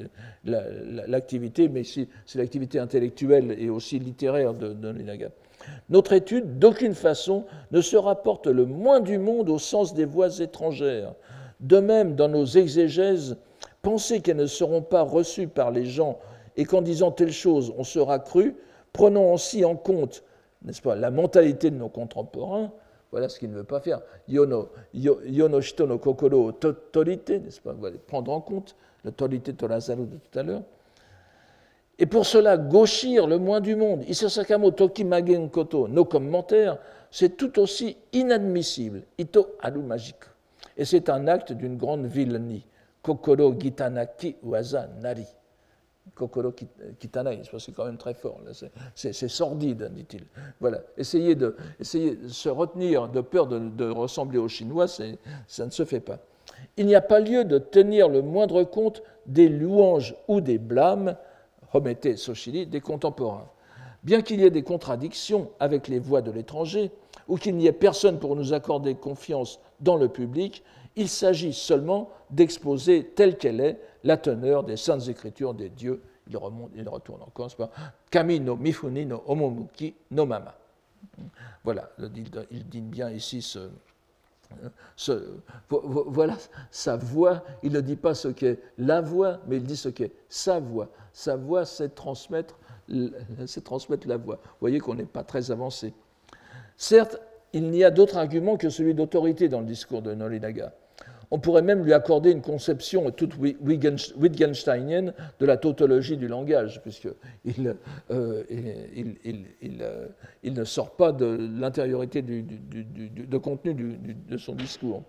euh, 0.47 1.03
l'activité, 1.05 1.69
mais 1.69 1.83
c'est 1.83 2.07
l'activité 2.33 2.79
intellectuelle 2.79 3.55
et 3.59 3.69
aussi 3.69 3.99
littéraire 3.99 4.55
de, 4.55 4.73
de 4.73 4.89
Linaga. 4.89 5.29
Notre 5.91 6.13
étude, 6.13 6.57
d'aucune 6.57 6.95
façon, 6.95 7.45
ne 7.69 7.79
se 7.79 7.95
rapporte 7.95 8.47
le 8.47 8.65
moins 8.65 8.99
du 8.99 9.19
monde 9.19 9.51
au 9.51 9.59
sens 9.59 9.93
des 9.93 10.05
voix 10.05 10.39
étrangères. 10.39 11.13
De 11.59 11.77
même, 11.77 12.15
dans 12.15 12.29
nos 12.29 12.45
exégèses, 12.45 13.37
penser 13.83 14.21
qu'elles 14.21 14.37
ne 14.37 14.47
seront 14.47 14.81
pas 14.81 15.03
reçues 15.03 15.47
par 15.47 15.69
les 15.69 15.85
gens 15.85 16.17
et 16.55 16.65
qu'en 16.65 16.81
disant 16.81 17.11
telle 17.11 17.31
chose, 17.31 17.75
on 17.77 17.83
sera 17.83 18.17
cru, 18.17 18.55
prenons 18.91 19.31
aussi 19.31 19.63
en 19.63 19.75
compte 19.75 20.23
n'est-ce 20.63 20.81
pas, 20.81 20.95
la 20.95 21.11
mentalité 21.11 21.69
de 21.71 21.75
nos 21.75 21.89
contemporains, 21.89 22.71
voilà 23.11 23.29
ce 23.29 23.39
qu'il 23.39 23.49
ne 23.51 23.55
veut 23.55 23.63
pas 23.63 23.79
faire. 23.79 24.01
Yono, 24.27 24.69
shito 25.61 25.87
no 25.87 25.97
kokoro 25.97 26.51
torite, 26.51 27.29
n'est-ce 27.29 27.61
pas, 27.61 27.73
voilà, 27.73 27.97
prendre 28.05 28.31
en 28.31 28.41
compte 28.41 28.75
le 29.03 29.11
torite 29.11 29.55
torazaru 29.55 30.05
de 30.05 30.17
tout 30.17 30.39
à 30.39 30.43
l'heure. 30.43 30.63
Et 31.99 32.05
pour 32.05 32.25
cela, 32.25 32.57
gauchir 32.57 33.25
le 33.25 33.39
moins 33.39 33.59
du 33.59 33.75
monde, 33.75 34.03
Isasakamo 34.07 34.71
toki 34.71 35.03
magen 35.03 35.49
koto, 35.49 35.87
nos 35.87 36.05
commentaires, 36.05 36.77
c'est 37.09 37.37
tout 37.37 37.57
aussi 37.59 37.97
inadmissible. 38.13 39.01
Ito 39.17 39.55
aru 39.61 39.79
magique. 39.79 40.25
Et 40.75 40.85
c'est 40.85 41.09
un 41.09 41.27
acte 41.27 41.53
d'une 41.53 41.77
grande 41.77 42.05
vilenie. 42.05 42.65
Kokoro 43.01 43.55
gitanaki 43.57 44.35
waza 44.43 44.89
nari. 45.01 45.25
Kokoro 46.15 46.53
c'est 47.59 47.71
quand 47.73 47.85
même 47.85 47.97
très 47.97 48.13
fort, 48.13 48.39
c'est 48.95 49.27
sordide, 49.27 49.91
dit-il. 49.93 50.23
Voilà, 50.59 50.81
essayez 50.97 51.35
de, 51.35 51.55
se 51.81 52.49
retenir 52.49 53.07
de 53.07 53.21
peur 53.21 53.47
de, 53.47 53.89
ressembler 53.89 54.37
aux 54.37 54.47
Chinois, 54.47 54.87
ça 54.87 55.65
ne 55.65 55.71
se 55.71 55.85
fait 55.85 55.99
pas. 55.99 56.19
Il 56.77 56.85
n'y 56.85 56.95
a 56.95 57.01
pas 57.01 57.19
lieu 57.19 57.43
de 57.43 57.57
tenir 57.57 58.09
le 58.09 58.21
moindre 58.21 58.63
compte 58.63 59.03
des 59.25 59.49
louanges 59.49 60.15
ou 60.27 60.41
des 60.41 60.57
blâmes, 60.57 61.15
Romete 61.71 62.15
Sochili, 62.15 62.65
des 62.65 62.81
contemporains. 62.81 63.49
Bien 64.03 64.21
qu'il 64.21 64.39
y 64.39 64.45
ait 64.45 64.49
des 64.49 64.63
contradictions 64.63 65.49
avec 65.59 65.87
les 65.87 65.99
voix 65.99 66.21
de 66.21 66.31
l'étranger, 66.31 66.91
ou 67.27 67.35
qu'il 67.37 67.57
n'y 67.57 67.67
ait 67.67 67.73
personne 67.73 68.19
pour 68.19 68.35
nous 68.35 68.53
accorder 68.53 68.95
confiance 68.95 69.59
dans 69.81 69.97
le 69.97 70.07
public, 70.07 70.63
il 70.97 71.07
s'agit 71.07 71.53
seulement 71.53 72.09
d'exposer 72.29 73.11
telle 73.15 73.37
qu'elle 73.37 73.61
est 73.61 73.79
la 74.03 74.17
teneur 74.17 74.63
des 74.63 74.77
saintes 74.77 75.07
écritures 75.07 75.53
des 75.53 75.69
dieux. 75.69 76.01
Il, 76.29 76.35
remonte, 76.35 76.71
il 76.75 76.87
retourne 76.89 77.21
encore, 77.21 77.49
c'est 77.49 77.57
pas 77.57 77.71
Kami 78.11 78.41
no 78.41 78.57
mifuni 78.57 79.05
no 79.05 79.23
omomuki 79.27 79.95
no 80.11 80.25
mama. 80.25 80.57
Voilà, 81.63 81.89
il 82.51 82.67
dit 82.67 82.81
bien 82.81 83.09
ici 83.11 83.41
ce, 83.41 83.69
voilà 85.79 86.35
sa 86.71 86.97
voix. 86.97 87.43
Il 87.63 87.71
ne 87.71 87.81
dit 87.81 87.95
pas 87.95 88.13
ce 88.13 88.27
qu'est 88.29 88.59
la 88.77 88.99
voix, 88.99 89.39
mais 89.47 89.57
il 89.57 89.63
dit 89.63 89.77
ce 89.77 89.89
qu'est 89.89 90.11
sa 90.27 90.59
voix. 90.59 90.89
Sa 91.13 91.35
voix, 91.35 91.65
c'est 91.65 91.95
transmettre, 91.95 92.57
transmettre 93.63 94.07
la 94.07 94.17
voix. 94.17 94.35
Vous 94.35 94.57
voyez 94.59 94.79
qu'on 94.79 94.95
n'est 94.95 95.05
pas 95.05 95.23
très 95.23 95.51
avancé. 95.51 95.93
Certes, 96.75 97.19
il 97.53 97.69
n'y 97.69 97.83
a 97.83 97.91
d'autre 97.91 98.17
argument 98.17 98.57
que 98.57 98.69
celui 98.69 98.93
d'autorité 98.93 99.47
dans 99.47 99.61
le 99.61 99.65
discours 99.65 100.01
de 100.01 100.13
Nolinaga. 100.13 100.73
On 101.29 101.39
pourrait 101.39 101.61
même 101.61 101.83
lui 101.83 101.93
accorder 101.93 102.31
une 102.31 102.41
conception 102.41 103.11
toute 103.11 103.33
Wittgensteinienne 103.37 105.13
de 105.39 105.45
la 105.45 105.57
tautologie 105.57 106.15
du 106.15 106.27
langage, 106.27 106.81
puisqu'il 106.81 107.75
euh, 108.11 108.43
euh, 108.51 109.13
il, 110.43 110.53
ne 110.53 110.63
sort 110.63 110.91
pas 110.91 111.11
de 111.11 111.25
l'intériorité 111.59 112.21
du, 112.21 112.43
de 112.43 113.37
contenu 113.37 113.73
de 113.73 114.37
son 114.37 114.55
discours. 114.55 115.03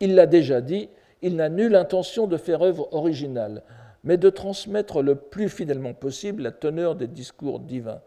Il 0.00 0.14
l'a 0.14 0.26
déjà 0.26 0.62
dit, 0.62 0.88
il 1.20 1.36
n'a 1.36 1.50
nulle 1.50 1.76
intention 1.76 2.26
de 2.26 2.38
faire 2.38 2.62
œuvre 2.62 2.88
originale, 2.92 3.62
mais 4.02 4.16
de 4.16 4.30
transmettre 4.30 5.02
le 5.02 5.14
plus 5.14 5.50
fidèlement 5.50 5.92
possible 5.92 6.42
la 6.42 6.52
teneur 6.52 6.94
des 6.94 7.06
discours 7.06 7.60
divins. 7.60 8.00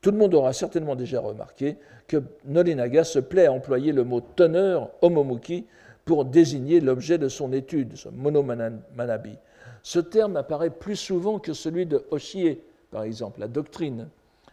Tout 0.00 0.10
le 0.10 0.18
monde 0.18 0.34
aura 0.34 0.52
certainement 0.52 0.96
déjà 0.96 1.20
remarqué 1.20 1.76
que 2.06 2.22
Nolinaga 2.46 3.04
se 3.04 3.18
plaît 3.18 3.46
à 3.46 3.52
employer 3.52 3.92
le 3.92 4.04
mot 4.04 4.20
teneur, 4.20 4.90
homomuki, 5.02 5.66
pour 6.04 6.24
désigner 6.24 6.80
l'objet 6.80 7.18
de 7.18 7.28
son 7.28 7.52
étude, 7.52 7.96
ce 7.96 8.08
monomanabi. 8.08 9.36
Ce 9.82 9.98
terme 9.98 10.36
apparaît 10.36 10.70
plus 10.70 10.96
souvent 10.96 11.38
que 11.38 11.52
celui 11.52 11.86
de 11.86 12.04
Hoshie, 12.10 12.58
par 12.90 13.02
exemple, 13.04 13.40
la 13.40 13.48
doctrine, 13.48 14.08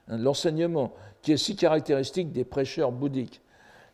hein, 0.08 0.18
l'enseignement, 0.18 0.94
qui 1.22 1.34
est 1.34 1.38
si 1.38 1.56
caractéristique 1.56 2.32
des 2.32 2.44
prêcheurs 2.44 2.92
bouddhiques. 2.92 3.42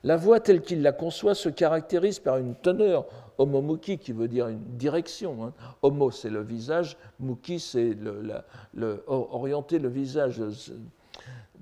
La 0.03 0.15
voix 0.15 0.39
telle 0.39 0.61
qu'il 0.61 0.81
la 0.81 0.91
conçoit 0.91 1.35
se 1.35 1.49
caractérise 1.49 2.19
par 2.19 2.37
une 2.37 2.55
teneur 2.55 3.05
homomuki, 3.37 3.97
qui 3.97 4.13
veut 4.13 4.27
dire 4.27 4.47
une 4.47 4.63
direction. 4.77 5.43
Hein. 5.43 5.53
Homo, 5.81 6.11
c'est 6.11 6.29
le 6.29 6.41
visage, 6.41 6.97
muki, 7.19 7.59
c'est 7.59 7.95
orienter 9.07 9.79
le 9.79 9.89
visage. 9.89 10.41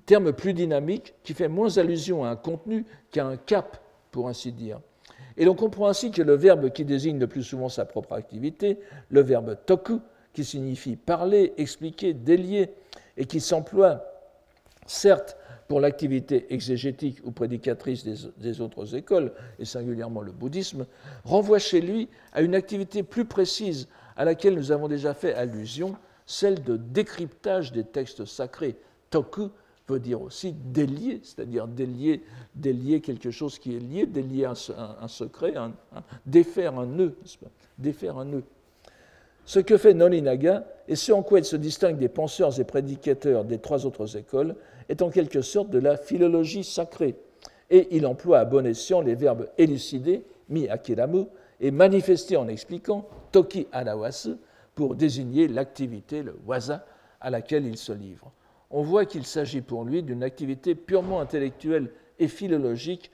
Terme 0.06 0.34
plus 0.34 0.54
dynamique 0.54 1.16
qui 1.24 1.34
fait 1.34 1.48
moins 1.48 1.78
allusion 1.78 2.24
à 2.24 2.30
un 2.30 2.36
contenu 2.36 2.86
qu'à 3.12 3.26
un 3.26 3.38
cap, 3.38 3.82
pour 4.12 4.28
ainsi 4.28 4.52
dire. 4.52 4.80
Et 5.38 5.46
l'on 5.46 5.56
comprend 5.56 5.88
ainsi 5.88 6.12
que 6.12 6.22
le 6.22 6.36
verbe 6.36 6.70
qui 6.72 6.86
désigne 6.86 7.20
le 7.20 7.28
plus 7.28 7.44
souvent 7.44 7.70
sa 7.70 7.86
propre 7.86 8.14
activité, 8.14 8.80
le 9.10 9.22
verbe 9.22 9.58
toku, 9.66 10.02
qui 10.34 10.44
signifie 10.44 10.96
parler, 10.96 11.54
expliquer, 11.58 12.14
délier, 12.14 12.70
et 13.18 13.26
qui 13.26 13.40
s'emploie 13.40 14.04
certes 14.86 15.38
pour 15.68 15.80
l'activité 15.80 16.54
exégétique 16.54 17.20
ou 17.24 17.32
prédicatrice 17.32 18.06
des, 18.38 18.62
autres 18.62 18.96
écoles, 18.96 19.32
et 19.58 19.66
singulièrement 19.66 20.22
le 20.22 20.32
bouddhisme, 20.32 20.86
renvoie 21.24 21.60
chez 21.60 21.82
lui 21.82 22.10
à 22.34 22.42
une 22.42 22.54
activité 22.54 23.02
plus 23.02 23.26
précise 23.26 23.88
à 24.16 24.26
laquelle 24.26 24.56
nous 24.56 24.72
avons 24.72 24.88
déjà 24.88 25.14
fait 25.14 25.34
allusion, 25.34 25.96
celle 26.26 26.64
de 26.64 26.78
décryptage 26.78 27.72
des 27.72 27.84
textes 27.84 28.26
sacrés. 28.26 28.76
Toku 29.10 29.50
veut 29.88 30.00
dire 30.00 30.22
aussi 30.22 30.54
délier, 30.54 31.20
c'est-à-dire 31.24 31.68
délier, 31.68 32.24
délier 32.56 33.02
quelque 33.02 33.32
chose 33.32 33.60
qui 33.60 33.76
est 33.76 33.80
lié, 33.80 34.06
délier 34.06 34.46
un, 34.46 35.08
secret, 35.08 35.54
défaire 36.26 36.80
un 36.80 36.86
nœud, 36.86 37.16
défaire 37.78 38.18
un 38.18 38.26
nœud. 38.26 38.44
Ce 39.46 39.60
que 39.60 39.78
fait 39.78 39.94
Nolinaga, 39.94 40.66
et 40.88 40.96
ce 40.96 41.12
en 41.12 41.22
quoi 41.22 41.40
il 41.40 41.46
se 41.46 41.56
distingue 41.56 41.98
des 41.98 42.10
penseurs 42.10 42.60
et 42.60 42.64
prédicateurs 42.64 43.46
des 43.46 43.60
trois 43.60 43.86
autres 43.86 44.18
écoles, 44.18 44.56
est 44.90 45.04
en 45.04 45.12
quelque 45.12 45.42
sorte 45.42 45.70
de 45.70 45.78
la 45.78 45.98
philologie 45.98 46.64
sacrée, 46.64 47.16
et 47.70 47.88
il 47.96 48.08
emploie 48.08 48.40
à 48.40 48.46
bon 48.46 48.66
escient 48.66 49.02
les 49.02 49.16
verbes 49.16 49.48
élucider, 49.58 50.24
mi 50.50 50.68
akiramu, 50.68 51.26
et 51.60 51.70
manifester 51.72 52.38
en 52.38 52.48
expliquant, 52.48 53.08
toki 53.32 53.68
anawasu, 53.72 54.32
pour 54.74 54.96
désigner 54.96 55.48
l'activité, 55.48 56.24
le 56.24 56.36
waza, 56.46 56.86
à 57.22 57.30
laquelle 57.30 57.66
il 57.66 57.78
se 57.78 57.94
livre. 57.94 58.32
On 58.72 58.82
voit 58.82 59.06
qu'il 59.06 59.26
s'agit 59.26 59.62
pour 59.62 59.84
lui 59.84 60.04
d'une 60.04 60.24
activité 60.24 60.76
purement 60.76 61.20
intellectuelle 61.20 61.92
et 62.20 62.28
philologique 62.28 63.12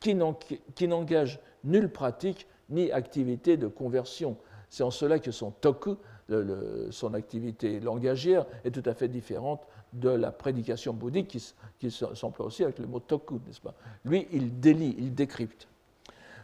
qui 0.00 0.14
n'engage 0.14 1.40
nulle 1.64 1.88
pratique 1.88 2.46
ni 2.70 2.90
activité 2.92 3.56
de 3.56 3.66
conversion. 3.66 4.36
C'est 4.70 4.82
en 4.82 4.90
cela 4.90 5.18
que 5.18 5.30
son 5.30 5.50
toku, 5.50 5.96
son 6.90 7.14
activité 7.14 7.80
langagière, 7.80 8.46
est 8.64 8.70
tout 8.70 8.88
à 8.88 8.94
fait 8.94 9.08
différente 9.08 9.60
de 9.92 10.08
la 10.08 10.32
prédication 10.32 10.92
bouddhique 10.92 11.28
qui, 11.28 11.54
qui 11.78 11.90
s'emploie 11.90 12.46
aussi 12.46 12.64
avec 12.64 12.78
le 12.78 12.86
mot 12.86 12.98
toku, 12.98 13.40
n'est-ce 13.46 13.60
pas? 13.60 13.74
Lui, 14.04 14.26
il 14.32 14.58
délie, 14.58 14.96
il 14.98 15.14
décrypte. 15.14 15.68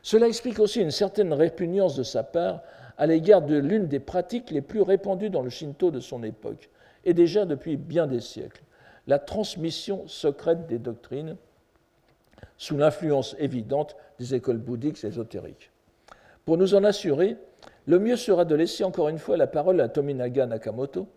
Cela 0.02 0.28
explique 0.28 0.58
aussi 0.60 0.80
une 0.80 0.92
certaine 0.92 1.32
répugnance 1.32 1.96
de 1.96 2.02
sa 2.02 2.22
part 2.22 2.60
à 3.00 3.06
l'égard 3.06 3.40
de 3.40 3.56
l'une 3.56 3.86
des 3.86 3.98
pratiques 3.98 4.50
les 4.50 4.60
plus 4.60 4.82
répandues 4.82 5.30
dans 5.30 5.40
le 5.40 5.48
Shinto 5.48 5.90
de 5.90 6.00
son 6.00 6.22
époque, 6.22 6.68
et 7.06 7.14
déjà 7.14 7.46
depuis 7.46 7.78
bien 7.78 8.06
des 8.06 8.20
siècles, 8.20 8.62
la 9.06 9.18
transmission 9.18 10.06
secrète 10.06 10.66
des 10.66 10.78
doctrines 10.78 11.36
sous 12.58 12.76
l'influence 12.76 13.34
évidente 13.38 13.96
des 14.18 14.34
écoles 14.34 14.58
bouddhiques 14.58 15.02
ésotériques. 15.02 15.70
Pour 16.44 16.58
nous 16.58 16.74
en 16.74 16.84
assurer, 16.84 17.38
le 17.86 17.98
mieux 17.98 18.16
sera 18.16 18.44
de 18.44 18.54
laisser 18.54 18.84
encore 18.84 19.08
une 19.08 19.18
fois 19.18 19.38
la 19.38 19.46
parole 19.46 19.80
à 19.80 19.88
Tominaga 19.88 20.44
Nakamoto, 20.44 21.08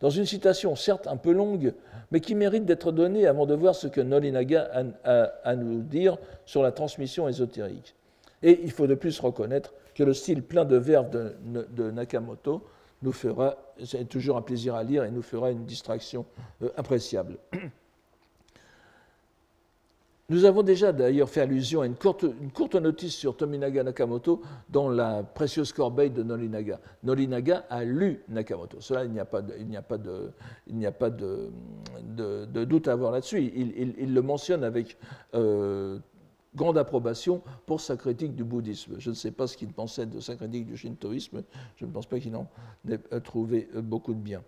dans 0.00 0.10
une 0.10 0.26
citation 0.26 0.76
certes 0.76 1.06
un 1.06 1.16
peu 1.16 1.32
longue, 1.32 1.72
mais 2.10 2.20
qui 2.20 2.34
mérite 2.34 2.66
d'être 2.66 2.92
donnée 2.92 3.26
avant 3.26 3.46
de 3.46 3.54
voir 3.54 3.74
ce 3.74 3.86
que 3.86 4.02
Nolinaga 4.02 4.70
a 5.04 5.22
à 5.42 5.56
nous 5.56 5.80
dire 5.80 6.18
sur 6.44 6.62
la 6.62 6.70
transmission 6.70 7.28
ésotérique. 7.28 7.94
Et 8.42 8.60
il 8.62 8.70
faut 8.70 8.86
de 8.86 8.94
plus 8.94 9.18
reconnaître 9.20 9.72
que 9.94 10.02
le 10.02 10.12
style 10.14 10.42
plein 10.42 10.64
de 10.64 10.76
verbes 10.76 11.34
de, 11.42 11.90
Nakamoto 11.90 12.62
nous 13.02 13.12
fera, 13.12 13.56
c'est 13.84 14.08
toujours 14.08 14.36
un 14.36 14.42
plaisir 14.42 14.74
à 14.74 14.82
lire 14.82 15.04
et 15.04 15.10
nous 15.10 15.22
fera 15.22 15.50
une 15.50 15.64
distraction 15.64 16.26
euh, 16.62 16.68
appréciable. 16.76 17.38
Nous 20.30 20.44
avons 20.44 20.62
déjà 20.62 20.92
d'ailleurs 20.92 21.28
fait 21.28 21.40
allusion 21.40 21.80
à 21.80 21.86
une 21.86 21.96
courte, 21.96 22.24
notice 22.76 23.16
sur 23.16 23.36
Tominaga 23.36 23.82
Nakamoto 23.82 24.42
dans 24.68 24.88
la 24.88 25.24
précieuse 25.24 25.72
corbeille 25.72 26.10
de 26.10 26.22
Nolinaga. 26.22 26.78
Nolinaga 27.02 27.64
a 27.68 27.82
lu 27.82 28.22
Nakamoto. 28.28 28.80
Cela, 28.80 29.04
il 29.04 29.10
n'y 29.10 29.18
a 29.18 29.24
pas 29.24 29.42
de, 29.42 29.54
il 29.58 29.66
n'y 29.66 29.76
a 29.76 29.82
pas 29.82 29.98
de, 29.98 30.30
il 30.68 30.76
n'y 30.76 30.86
a 30.86 30.92
pas 30.92 31.10
de, 31.10 31.50
doute 32.64 32.86
à 32.86 32.92
avoir 32.92 33.10
là-dessus. 33.10 33.42
Il, 33.42 34.14
le 34.14 34.22
mentionne 34.22 34.62
avec 34.62 34.96
euh, 35.34 35.98
grande 36.54 36.78
approbation 36.78 37.42
pour 37.66 37.80
sa 37.80 37.96
critique 37.96 38.34
du 38.34 38.44
bouddhisme. 38.44 38.96
Je 38.98 39.10
ne 39.10 39.14
sais 39.14 39.30
pas 39.30 39.46
ce 39.46 39.56
qu'il 39.56 39.72
pensait 39.72 40.06
de 40.06 40.20
sa 40.20 40.36
critique 40.36 40.66
du 40.66 40.76
shintoïsme. 40.76 41.42
Je 41.76 41.84
ne 41.84 41.90
pense 41.90 42.06
pas 42.06 42.18
qu'il 42.18 42.34
en 42.36 42.46
ait 42.88 42.98
trouvé 43.20 43.68
beaucoup 43.74 44.14
de 44.14 44.20
bien. 44.20 44.42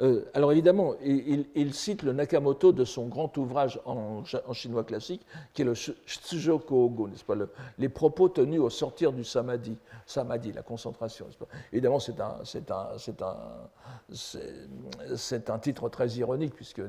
Euh, 0.00 0.24
alors 0.32 0.52
évidemment, 0.52 0.94
il, 1.02 1.74
cite 1.74 2.04
le 2.04 2.12
Nakamoto 2.12 2.72
de 2.72 2.84
son 2.84 3.08
grand 3.08 3.36
ouvrage 3.36 3.80
en, 3.84 4.22
chinois 4.52 4.84
classique, 4.84 5.26
qui 5.52 5.62
est 5.62 5.64
le 5.64 5.74
Shujoko 5.74 7.08
n'est-ce 7.08 7.24
pas, 7.24 7.34
les 7.78 7.88
propos 7.88 8.28
tenus 8.28 8.60
au 8.60 8.70
sortir 8.70 9.12
du 9.12 9.24
samadhi, 9.24 9.76
samadhi, 10.06 10.52
la 10.52 10.62
concentration. 10.62 11.26
Évidemment, 11.72 11.98
c'est 11.98 12.20
un, 15.50 15.58
titre 15.58 15.88
très 15.88 16.08
ironique 16.10 16.54
puisque 16.54 16.82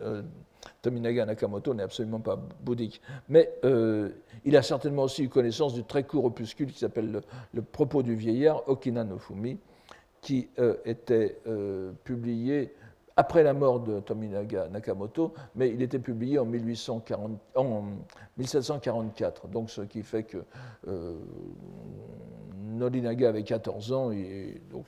euh, 0.00 0.22
Tominaga 0.82 1.26
Nakamoto 1.26 1.74
n'est 1.74 1.82
absolument 1.82 2.20
pas 2.20 2.36
bouddhique, 2.36 3.00
mais 3.28 3.52
euh, 3.64 4.10
il 4.44 4.56
a 4.56 4.62
certainement 4.62 5.04
aussi 5.04 5.24
eu 5.24 5.28
connaissance 5.28 5.74
du 5.74 5.84
très 5.84 6.04
court 6.04 6.24
opuscule 6.24 6.72
qui 6.72 6.78
s'appelle 6.78 7.22
le, 7.52 7.62
propos 7.62 8.02
du 8.02 8.14
vieillard 8.14 8.68
Okina 8.68 9.04
no 9.04 9.18
Fumi 9.18 9.58
qui 10.20 10.48
euh, 10.58 10.76
était 10.84 11.38
euh, 11.46 11.92
publié 12.04 12.74
après 13.16 13.42
la 13.42 13.54
mort 13.54 13.80
de 13.80 14.00
Tominaga 14.00 14.68
Nakamoto, 14.68 15.32
mais 15.54 15.70
il 15.70 15.80
était 15.80 15.98
publié 15.98 16.38
en, 16.38 16.44
1840, 16.44 17.40
en 17.54 17.84
1744, 18.36 19.48
donc 19.48 19.70
ce 19.70 19.80
qui 19.82 20.02
fait 20.02 20.24
que 20.24 20.44
Norinaga 22.76 23.30
avait 23.30 23.42
14 23.42 23.92
ans, 23.92 24.10
et 24.12 24.60
donc 24.70 24.84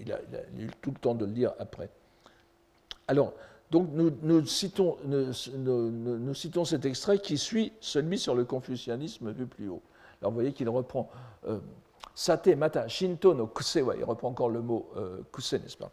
il 0.00 0.10
a, 0.12 0.18
eu 0.58 0.68
tout 0.80 0.92
le 0.92 0.96
temps 0.96 1.14
de 1.14 1.26
le 1.26 1.32
lire 1.32 1.52
après. 1.58 1.90
Alors, 3.06 3.34
donc 3.72 3.88
nous, 3.94 4.44
citons, 4.44 4.98
cet 6.66 6.84
extrait 6.84 7.18
qui 7.18 7.38
suit 7.38 7.72
celui 7.80 8.18
sur 8.18 8.34
le 8.34 8.44
confucianisme 8.44 9.32
vu 9.32 9.46
plus 9.46 9.70
haut. 9.70 9.80
Alors 10.20 10.30
vous 10.30 10.36
voyez 10.36 10.52
qu'il 10.52 10.68
reprend 10.68 11.08
euh, 11.48 11.58
Sate 12.14 12.48
mata 12.48 12.86
shinto 12.86 13.32
no 13.32 13.46
kusewa, 13.46 13.96
il 13.96 14.04
reprend 14.04 14.28
encore 14.28 14.50
le 14.50 14.60
mot 14.60 14.90
euh, 14.98 15.22
n'est-ce 15.52 15.78
pas? 15.78 15.90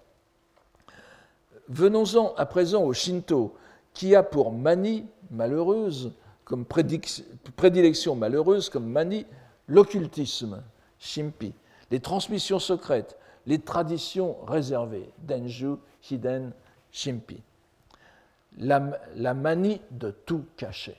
Venons-en 1.69 2.33
à 2.35 2.45
présent 2.45 2.83
au 2.83 2.91
shinto, 2.91 3.55
qui 3.93 4.13
a 4.13 4.23
pour 4.23 4.51
manie 4.51 5.05
malheureuse, 5.31 6.11
comme 6.43 6.65
prédilection 6.65 8.15
malheureuse, 8.15 8.69
comme 8.69 8.87
manie, 8.87 9.25
l'occultisme, 9.67 10.61
shimpi, 10.97 11.53
les 11.91 12.01
transmissions 12.01 12.59
secrètes, 12.59 13.17
les 13.45 13.59
traditions 13.59 14.35
réservées, 14.45 15.09
denju, 15.19 15.75
hiden, 16.09 16.51
shimpi. 16.91 17.41
La, 18.59 19.33
manie 19.33 19.81
de 19.91 20.11
tout 20.11 20.43
cacher. 20.57 20.97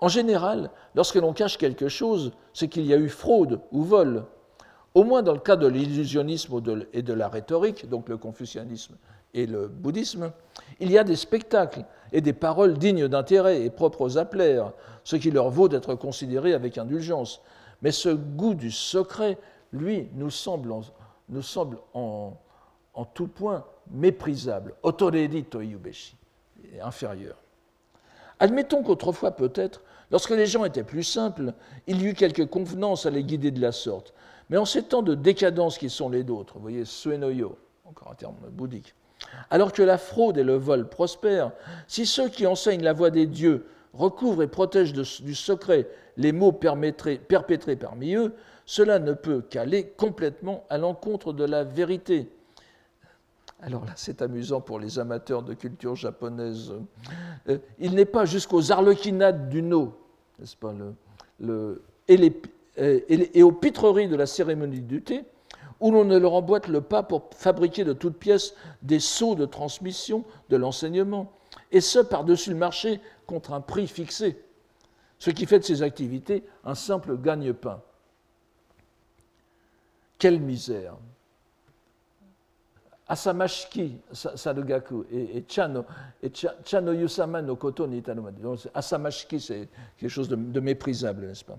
En 0.00 0.08
général, 0.08 0.70
lorsque 0.94 1.14
l'on 1.16 1.32
cache 1.32 1.58
quelque 1.58 1.88
chose, 1.88 2.32
c'est 2.54 2.68
qu'il 2.68 2.86
y 2.86 2.94
a 2.94 2.96
eu 2.96 3.08
fraude 3.08 3.60
ou 3.72 3.82
vol. 3.82 4.24
Au 4.94 5.04
moins 5.04 5.22
dans 5.22 5.34
le 5.34 5.38
cas 5.38 5.56
de 5.56 5.66
l'illusionnisme 5.66 6.62
et 6.94 7.02
de 7.02 7.12
la 7.12 7.28
rhétorique, 7.28 7.88
donc 7.88 8.08
le 8.08 8.16
confucianisme 8.16 8.96
et 9.34 9.46
le 9.46 9.68
bouddhisme, 9.68 10.32
il 10.80 10.90
y 10.90 10.96
a 10.96 11.04
des 11.04 11.16
spectacles 11.16 11.84
et 12.12 12.22
des 12.22 12.32
paroles 12.32 12.78
dignes 12.78 13.06
d'intérêt 13.06 13.62
et 13.62 13.70
propres 13.70 14.00
aux 14.00 14.16
applères, 14.16 14.72
ce 15.04 15.16
qui 15.16 15.30
leur 15.30 15.50
vaut 15.50 15.68
d'être 15.68 15.94
considérés 15.94 16.54
avec 16.54 16.78
indulgence. 16.78 17.42
Mais 17.82 17.92
ce 17.92 18.08
goût 18.08 18.54
du 18.54 18.70
secret, 18.70 19.36
lui, 19.72 20.08
nous 20.14 20.30
semble 20.30 20.72
nous 21.28 21.42
semble 21.42 21.78
en, 21.94 22.34
tout 23.04 23.28
point 23.28 23.64
méprisable, 23.90 24.74
otoredi 24.82 25.44
toyubeshi, 25.44 26.16
inférieur. 26.82 27.36
Admettons 28.40 28.82
qu'autrefois, 28.82 29.30
peut-être, 29.30 29.82
lorsque 30.10 30.30
les 30.30 30.46
gens 30.46 30.64
étaient 30.64 30.84
plus 30.84 31.04
simples, 31.04 31.54
il 31.86 32.02
y 32.02 32.06
eut 32.06 32.14
quelques 32.14 32.46
convenances 32.46 33.06
à 33.06 33.10
les 33.10 33.24
guider 33.24 33.50
de 33.50 33.60
la 33.60 33.72
sorte. 33.72 34.12
Mais 34.50 34.56
en 34.56 34.64
ces 34.64 34.82
temps 34.82 35.02
de 35.02 35.14
décadence 35.14 35.78
qui 35.78 35.90
sont 35.90 36.08
les 36.08 36.22
nôtres, 36.22 36.54
vous 36.54 36.62
voyez, 36.62 36.84
suenoyo, 36.84 37.58
encore 37.84 38.10
un 38.12 38.14
terme 38.14 38.36
bouddhique, 38.50 38.94
alors 39.50 39.72
que 39.72 39.82
la 39.82 39.98
fraude 39.98 40.38
et 40.38 40.44
le 40.44 40.56
vol 40.56 40.88
prospèrent, 40.88 41.52
si 41.88 42.06
ceux 42.06 42.28
qui 42.28 42.46
enseignent 42.46 42.82
la 42.82 42.92
voie 42.92 43.10
des 43.10 43.26
dieux 43.26 43.66
recouvrent 43.92 44.42
et 44.42 44.48
protègent 44.48 44.92
du 44.92 45.34
secret 45.34 45.88
les 46.16 46.32
maux 46.32 46.52
perpétrés 46.52 47.76
parmi 47.76 48.14
eux, 48.14 48.34
cela 48.66 48.98
ne 48.98 49.12
peut 49.12 49.40
qu'aller 49.40 49.88
complètement 49.88 50.64
à 50.68 50.78
l'encontre 50.78 51.32
de 51.32 51.44
la 51.44 51.64
vérité. 51.64 52.28
Alors 53.60 53.84
là, 53.84 53.92
c'est 53.96 54.22
amusant 54.22 54.60
pour 54.60 54.78
les 54.78 54.98
amateurs 54.98 55.42
de 55.42 55.54
culture 55.54 55.96
japonaise. 55.96 56.72
Euh, 57.48 57.58
il 57.78 57.94
n'est 57.94 58.04
pas 58.04 58.24
jusqu'aux 58.26 58.70
arlequinades 58.70 59.48
du 59.48 59.62
no 59.62 59.94
n'est-ce 60.38 60.56
pas, 60.56 60.74
le, 61.40 61.82
et, 62.08 62.16
les, 62.16 62.40
et, 62.76 63.42
aux 63.42 63.52
pitreries 63.52 64.08
de 64.08 64.16
la 64.16 64.26
cérémonie 64.26 64.82
du 64.82 65.02
thé, 65.02 65.24
où 65.80 65.90
l'on 65.90 66.04
ne 66.04 66.16
leur 66.16 66.34
emboîte 66.34 66.68
le 66.68 66.80
pas 66.80 67.02
pour 67.02 67.30
fabriquer 67.34 67.84
de 67.84 67.92
toutes 67.92 68.18
pièces 68.18 68.54
des 68.82 69.00
sceaux 69.00 69.34
de 69.34 69.46
transmission 69.46 70.24
de 70.48 70.56
l'enseignement, 70.56 71.32
et 71.72 71.80
ce 71.80 71.98
par-dessus 71.98 72.50
le 72.50 72.56
marché 72.56 73.00
contre 73.26 73.52
un 73.52 73.60
prix 73.60 73.86
fixé, 73.86 74.42
ce 75.18 75.30
qui 75.30 75.46
fait 75.46 75.58
de 75.58 75.64
ces 75.64 75.82
activités 75.82 76.44
un 76.64 76.74
simple 76.74 77.16
gagne-pain. 77.18 77.82
Quelle 80.18 80.40
misère 80.40 80.96
Asamashiki 83.08 83.98
Sarugaku 84.12 85.04
et, 85.12 85.44
Chano, 85.46 85.84
et 86.22 86.32
Chano 86.64 86.92
no 87.42 87.56
Koto 87.56 87.86
ni 87.86 88.02
Asamashiki, 88.74 89.40
c'est 89.40 89.68
quelque 89.96 90.10
chose 90.10 90.28
de, 90.28 90.60
méprisable, 90.60 91.26
n'est-ce 91.26 91.44
pas? 91.44 91.58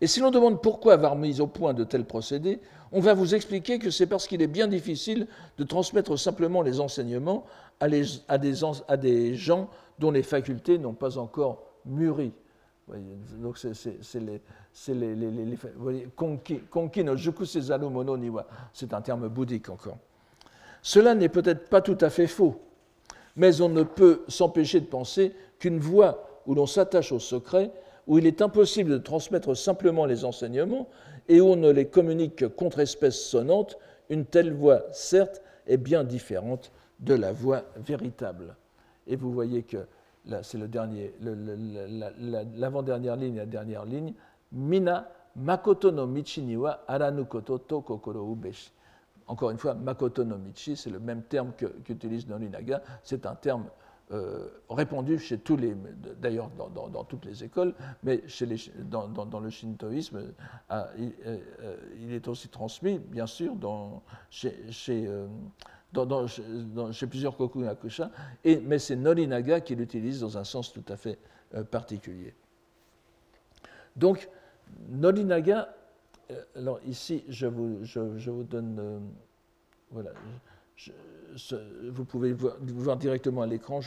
Et 0.00 0.08
si 0.08 0.18
l'on 0.20 0.32
demande 0.32 0.60
pourquoi 0.60 0.94
avoir 0.94 1.14
mis 1.14 1.40
au 1.40 1.46
point 1.46 1.74
de 1.74 1.84
tels 1.84 2.06
procédés, 2.06 2.58
on 2.90 3.00
va 3.00 3.14
vous 3.14 3.34
expliquer 3.34 3.78
que 3.78 3.90
c'est 3.90 4.06
parce 4.06 4.26
qu'il 4.26 4.42
est 4.42 4.48
bien 4.48 4.66
difficile 4.66 5.28
de 5.58 5.64
transmettre 5.64 6.18
simplement 6.18 6.62
les 6.62 6.80
enseignements 6.80 7.44
à 7.78 7.88
des 8.38 9.34
gens 9.36 9.68
dont 10.00 10.10
les 10.10 10.24
facultés 10.24 10.78
n'ont 10.78 10.94
pas 10.94 11.18
encore 11.18 11.62
mûri. 11.84 12.32
Donc 13.38 13.58
c'est 13.58 14.20
les, 14.20 14.40
c'est 14.72 14.94
les, 14.94 15.14
les, 15.14 15.30
les, 15.30 15.58
C'est 18.72 18.94
un 18.94 19.00
terme 19.00 19.28
bouddhique 19.28 19.68
encore. 19.68 19.98
Cela 20.82 21.14
n'est 21.14 21.28
peut-être 21.28 21.68
pas 21.68 21.80
tout 21.80 21.98
à 22.00 22.10
fait 22.10 22.26
faux, 22.26 22.60
mais 23.36 23.60
on 23.60 23.68
ne 23.68 23.82
peut 23.82 24.22
s'empêcher 24.28 24.80
de 24.80 24.86
penser 24.86 25.34
qu'une 25.58 25.78
voie 25.78 26.42
où 26.46 26.54
l'on 26.54 26.66
s'attache 26.66 27.12
au 27.12 27.18
secret, 27.18 27.70
où 28.06 28.18
il 28.18 28.26
est 28.26 28.42
impossible 28.42 28.90
de 28.90 28.98
transmettre 28.98 29.56
simplement 29.56 30.06
les 30.06 30.24
enseignements 30.24 30.88
et 31.28 31.40
où 31.40 31.46
on 31.46 31.56
ne 31.56 31.70
les 31.70 31.86
communique 31.86 32.36
que 32.36 32.46
contre 32.46 32.80
espèces 32.80 33.20
sonnantes, 33.20 33.78
une 34.08 34.24
telle 34.24 34.52
voie, 34.52 34.82
certes, 34.92 35.42
est 35.66 35.76
bien 35.76 36.02
différente 36.02 36.72
de 36.98 37.14
la 37.14 37.32
voie 37.32 37.62
véritable. 37.76 38.56
Et 39.06 39.16
vous 39.16 39.32
voyez 39.32 39.62
que 39.62 39.86
c'est 40.42 40.58
le 40.58 40.68
dernier, 40.68 41.14
l'avant-dernière 42.56 43.16
ligne, 43.16 43.36
la 43.36 43.46
dernière 43.46 43.84
ligne, 43.84 44.14
Mina 44.52 45.08
Makoto 45.36 45.90
no 45.92 46.06
Michi 46.06 46.42
niwa 46.42 46.88
aranu 46.88 47.24
koto 47.26 47.58
to 47.58 47.80
kokoro 47.82 48.32
ubeshi. 48.32 48.72
Encore 49.26 49.50
une 49.50 49.58
fois, 49.58 49.74
Makoto 49.74 50.24
no 50.24 50.36
Michi, 50.36 50.76
c'est 50.76 50.90
le 50.90 50.98
même 50.98 51.22
terme 51.22 51.52
qu'utilise 51.84 52.26
Norinaga. 52.26 52.82
C'est 53.04 53.26
un 53.26 53.36
terme 53.36 53.66
euh, 54.10 54.48
répandu 54.68 55.20
chez 55.20 55.38
tous 55.38 55.56
les, 55.56 55.76
d'ailleurs 56.20 56.50
dans, 56.50 57.04
toutes 57.04 57.24
les 57.26 57.44
écoles, 57.44 57.74
mais 58.02 58.26
chez 58.26 58.44
les, 58.44 58.56
dans, 58.84 59.40
le 59.40 59.50
shintoïsme, 59.50 60.32
ah, 60.68 60.88
euh, 60.98 61.38
il, 62.00 62.12
est 62.12 62.26
aussi 62.26 62.48
transmis, 62.48 62.98
bien 62.98 63.26
sûr, 63.26 63.54
chez, 64.30 64.64
chez, 64.72 65.08
euh, 65.96 66.92
chez 66.92 67.06
plusieurs 67.06 67.36
kokugakusha, 67.36 68.10
et, 68.44 68.58
mais 68.58 68.78
c'est 68.78 68.96
Norinaga 68.96 69.60
qui 69.60 69.74
l'utilise 69.74 70.20
dans 70.20 70.38
un 70.38 70.44
sens 70.44 70.72
tout 70.72 70.84
à 70.88 70.96
fait 70.96 71.18
particulier. 71.70 72.34
Donc, 73.96 74.28
Nolinaga, 74.88 75.74
euh, 76.30 76.42
alors 76.56 76.80
ici, 76.86 77.24
je 77.28 77.46
vous, 77.46 78.44
donne. 78.44 78.78
Euh, 78.78 78.98
voilà. 79.90 80.10
vous 81.90 82.04
pouvez 82.04 82.32
voir, 82.32 82.56
voir 82.60 82.96
directement 82.96 83.42
à 83.42 83.46
l'écran. 83.46 83.80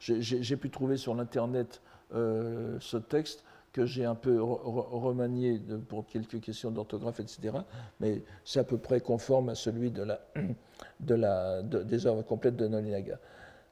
J'ai 0.00 0.56
pu 0.56 0.70
trouver 0.70 0.96
sur 0.96 1.14
l'Internet 1.14 1.80
euh, 2.14 2.78
ce 2.80 2.96
texte 2.96 3.44
que 3.82 3.86
j'ai 3.86 4.04
un 4.04 4.14
peu 4.14 4.40
remanié 4.42 5.60
pour 5.88 6.06
quelques 6.06 6.40
questions 6.40 6.70
d'orthographe, 6.70 7.20
etc. 7.20 7.54
Mais 8.00 8.22
c'est 8.44 8.60
à 8.60 8.64
peu 8.64 8.78
près 8.78 9.00
conforme 9.00 9.48
à 9.50 9.54
celui 9.54 9.90
de 9.90 10.02
la, 10.02 10.20
de 11.00 11.14
la, 11.14 11.62
des 11.62 12.06
œuvres 12.06 12.22
complètes 12.22 12.56
de 12.56 12.66
Nolinaga. 12.66 13.18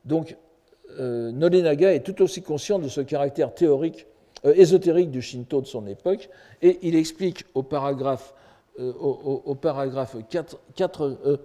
Donc, 0.04 0.36
Nolinaga 0.98 1.92
est 1.92 2.04
tout 2.04 2.22
aussi 2.22 2.42
conscient 2.42 2.78
de 2.78 2.88
ce 2.88 3.00
caractère 3.00 3.52
théorique 3.52 4.06
euh, 4.44 4.52
ésotérique 4.54 5.10
du 5.10 5.22
Shinto 5.22 5.62
de 5.62 5.66
son 5.66 5.86
époque, 5.86 6.28
et 6.60 6.78
il 6.82 6.94
explique 6.94 7.46
au 7.54 7.62
paragraphe, 7.62 8.34
euh, 8.78 8.92
au, 8.92 9.54
paragraphe 9.54 10.16
4, 10.28 10.58
4 10.74 11.38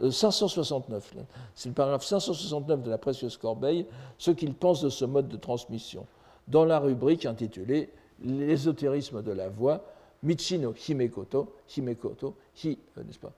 euh, 0.00 0.10
569, 0.10 1.12
c'est 1.56 1.68
le 1.68 1.74
paragraphe 1.74 2.04
569 2.04 2.82
de 2.82 2.90
la 2.90 2.98
précieuse 2.98 3.36
corbeille, 3.36 3.84
ce 4.16 4.30
qu'il 4.30 4.54
pense 4.54 4.80
de 4.80 4.90
ce 4.90 5.04
mode 5.04 5.28
de 5.28 5.36
transmission, 5.36 6.06
dans 6.50 6.64
la 6.64 6.78
rubrique 6.78 7.26
intitulée 7.26 7.90
L'ésotérisme 8.22 9.22
de 9.22 9.32
la 9.32 9.48
voix, 9.48 9.82
Michino 10.22 10.74
Himekoto, 10.74 11.54
Himekoto, 11.74 12.36
Hi, 12.62 12.78
n'est-ce 12.98 13.18
pas 13.18 13.32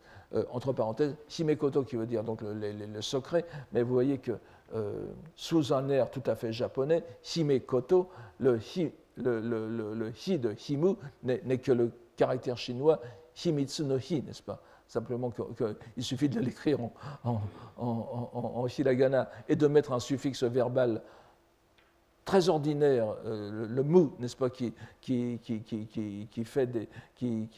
entre 0.50 0.72
parenthèses, 0.72 1.14
Himekoto 1.38 1.82
qui 1.82 1.96
veut 1.96 2.06
dire 2.06 2.24
donc 2.24 2.40
le, 2.42 3.00
secret, 3.00 3.44
mais 3.72 3.82
vous 3.82 3.92
voyez 3.92 4.18
que 4.18 4.32
euh, 4.74 5.06
sous 5.36 5.72
un 5.72 5.88
air 5.90 6.10
tout 6.10 6.22
à 6.26 6.34
fait 6.34 6.52
japonais, 6.52 7.04
Himekoto, 7.36 8.08
le 8.38 8.58
hi, 8.76 8.90
de 9.18 10.54
Himu 10.68 10.94
n'est 11.22 11.58
que 11.58 11.72
le 11.72 11.92
caractère 12.16 12.56
chinois 12.56 13.00
Himitsu 13.44 13.84
no 13.84 13.98
hi, 13.98 14.22
n'est-ce 14.22 14.42
pas 14.42 14.62
Simplement 14.88 15.30
qu'il 15.30 16.04
suffit 16.04 16.28
de 16.28 16.38
l'écrire 16.38 16.78
en, 16.80 16.92
en, 17.24 18.30
en, 18.34 18.66
hiragana 18.66 19.30
et 19.48 19.56
de 19.56 19.66
mettre 19.66 19.92
un 19.92 20.00
suffixe 20.00 20.42
verbal 20.42 21.00
très 22.24 22.48
ordinaire, 22.48 23.16
euh, 23.26 23.66
le, 23.68 23.82
mu, 23.82 24.08
n'est-ce 24.18 24.36
pas, 24.36 24.50
qui, 24.50 24.72
fait 26.44 26.66
des, 26.66 26.88
qui, 27.16 27.48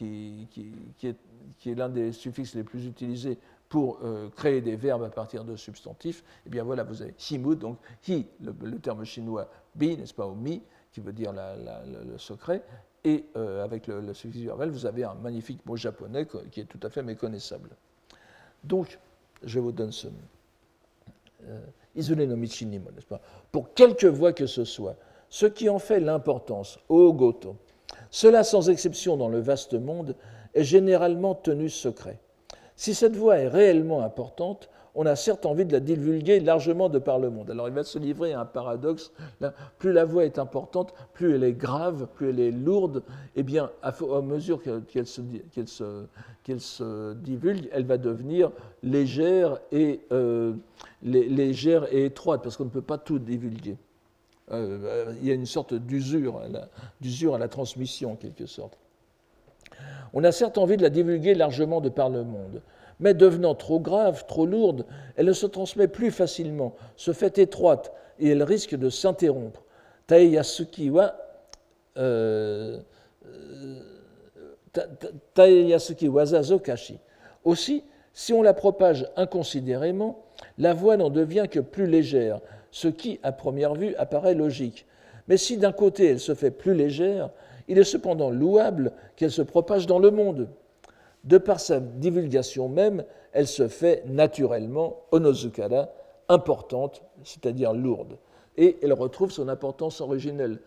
est, 1.03 1.75
l'un 1.75 1.89
des 1.89 2.11
suffixes 2.11 2.55
les 2.55 2.63
plus 2.63 2.85
utilisés 2.85 3.37
pour 3.69 3.99
euh, 4.03 4.29
créer 4.35 4.61
des 4.61 4.75
verbes 4.75 5.03
à 5.03 5.09
partir 5.09 5.43
de 5.43 5.55
substantifs, 5.55 6.23
eh 6.45 6.49
bien 6.49 6.63
voilà, 6.63 6.83
vous 6.83 7.01
avez 7.01 7.13
himu, 7.29 7.55
donc 7.55 7.77
hi, 8.07 8.25
le, 8.41 8.79
terme 8.79 9.03
chinois 9.03 9.49
bi, 9.75 9.97
n'est-ce 9.97 10.13
pas, 10.13 10.27
ou 10.27 10.35
mi, 10.35 10.61
qui 10.91 11.01
veut 11.01 11.13
dire 11.13 11.33
le, 11.33 12.17
secret, 12.17 12.63
et 13.03 13.25
euh, 13.35 13.63
avec 13.63 13.87
le, 13.87 14.13
suffixe 14.13 14.45
verbal, 14.45 14.69
vous 14.69 14.85
avez 14.85 15.03
un 15.03 15.15
magnifique 15.15 15.63
mot 15.65 15.75
japonais 15.75 16.27
qui 16.51 16.61
est 16.61 16.65
tout 16.65 16.79
à 16.81 16.89
fait 16.89 17.03
méconnaissable. 17.03 17.69
Donc, 18.63 18.97
je 19.43 19.59
vous 19.59 19.71
donne 19.71 19.91
ce. 19.91 20.07
N'est-ce 21.95 23.05
pas? 23.05 23.21
Pour 23.51 23.73
quelque 23.73 24.07
voix 24.07 24.33
que 24.33 24.47
ce 24.47 24.65
soit, 24.65 24.95
ce 25.29 25.45
qui 25.45 25.69
en 25.69 25.79
fait 25.79 25.99
l'importance, 25.99 26.79
au 26.89 27.13
Goto, 27.13 27.55
cela 28.09 28.43
sans 28.43 28.69
exception 28.69 29.17
dans 29.17 29.29
le 29.29 29.39
vaste 29.39 29.73
monde, 29.73 30.15
est 30.53 30.63
généralement 30.63 31.35
tenu 31.35 31.69
secret. 31.69 32.19
Si 32.75 32.93
cette 32.93 33.15
voix 33.15 33.37
est 33.37 33.47
réellement 33.47 34.01
importante, 34.01 34.69
on 34.95 35.05
a 35.05 35.15
certes 35.15 35.45
envie 35.45 35.65
de 35.65 35.73
la 35.73 35.81
divulguer 35.81 36.39
largement 36.39 36.89
de 36.89 36.99
par 36.99 37.19
le 37.19 37.29
monde. 37.29 37.51
Alors 37.51 37.67
il 37.67 37.73
va 37.73 37.83
se 37.83 37.99
livrer 37.99 38.33
à 38.33 38.39
un 38.39 38.45
paradoxe. 38.45 39.11
plus 39.77 39.91
la 39.91 40.05
voix 40.05 40.25
est 40.25 40.39
importante, 40.39 40.93
plus 41.13 41.35
elle 41.35 41.43
est 41.43 41.53
grave, 41.53 42.07
plus 42.15 42.29
elle 42.29 42.39
est 42.39 42.51
lourde, 42.51 43.03
et 43.35 43.41
eh 43.41 43.43
bien, 43.43 43.69
à, 43.83 43.93
mesure 44.21 44.61
qu'elle 44.87 45.07
se, 45.07 45.21
divulgue, 47.13 47.69
elle 47.73 47.85
va 47.85 47.97
devenir 47.97 48.51
légère 48.81 49.59
et, 49.71 49.99
euh, 50.11 50.53
légère 51.03 51.93
et 51.93 52.05
étroite, 52.05 52.41
parce 52.41 52.55
qu'on 52.55 52.65
ne 52.65 52.69
peut 52.69 52.81
pas 52.81 52.97
tout 52.97 53.19
divulguer. 53.19 53.77
Euh, 54.51 55.13
il 55.21 55.27
y 55.27 55.31
a 55.31 55.33
une 55.33 55.45
sorte 55.45 55.73
d'usure 55.73 56.39
à 56.39 57.37
la 57.37 57.47
transmission, 57.47 58.13
en 58.13 58.15
quelque 58.15 58.45
sorte. 58.45 58.77
On 60.13 60.23
a 60.23 60.31
certes 60.31 60.57
envie 60.57 60.77
de 60.77 60.83
la 60.83 60.89
divulguer 60.89 61.35
largement 61.35 61.81
de 61.81 61.89
par 61.89 62.09
le 62.09 62.23
monde, 62.23 62.61
mais 62.99 63.13
devenant 63.13 63.55
trop 63.55 63.79
grave, 63.79 64.25
trop 64.27 64.45
lourde, 64.45 64.85
elle 65.15 65.25
ne 65.27 65.33
se 65.33 65.45
transmet 65.45 65.87
plus 65.87 66.11
facilement, 66.11 66.75
se 66.95 67.13
fait 67.13 67.37
étroite 67.37 67.91
et 68.19 68.29
elle 68.29 68.43
risque 68.43 68.75
de 68.75 68.89
s'interrompre. 68.89 69.63
Taeyasuki 70.07 70.89
wa 70.89 71.15
euh, 71.97 72.79
wazazokashi. 76.03 76.99
Aussi, 77.43 77.83
si 78.13 78.33
on 78.33 78.41
la 78.41 78.53
propage 78.53 79.07
inconsidérément, 79.15 80.23
la 80.57 80.73
voix 80.73 80.97
n'en 80.97 81.09
devient 81.09 81.45
que 81.49 81.59
plus 81.59 81.87
légère, 81.87 82.39
ce 82.71 82.87
qui, 82.87 83.19
à 83.23 83.31
première 83.31 83.75
vue, 83.75 83.95
apparaît 83.95 84.35
logique. 84.35 84.85
Mais 85.27 85.37
si 85.37 85.57
d'un 85.57 85.71
côté 85.71 86.07
elle 86.07 86.19
se 86.19 86.35
fait 86.35 86.51
plus 86.51 86.73
légère, 86.73 87.29
il 87.67 87.77
est 87.77 87.83
cependant 87.83 88.29
louable 88.29 88.91
qu'elle 89.15 89.31
se 89.31 89.41
propage 89.41 89.87
dans 89.87 89.99
le 89.99 90.11
monde. 90.11 90.49
De 91.25 91.37
par 91.37 91.59
sa 91.59 91.79
divulgation 91.79 92.69
même, 92.69 93.03
elle 93.33 93.47
se 93.47 93.67
fait 93.67 94.03
naturellement, 94.07 95.01
onozukara, 95.11 95.89
importante, 96.29 97.03
c'est-à-dire 97.23 97.73
lourde. 97.73 98.17
Et 98.57 98.77
elle 98.81 98.93
retrouve 98.93 99.31
son 99.31 99.49
importance 99.49 100.01
originelle. 100.01 100.59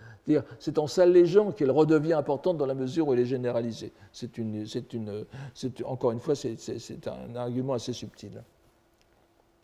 C'est 0.59 0.79
en 0.79 0.87
s'allégeant 0.87 1.53
qu'elle 1.53 1.71
redevient 1.71 2.13
importante 2.13 2.59
dans 2.59 2.67
la 2.67 2.75
mesure 2.75 3.09
où 3.09 3.15
elle 3.15 3.21
est 3.21 3.25
généralisée. 3.25 3.93
C'est 4.13 4.37
une, 4.37 4.67
une, 4.93 5.25
encore 5.85 6.11
une 6.11 6.21
fois, 6.21 6.35
c'est 6.35 7.09
un 7.09 7.35
argument 7.37 7.73
assez 7.73 7.95
subtil. 7.95 8.43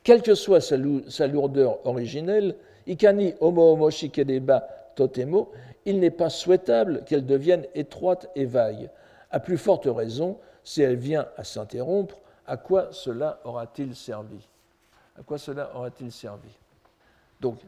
Quelle 0.02 0.22
que 0.22 0.34
soit 0.34 0.60
sa, 0.60 1.26
lourdeur 1.26 1.86
originelle, 1.86 2.56
Ikani 2.86 3.34
homo 3.40 3.88
kedeba 4.12 4.60
totemo, 4.94 5.50
il 5.86 5.98
n'est 5.98 6.10
pas 6.10 6.30
souhaitable 6.30 7.02
qu'elle 7.04 7.26
devienne 7.26 7.64
étroite 7.74 8.30
et 8.34 8.44
vague. 8.44 8.90
À 9.30 9.40
plus 9.40 9.58
forte 9.58 9.86
raison, 9.86 10.38
si 10.64 10.82
elle 10.82 10.96
vient 10.96 11.26
à 11.36 11.44
s'interrompre, 11.44 12.16
à 12.46 12.56
quoi 12.56 12.88
cela 12.90 13.40
aura-t-il 13.44 13.94
servi? 13.94 14.48
À 15.18 15.22
quoi 15.22 15.38
cela 15.38 15.70
aura-t-il 15.76 16.10
servi? 16.10 16.50
Donc, 17.40 17.58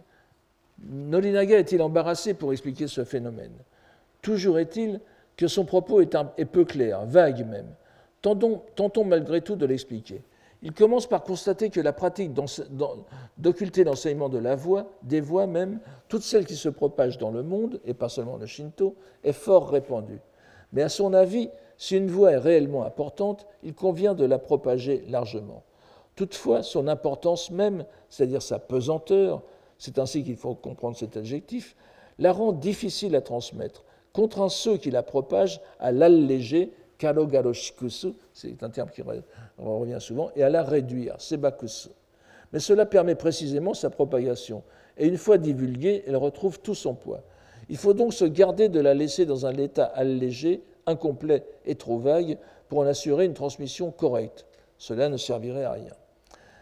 Nolinaga 0.83 1.59
est-il 1.59 1.81
embarrassé 1.81 2.35
pour 2.35 2.53
expliquer 2.53 2.89
ce 2.89 3.05
phénomène? 3.05 3.55
Toujours 4.23 4.59
est-il 4.59 5.01
que 5.37 5.47
son 5.47 5.65
propos 5.65 6.01
est, 6.01 6.45
peu 6.45 6.65
clair, 6.65 7.05
vague 7.07 7.47
même. 7.47 7.69
tentons 8.23 9.05
malgré 9.05 9.41
tout 9.41 9.57
de 9.57 9.67
l'expliquer. 9.67 10.23
Il 10.63 10.73
commence 10.73 11.07
par 11.07 11.23
constater 11.23 11.71
que 11.71 11.81
la 11.81 11.93
pratique 11.93 12.33
d'occulter 13.39 13.85
l'enseignement 13.85 14.29
de 14.29 14.39
la 14.39 14.57
voix, 14.57 14.91
des 15.03 15.21
voix 15.21 15.47
même, 15.47 15.79
toutes 16.09 16.23
celles 16.23 16.47
qui 16.47 16.57
se 16.57 16.71
propagent 16.71 17.19
dans 17.19 17.31
le 17.31 17.43
monde, 17.43 17.79
et 17.85 17.95
pas 17.95 18.09
seulement 18.09 18.39
le 18.39 18.47
Shinto, 18.47 18.97
est 19.23 19.33
fort 19.33 19.71
répandue. 19.71 20.21
Mais 20.73 20.83
à 20.83 20.89
son 20.89 21.13
avis, 21.13 21.51
si 21.79 21.97
une 21.97 22.11
voix 22.11 22.33
est 22.33 22.39
réellement 22.39 22.85
importante, 22.85 23.47
il 23.63 23.75
convient 23.75 24.15
de 24.15 24.25
la 24.25 24.39
propager 24.39 25.05
largement. 25.09 25.63
Toutefois, 26.15 26.63
son 26.63 26.89
importance 26.89 27.51
même, 27.51 27.85
c'est-à-dire 28.09 28.43
sa 28.43 28.59
pesanteur, 28.59 29.43
c'est 29.79 29.99
ainsi 29.99 30.25
qu'il 30.25 30.37
faut 30.37 30.55
comprendre 30.55 30.97
cet 30.97 31.17
adjectif, 31.17 31.77
la 32.19 32.33
rend 32.33 32.53
difficile 32.53 33.15
à 33.15 33.21
transmettre, 33.21 33.85
contraint 34.15 34.49
ceux 34.49 34.79
qui 34.79 34.91
la 34.91 35.03
propagent 35.03 35.61
à 35.79 35.93
l'alléger 35.93 36.73
Karogaroshikusu, 36.97 38.15
c'est 38.33 38.63
un 38.63 38.71
terme 38.71 38.89
qui 38.89 39.03
revient 39.03 40.01
souvent, 40.01 40.31
et 40.35 40.43
à 40.43 40.49
la 40.49 40.63
réduire, 40.63 41.21
sebakusu. 41.21 41.91
Mais 42.53 42.59
cela 42.59 42.87
permet 42.87 43.17
précisément 43.17 43.75
sa 43.75 43.91
propagation, 43.91 44.63
et 44.97 45.07
une 45.07 45.19
fois 45.19 45.37
divulguée, 45.37 46.05
elle 46.07 46.17
retrouve 46.17 46.61
tout 46.61 46.75
son 46.75 46.95
poids. 46.95 47.21
Il 47.69 47.77
faut 47.77 47.93
donc 47.93 48.15
se 48.15 48.25
garder 48.25 48.71
de 48.71 48.81
la 48.81 48.95
laisser 48.95 49.27
dans 49.27 49.45
un 49.45 49.55
état 49.59 49.85
allégé, 49.85 50.63
incomplet 50.87 51.45
et 51.65 51.75
trop 51.75 51.99
vague 51.99 52.39
pour 52.69 52.81
en 52.81 52.87
assurer 52.87 53.25
une 53.25 53.35
transmission 53.35 53.91
correcte. 53.91 54.47
Cela 54.79 55.09
ne 55.09 55.17
servirait 55.17 55.65
à 55.65 55.73
rien. 55.73 55.93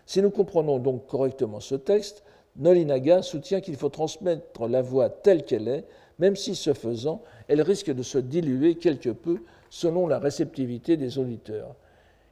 Si 0.07 0.21
nous 0.21 0.31
comprenons 0.31 0.79
donc 0.79 1.07
correctement 1.07 1.61
ce 1.61 1.75
texte, 1.75 2.23
Nolinaga 2.57 3.23
soutient 3.23 3.61
qu'il 3.61 3.77
faut 3.77 3.89
transmettre 3.89 4.69
la 4.69 4.83
voix 4.83 5.09
telle 5.09 5.45
qu'elle 5.45 5.69
est, 5.69 5.85
même 6.19 6.37
si 6.37 6.55
ce 6.55 6.73
faisant, 6.73 7.23
elle 7.49 7.63
risque 7.63 7.93
de 7.93 8.03
se 8.03 8.19
diluer 8.19 8.77
quelque 8.77 9.11
peu 9.11 9.39
selon 9.71 10.07
la 10.07 10.19
réceptivité 10.19 10.97
des 10.97 11.19
auditeurs. 11.19 11.75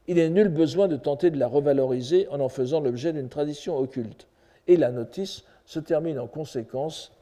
Il 0.07 0.17
n'est 0.17 0.31
nul 0.31 0.49
besoin 0.49 0.89
de 0.89 0.97
tenter 0.97 1.31
de 1.31 1.39
la 1.39 1.49
revaloriser 1.49 2.29
en 2.29 2.41
en 2.41 2.49
faisant 2.49 2.81
l'objet 2.81 3.13
d'une 3.13 3.29
tradition 3.29 3.77
occulte. 3.79 4.29
Et 4.69 4.77
la 4.77 4.91
notice 4.91 5.45
se 5.65 5.81
termine 5.81 6.19
en 6.19 6.27
conséquence 6.27 7.13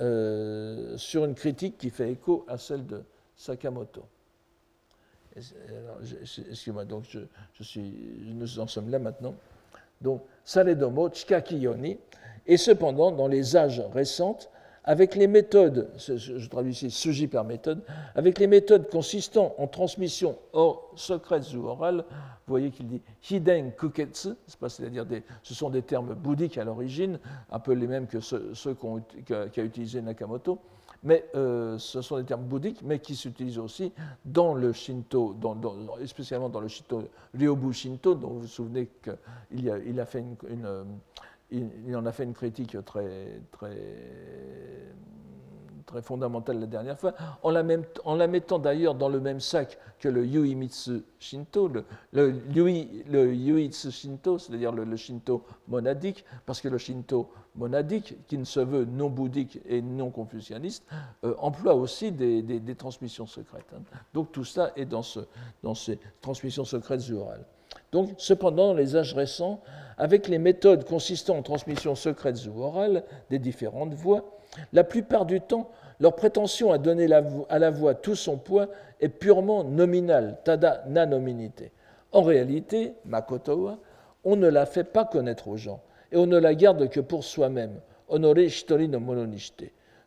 euh, 0.00 0.96
sur 0.96 1.24
une 1.24 1.34
critique 1.34 1.78
qui 1.78 1.90
fait 1.90 2.10
écho 2.10 2.44
à 2.48 2.58
celle 2.58 2.86
de 2.86 3.02
Sakamoto. 3.42 4.04
Excusez-moi, 5.34 6.84
donc 6.84 7.04
je, 7.10 7.62
suis, 7.62 7.92
nous 8.24 8.60
en 8.60 8.68
sommes 8.68 8.88
là 8.88 9.00
maintenant. 9.00 9.34
Donc, 10.00 10.22
Saredomo 10.44 11.10
Chikakiyoni, 11.10 11.98
et 12.46 12.56
cependant, 12.56 13.10
dans 13.10 13.26
les 13.26 13.56
âges 13.56 13.82
récentes, 13.92 14.48
avec 14.84 15.14
les 15.16 15.26
méthodes, 15.26 15.90
je 15.96 16.48
traduis 16.48 16.72
ici 16.72 16.90
suji 16.90 17.26
par 17.26 17.44
méthode, 17.44 17.82
avec 18.14 18.38
les 18.38 18.46
méthodes 18.46 18.88
consistant 18.90 19.54
en 19.58 19.66
transmission 19.66 20.38
secrète 20.94 21.52
ou 21.54 21.66
orale, 21.66 22.04
vous 22.46 22.52
voyez 22.52 22.70
qu'il 22.70 22.88
dit 22.88 23.00
hiden 23.30 23.72
kuketsu, 23.72 24.30
c'est-à-dire 24.46 25.06
ce 25.42 25.54
sont 25.54 25.70
des 25.70 25.82
termes 25.82 26.14
bouddhiques 26.14 26.58
à 26.58 26.64
l'origine, 26.64 27.18
un 27.50 27.58
peu 27.58 27.72
les 27.72 27.86
mêmes 27.86 28.06
que 28.06 28.20
ceux, 28.20 28.52
qu'a 29.24 29.62
utilisé 29.62 30.02
Nakamoto, 30.02 30.58
mais 31.02 31.24
euh, 31.34 31.78
ce 31.78 32.00
sont 32.00 32.18
des 32.18 32.24
termes 32.24 32.44
bouddhiques, 32.44 32.82
mais 32.82 32.98
qui 32.98 33.16
s'utilisent 33.16 33.58
aussi 33.58 33.92
dans 34.24 34.54
le 34.54 34.72
Shinto, 34.72 35.36
spécialement 36.06 36.48
dans 36.48 36.60
le 36.60 36.68
Shinto, 36.68 37.08
Ryobu 37.34 37.72
Shinto, 37.72 38.14
dont 38.14 38.28
vous 38.28 38.40
vous 38.40 38.46
souvenez 38.46 38.88
qu'il 39.52 39.70
a, 39.70 39.78
il 39.78 39.98
a 40.00 40.06
fait 40.06 40.20
une 40.48 40.84
il, 41.52 41.96
en 41.96 42.06
a 42.06 42.12
fait 42.12 42.24
une 42.24 42.32
critique 42.32 42.76
très, 42.84 43.40
très, 43.50 43.76
très 45.92 46.02
fondamentale 46.02 46.58
la 46.58 46.66
dernière 46.66 46.98
fois, 46.98 47.12
en 47.42 47.50
la, 47.50 48.26
mettant 48.26 48.58
d'ailleurs 48.58 48.94
dans 48.94 49.10
le 49.10 49.20
même 49.20 49.40
sac 49.40 49.78
que 50.00 50.08
le 50.08 50.26
Yuimitsu 50.26 51.02
Shinto, 51.18 51.68
le, 51.68 51.84
le, 52.12 52.32
le 53.08 53.34
Yuitsu 53.34 53.90
Shinto, 53.90 54.38
c'est-à-dire 54.38 54.72
le, 54.72 54.96
Shinto 54.96 55.44
monadique, 55.68 56.24
parce 56.46 56.60
que 56.60 56.68
le 56.68 56.78
Shinto 56.78 57.30
monadique, 57.54 58.16
qui 58.26 58.38
ne 58.38 58.44
se 58.44 58.60
veut 58.60 58.86
non 58.86 59.10
bouddhique 59.10 59.60
et 59.66 59.82
non 59.82 60.10
confucianiste, 60.10 60.84
euh, 61.24 61.34
emploie 61.38 61.74
aussi 61.74 62.10
des, 62.10 62.42
des, 62.42 62.74
transmissions 62.74 63.26
secrètes. 63.26 63.66
Hein. 63.76 63.82
Donc 64.14 64.32
tout 64.32 64.44
ça 64.44 64.72
est 64.76 64.86
dans, 64.86 65.02
ce, 65.02 65.20
dans 65.62 65.74
ces 65.74 65.98
transmissions 66.22 66.64
secrètes 66.64 67.10
orales. 67.10 67.44
Donc, 67.90 68.10
cependant, 68.16 68.72
les 68.72 68.96
âges 68.96 69.14
récents, 69.14 69.60
avec 69.98 70.26
les 70.28 70.38
méthodes 70.38 70.84
consistant 70.84 71.36
en 71.36 71.42
transmission 71.42 71.94
secrète 71.94 72.38
ou 72.46 72.62
orale 72.62 73.04
des 73.30 73.38
différentes 73.38 73.94
voix, 73.94 74.38
la 74.72 74.84
plupart 74.84 75.26
du 75.26 75.40
temps, 75.40 75.70
leur 76.00 76.14
prétention 76.14 76.72
à 76.72 76.78
donner 76.78 77.08
à 77.48 77.58
la 77.58 77.70
voix 77.70 77.94
tout 77.94 78.14
son 78.14 78.36
poids 78.36 78.68
est 79.00 79.08
purement 79.08 79.64
nominale, 79.64 80.38
tada 80.44 80.84
nanominité. 80.88 81.72
En 82.12 82.22
réalité, 82.22 82.94
Makotowa, 83.04 83.78
on 84.24 84.36
ne 84.36 84.48
la 84.48 84.66
fait 84.66 84.84
pas 84.84 85.04
connaître 85.04 85.48
aux 85.48 85.56
gens, 85.56 85.80
et 86.10 86.16
on 86.16 86.26
ne 86.26 86.38
la 86.38 86.54
garde 86.54 86.88
que 86.88 87.00
pour 87.00 87.24
soi-même, 87.24 87.80
honoré 88.08 88.48
shitori. 88.48 88.90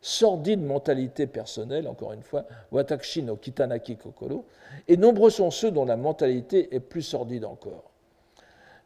Sordide 0.02 0.62
mentalité 0.62 1.26
personnelle, 1.26 1.88
encore 1.88 2.14
une 2.14 2.22
fois, 2.22 2.46
watashi 2.72 3.24
no 3.24 3.38
kitanaki 3.38 3.98
kokoro, 3.98 4.46
et 4.88 4.98
nombreux 4.98 5.32
sont 5.32 5.50
ceux 5.50 5.72
dont 5.72 5.86
la 5.86 5.98
mentalité 5.98 6.76
est 6.76 6.80
plus 6.80 7.02
sordide 7.02 7.46
encore 7.46 7.92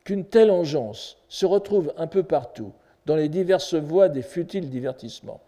qu'une 0.04 0.26
telle 0.26 0.50
engeance 0.50 1.18
se 1.28 1.46
retrouve 1.46 1.94
un 1.98 2.08
peu 2.08 2.24
partout, 2.24 2.72
dans 3.06 3.16
les 3.16 3.30
diverses 3.30 3.76
voies 3.76 4.10
des 4.10 4.24
futiles 4.24 4.70
divertissements. 4.70 5.40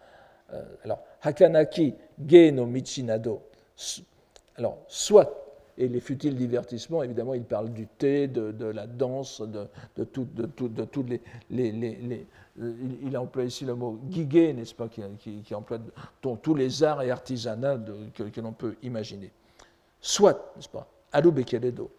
Euh, 0.53 0.63
alors, 0.83 0.99
Hakanaki 1.21 1.93
ge 2.27 2.51
no 2.51 2.65
Michinado, 2.65 3.41
alors, 4.57 4.79
soit, 4.87 5.41
et 5.77 5.87
les 5.87 5.99
futiles 5.99 6.35
divertissements, 6.35 7.03
évidemment, 7.03 7.33
il 7.33 7.43
parle 7.43 7.71
du 7.71 7.87
thé, 7.87 8.27
de, 8.27 8.65
la 8.65 8.85
danse, 8.85 9.41
de, 9.41 9.67
de, 9.97 10.03
tout, 10.03 10.25
de, 10.25 11.19
les, 11.49 12.27
euh, 12.59 12.73
il, 13.03 13.17
emploie 13.17 13.45
ici 13.45 13.65
le 13.65 13.75
mot 13.75 13.97
gige, 14.09 14.53
n'est-ce 14.53 14.75
pas, 14.75 14.87
qui, 14.89 15.55
emploie 15.55 15.79
tous 16.21 16.55
les 16.55 16.83
arts 16.83 17.01
et 17.01 17.11
artisanats 17.11 17.79
que, 18.13 18.41
l'on 18.41 18.51
peut 18.51 18.75
imaginer. 18.83 19.31
Soit, 20.01 20.53
n'est-ce 20.55 20.69
pas, 20.69 20.87
Arubekeredo, 21.13 21.89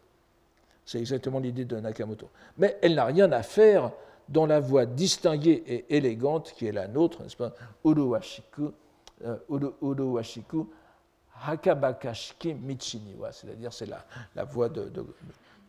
c'est 0.84 0.98
exactement 0.98 1.38
l'idée 1.38 1.64
de 1.64 1.76
Nakamoto. 1.76 2.28
Mais 2.58 2.76
elle 2.82 2.94
n'a 2.94 3.06
rien 3.06 3.30
à 3.32 3.42
faire 3.42 3.92
dans 4.28 4.46
la 4.46 4.60
voie 4.60 4.86
distinguée 4.86 5.62
et 5.66 5.96
élégante 5.96 6.52
qui 6.56 6.66
est 6.66 6.72
la 6.72 6.88
nôtre, 6.88 7.22
n'est-ce 7.22 7.36
pas 7.36 7.52
Uruwashiku, 7.84 8.72
uh, 9.24 10.66
Hakabakashiki 11.44 12.54
Michiniwa, 12.54 13.32
c'est-à-dire 13.32 13.72
c'est 13.72 13.86
la, 13.86 14.04
la 14.36 14.44
de. 14.44 14.92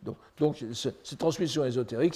donc, 0.02 0.16
donc 0.38 0.64
cette 0.72 1.18
transmission 1.18 1.64
ésotérique, 1.64 2.14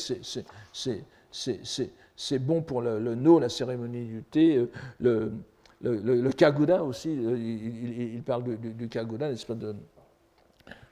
c'est 2.16 2.38
bon 2.38 2.62
pour 2.62 2.82
le, 2.82 3.14
no, 3.14 3.38
la 3.40 3.48
cérémonie 3.48 4.04
du 4.06 4.22
thé, 4.22 4.56
euh, 4.56 4.70
le, 5.00 5.32
le, 5.82 6.30
kaguda 6.30 6.82
aussi, 6.84 7.08
euh, 7.10 7.36
il, 7.36 8.14
il, 8.14 8.22
parle 8.22 8.44
du, 8.44 8.70
du 8.74 8.88
kaguda, 8.88 9.30
n'est-ce 9.30 9.46
pas, 9.46 9.54
de, 9.54 9.74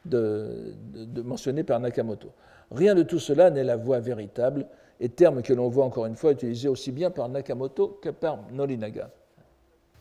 de, 0.04 1.22
mentionné 1.22 1.62
par 1.64 1.80
Nakamoto. 1.80 2.30
Rien 2.70 2.94
de 2.94 3.02
tout 3.02 3.18
cela 3.20 3.50
n'est 3.50 3.64
la 3.64 3.76
voix 3.76 4.00
véritable, 4.00 4.66
et 5.00 5.08
terme 5.08 5.42
que 5.42 5.52
l'on 5.52 5.68
voit 5.68 5.84
encore 5.84 6.06
une 6.06 6.16
fois 6.16 6.32
utilisé 6.32 6.68
aussi 6.68 6.92
bien 6.92 7.10
par 7.10 7.28
Nakamoto 7.28 7.98
que 8.00 8.10
par 8.10 8.38
Norinaga. 8.52 9.10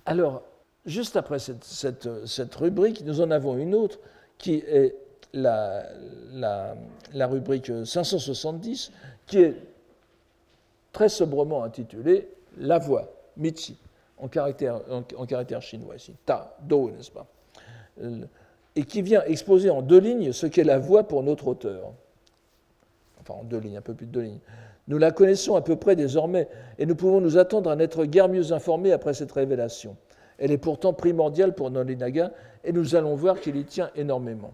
Alors, 0.06 0.44
juste 0.86 1.16
après 1.16 1.40
cette, 1.40 2.56
rubrique, 2.56 3.04
nous 3.04 3.22
en 3.22 3.32
avons 3.32 3.58
une 3.58 3.76
autre 3.76 4.00
qui 4.38 4.56
est 4.68 4.96
la, 5.34 5.86
la, 6.34 7.28
rubrique 7.28 7.72
570, 7.86 8.92
qui 9.26 9.40
est 9.40 9.56
très 10.92 11.10
sobrement 11.10 11.64
intitulée 11.64 12.30
La 12.58 12.78
voix, 12.78 13.12
Michi, 13.36 13.78
en 14.18 14.28
caractère, 14.28 14.82
en, 14.90 15.26
caractère 15.26 15.62
chinois 15.62 15.96
ici, 15.96 16.14
Ta, 16.26 16.56
Do, 16.62 16.92
n'est-ce 16.92 17.12
pas? 17.12 17.28
Et 18.78 18.84
qui 18.84 19.02
vient 19.02 19.24
exposer 19.24 19.70
en 19.70 19.82
deux 19.82 20.00
lignes 20.00 20.32
ce 20.32 20.46
qu'est 20.48 20.64
la 20.64 20.80
voix 20.80 21.08
pour 21.08 21.24
notre 21.24 21.48
auteur. 21.48 21.94
Enfin, 23.28 23.40
en 23.40 23.44
deux 23.44 23.58
lignes, 23.58 23.78
un 23.78 23.82
peu 23.82 23.94
plus 23.94 24.06
de 24.06 24.12
deux 24.12 24.22
lignes. 24.22 24.40
Nous 24.88 25.00
la 25.00 25.12
connaissons 25.12 25.56
à 25.56 25.62
peu 25.62 25.76
près 25.76 25.96
désormais, 25.96 26.48
et 26.78 26.86
nous 26.86 26.96
pouvons 26.96 27.20
nous 27.20 27.38
attendre 27.38 27.72
à 27.72 27.76
n'être 27.76 28.06
guère 28.06 28.30
mieux 28.30 28.54
informés 28.54 28.92
après 28.92 29.16
cette 29.16 29.32
révélation. 29.32 29.98
Elle 30.38 30.52
est 30.52 30.60
pourtant 30.60 30.94
primordiale 30.94 31.56
pour 31.56 31.72
Nolinaga, 31.72 32.32
et 32.64 32.72
nous 32.72 32.96
allons 32.96 33.16
voir 33.16 33.40
qu'il 33.40 33.56
y 33.56 33.66
tient 33.66 33.90
énormément. 33.96 34.54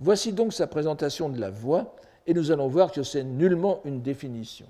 Voici 0.00 0.32
donc 0.32 0.52
sa 0.52 0.66
présentation 0.66 1.28
de 1.28 1.40
la 1.40 1.50
voix, 1.50 1.94
et 2.26 2.34
nous 2.34 2.50
allons 2.50 2.66
voir 2.66 2.90
que 2.90 3.04
c'est 3.04 3.22
nullement 3.22 3.80
une 3.84 4.02
définition. 4.02 4.66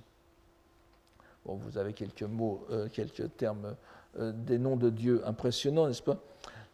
Bon, 1.46 1.54
vous 1.54 1.78
avez 1.78 1.94
quelques 1.94 2.22
mots, 2.22 2.66
euh, 2.70 2.88
quelques 2.92 3.34
termes 3.36 3.74
des 4.14 4.58
noms 4.58 4.76
de 4.76 4.90
dieux 4.90 5.22
impressionnants, 5.24 5.86
n'est-ce 5.86 6.02
pas? 6.02 6.18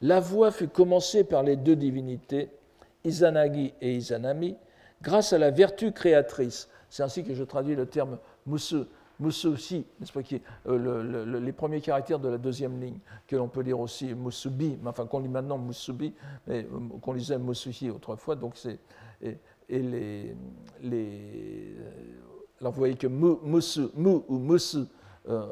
La 0.03 0.19
voie 0.19 0.51
fut 0.51 0.67
commencée 0.67 1.23
par 1.23 1.45
les 1.45 1.55
deux 1.55 1.77
divinités, 1.77 2.51
Izanagi 3.05 3.75
et 3.81 3.95
Izanami, 3.95 4.57
grâce 5.03 5.33
à 5.33 5.39
la 5.39 5.51
vertu 5.51 5.93
créatrice. 5.93 6.69
C'est 6.89 7.03
ainsi 7.03 7.23
que 7.25 7.35
je 7.35 7.45
traduis 7.45 7.75
le 7.75 7.87
terme 7.87 8.19
musu, 8.47 8.85
musushi, 9.21 9.85
n'est-ce 9.99 10.13
pas, 10.13 10.21
est 10.21 10.43
euh, 10.67 11.41
les 11.41 11.53
premiers 11.53 11.81
caractères 11.81 12.19
de 12.19 12.29
la 12.29 12.39
deuxième 12.39 12.81
ligne, 12.81 12.99
que 13.27 13.37
l'on 13.37 13.49
peut 13.49 13.63
lire 13.63 13.81
aussi 13.81 14.15
musubi, 14.15 14.79
enfin 14.85 15.07
qu'on 15.07 15.21
lit 15.21 15.29
maintenant 15.29 15.59
musubi, 15.59 16.15
mais 16.47 16.65
euh, 16.65 16.99
qu'on 17.03 17.13
lisait 17.13 17.39
musushi 17.39 17.91
autrefois. 17.91 18.37
Donc 18.37 18.57
c'est 18.57 18.79
et, 19.21 19.37
les, 19.69 20.35
les, 20.83 21.77
alors 22.61 22.73
vous 22.73 22.79
voyez 22.79 22.95
que 22.95 23.07
musu, 23.07 23.89
mu 23.95 24.21
ou 24.29 24.39
musu 24.39 24.85
euh, 25.29 25.47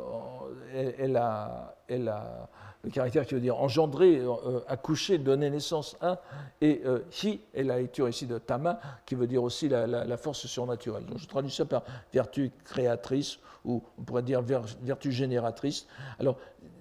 est, 0.72 1.08
la, 1.08 1.76
est 1.88 1.98
la 1.98 2.48
le 2.86 2.92
caractère 2.92 3.26
qui 3.26 3.34
veut 3.34 3.40
dire 3.40 3.60
engendrer, 3.60 4.20
euh, 4.20 4.60
accoucher, 4.68 5.18
donner 5.18 5.50
naissance 5.50 5.96
à, 6.00 6.22
et 6.60 6.82
euh, 6.86 7.00
hi 7.22 7.40
est 7.52 7.64
la 7.64 7.78
lecture 7.78 8.08
ici 8.08 8.26
de 8.26 8.38
tama, 8.38 8.78
qui 9.04 9.16
veut 9.16 9.26
dire 9.26 9.42
aussi 9.42 9.68
la, 9.68 10.16
force 10.16 10.46
surnaturelle. 10.46 11.04
Donc 11.04 11.18
je 11.18 11.26
traduis 11.26 11.50
ça 11.50 11.64
par 11.64 11.82
vertu 12.12 12.52
créatrice, 12.64 13.38
ou 13.64 13.82
on 13.98 14.02
pourrait 14.02 14.22
dire 14.22 14.40
vertu 14.40 15.10
génératrice. 15.10 15.88
Alors, 16.20 16.38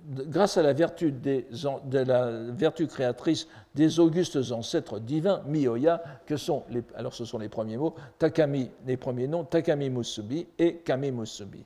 grâce 0.08 0.58
à 0.58 0.62
la 0.62 0.74
vertu, 0.74 1.12
des, 1.12 1.48
de 1.86 2.00
la 2.00 2.30
vertu 2.52 2.86
créatrice 2.86 3.48
des 3.74 4.00
augustes 4.00 4.38
ancêtres 4.52 5.00
divins, 5.00 5.42
Mioya, 5.48 6.04
que 6.28 6.38
sont 6.38 6.66
les, 6.70 6.84
alors 6.96 7.16
ce 7.16 7.26
sont 7.26 7.40
les 7.40 7.50
premiers 7.50 7.78
mots, 7.78 7.96
Takami, 8.20 8.70
les 8.86 8.98
premiers 8.98 9.28
noms, 9.28 9.44
Takami 9.44 9.90
Musubi 9.90 10.46
et 10.60 10.76
Kami 10.76 11.12
Musubi 11.12 11.66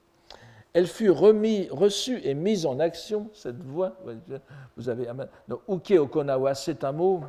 elle 0.74 0.88
fut 0.88 1.10
reçue 1.10 2.22
et 2.24 2.34
mise 2.34 2.66
en 2.66 2.80
action, 2.80 3.30
cette 3.34 3.62
voix, 3.62 3.98
vous 4.78 4.90
avez, 4.90 5.08
Uke 5.68 5.92
Okonawa, 5.92 6.54
c'est 6.54 6.84
un 6.84 6.92
mot, 6.92 7.22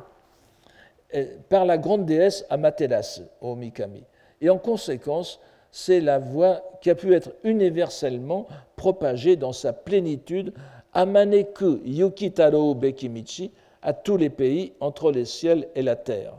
par 1.49 1.65
la 1.65 1.77
grande 1.77 2.05
déesse 2.05 2.45
Amaterasu, 2.49 3.23
au 3.41 3.55
Mikami. 3.55 4.03
Et 4.39 4.49
en 4.49 4.57
conséquence, 4.57 5.39
c'est 5.71 6.01
la 6.01 6.19
voix 6.19 6.61
qui 6.81 6.89
a 6.89 6.95
pu 6.95 7.13
être 7.13 7.31
universellement 7.43 8.47
propagée 8.75 9.35
dans 9.35 9.53
sa 9.53 9.73
plénitude, 9.73 10.53
Amaneku 10.93 11.79
Yukitaro 11.85 12.75
Bekimichi, 12.75 13.51
à 13.81 13.93
tous 13.93 14.17
les 14.17 14.29
pays 14.29 14.73
entre 14.79 15.11
les 15.11 15.25
ciels 15.25 15.67
et 15.75 15.81
la 15.81 15.95
terre. 15.95 16.33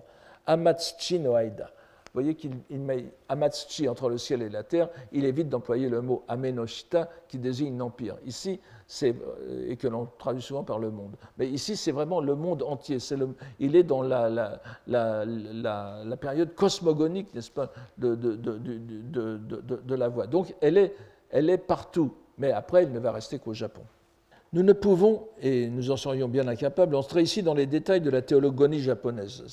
Amatsuchi 0.47 1.19
no 1.19 1.37
Aida. 1.37 1.71
Vous 2.15 2.21
voyez 2.21 2.35
qu'il 2.35 2.53
met 2.79 3.07
Amatsuchi 3.31 3.89
entre 3.89 4.11
le 4.11 4.19
ciel 4.19 4.43
et 4.43 4.51
la 4.51 4.63
terre, 4.63 4.91
il 5.13 5.25
évite 5.25 5.49
d'employer 5.49 5.89
le 5.89 6.03
mot 6.03 6.25
Amenoshita 6.29 7.09
qui 7.27 7.39
désigne 7.39 7.79
l'empire. 7.79 8.17
Ici, 8.27 8.61
c'est, 8.87 9.17
euh, 9.49 9.71
et 9.71 9.79
que 9.79 9.89
l'on 9.89 10.07
traduit 10.19 10.43
souvent 10.43 10.63
par 10.63 10.79
le 10.79 10.91
monde. 10.91 11.17
Mais 11.39 11.49
ici, 11.49 11.75
c'est 11.75 11.91
vraiment 11.91 12.21
le 12.21 12.35
monde 12.35 12.63
entier. 12.65 12.99
le, 13.17 13.31
il 13.61 13.77
est 13.77 13.83
dans 13.83 14.03
la, 14.03 14.29
la, 14.29 14.61
la, 14.87 16.05
la 16.05 16.17
période 16.19 16.55
cosmogonique, 16.55 17.33
n'est-ce 17.35 17.51
pas, 17.51 17.73
de, 17.97 18.15
de, 18.15 18.37
de, 18.37 19.39
de, 19.39 19.95
la 19.95 20.09
voix. 20.11 20.27
Donc, 20.27 20.55
elle 20.61 20.77
est, 20.77 20.95
elle 21.31 21.49
est 21.49 21.57
partout. 21.57 22.13
Mais 22.37 22.53
après, 22.53 22.83
elle 22.83 22.93
ne 22.93 22.99
va 22.99 23.13
rester 23.13 23.39
qu'au 23.39 23.55
Japon. 23.55 23.83
Nous 24.55 24.63
ne 24.63 24.75
pouvons, 24.75 25.29
et 25.41 25.69
nous 25.69 25.91
en 25.91 25.97
serions 25.97 26.29
bien 26.29 26.47
incapables, 26.47 26.95
entrer 26.95 27.23
ici 27.23 27.43
dans 27.43 27.55
les 27.55 27.65
détails 27.65 28.03
de 28.03 28.11
la 28.11 28.21
théologonie 28.21 28.81
japonaise. 28.81 29.45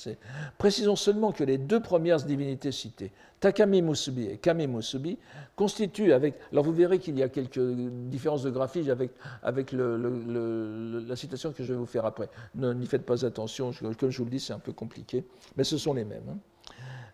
Précisons 0.57 0.97
seulement 0.97 1.31
que 1.31 1.45
les 1.45 1.57
deux 1.57 1.79
premières 1.79 2.17
divinités 2.17 2.73
citées, 2.73 3.13
Takami 3.39 3.81
Musubi 3.81 4.25
et 4.25 4.37
Kami 4.37 4.67
Musubi, 4.67 5.17
constituent 5.55 6.11
avec. 6.11 6.35
Alors 6.51 6.65
vous 6.65 6.73
verrez 6.73 6.99
qu'il 6.99 7.17
y 7.17 7.23
a 7.23 7.29
quelques 7.29 7.61
différences 8.09 8.43
de 8.43 8.49
graphie 8.49 8.91
avec, 8.91 9.11
avec 9.41 9.71
la 9.71 11.15
citation 11.15 11.53
que 11.53 11.63
je 11.63 11.71
vais 11.71 11.79
vous 11.79 11.85
faire 11.85 12.05
après. 12.05 12.29
N'y 12.55 12.85
faites 12.85 13.05
pas 13.05 13.25
attention, 13.25 13.71
comme 13.97 14.09
je 14.09 14.17
vous 14.17 14.25
le 14.25 14.31
dis, 14.31 14.41
c'est 14.41 14.51
un 14.53 14.59
peu 14.59 14.73
compliqué, 14.73 15.23
mais 15.55 15.63
ce 15.63 15.77
sont 15.77 15.93
les 15.93 16.03
mêmes. 16.03 16.27
Hein. 16.29 16.37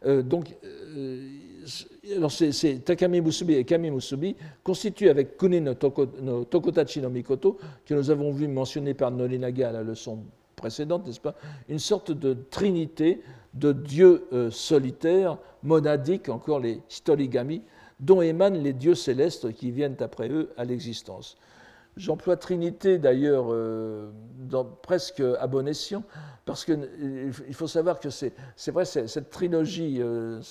Euh, 0.06 0.22
donc, 0.22 0.56
euh, 0.64 1.30
alors 2.16 2.32
c'est 2.32 2.84
Takami 2.86 3.22
Musubi 3.22 3.56
et 3.56 3.64
Kami 3.64 3.90
Musubi 3.90 4.36
constituent 4.64 5.10
avec 5.10 5.38
Kuni 5.38 5.62
no, 5.62 5.74
Tokotachi 5.74 7.02
no 7.02 7.10
Mikoto, 7.10 7.58
que 7.86 7.94
nous 7.94 8.10
avons 8.12 8.32
vu 8.32 8.48
mentionner 8.48 8.94
par 8.94 9.12
Norinaga 9.12 9.70
à 9.70 9.72
la 9.72 9.84
leçon 9.84 10.20
précédente, 10.56 11.06
n'est-ce 11.06 11.20
pas, 11.20 11.36
une 11.70 11.80
sorte 11.80 12.12
de 12.12 12.34
trinité 12.50 13.22
de 13.54 13.72
dieux 13.72 14.28
euh, 14.34 14.52
solitaires, 14.52 15.38
monadiques, 15.64 16.30
encore 16.30 16.60
les 16.60 16.82
Hitorigami, 16.90 17.62
dont 18.00 18.22
émanent 18.22 18.60
les 18.62 18.74
dieux 18.74 18.96
célestes 18.96 19.54
qui 19.54 19.72
viennent 19.72 19.98
après 20.00 20.30
eux 20.30 20.52
à 20.58 20.66
l'existence. 20.66 21.38
J'emploie 21.98 22.36
Trinité 22.36 22.98
d'ailleurs 22.98 23.48
euh, 23.50 24.12
presque 24.82 25.22
à 25.40 25.48
bon 25.48 25.68
escient, 25.68 26.04
parce 26.46 26.66
qu'il 26.66 27.32
faut 27.54 27.68
savoir 27.68 28.00
que 28.00 28.10
c'est 28.10 28.34
vrai, 28.68 28.86
cette 28.86 29.30
trilogie, 29.30 30.02
euh, 30.02 30.42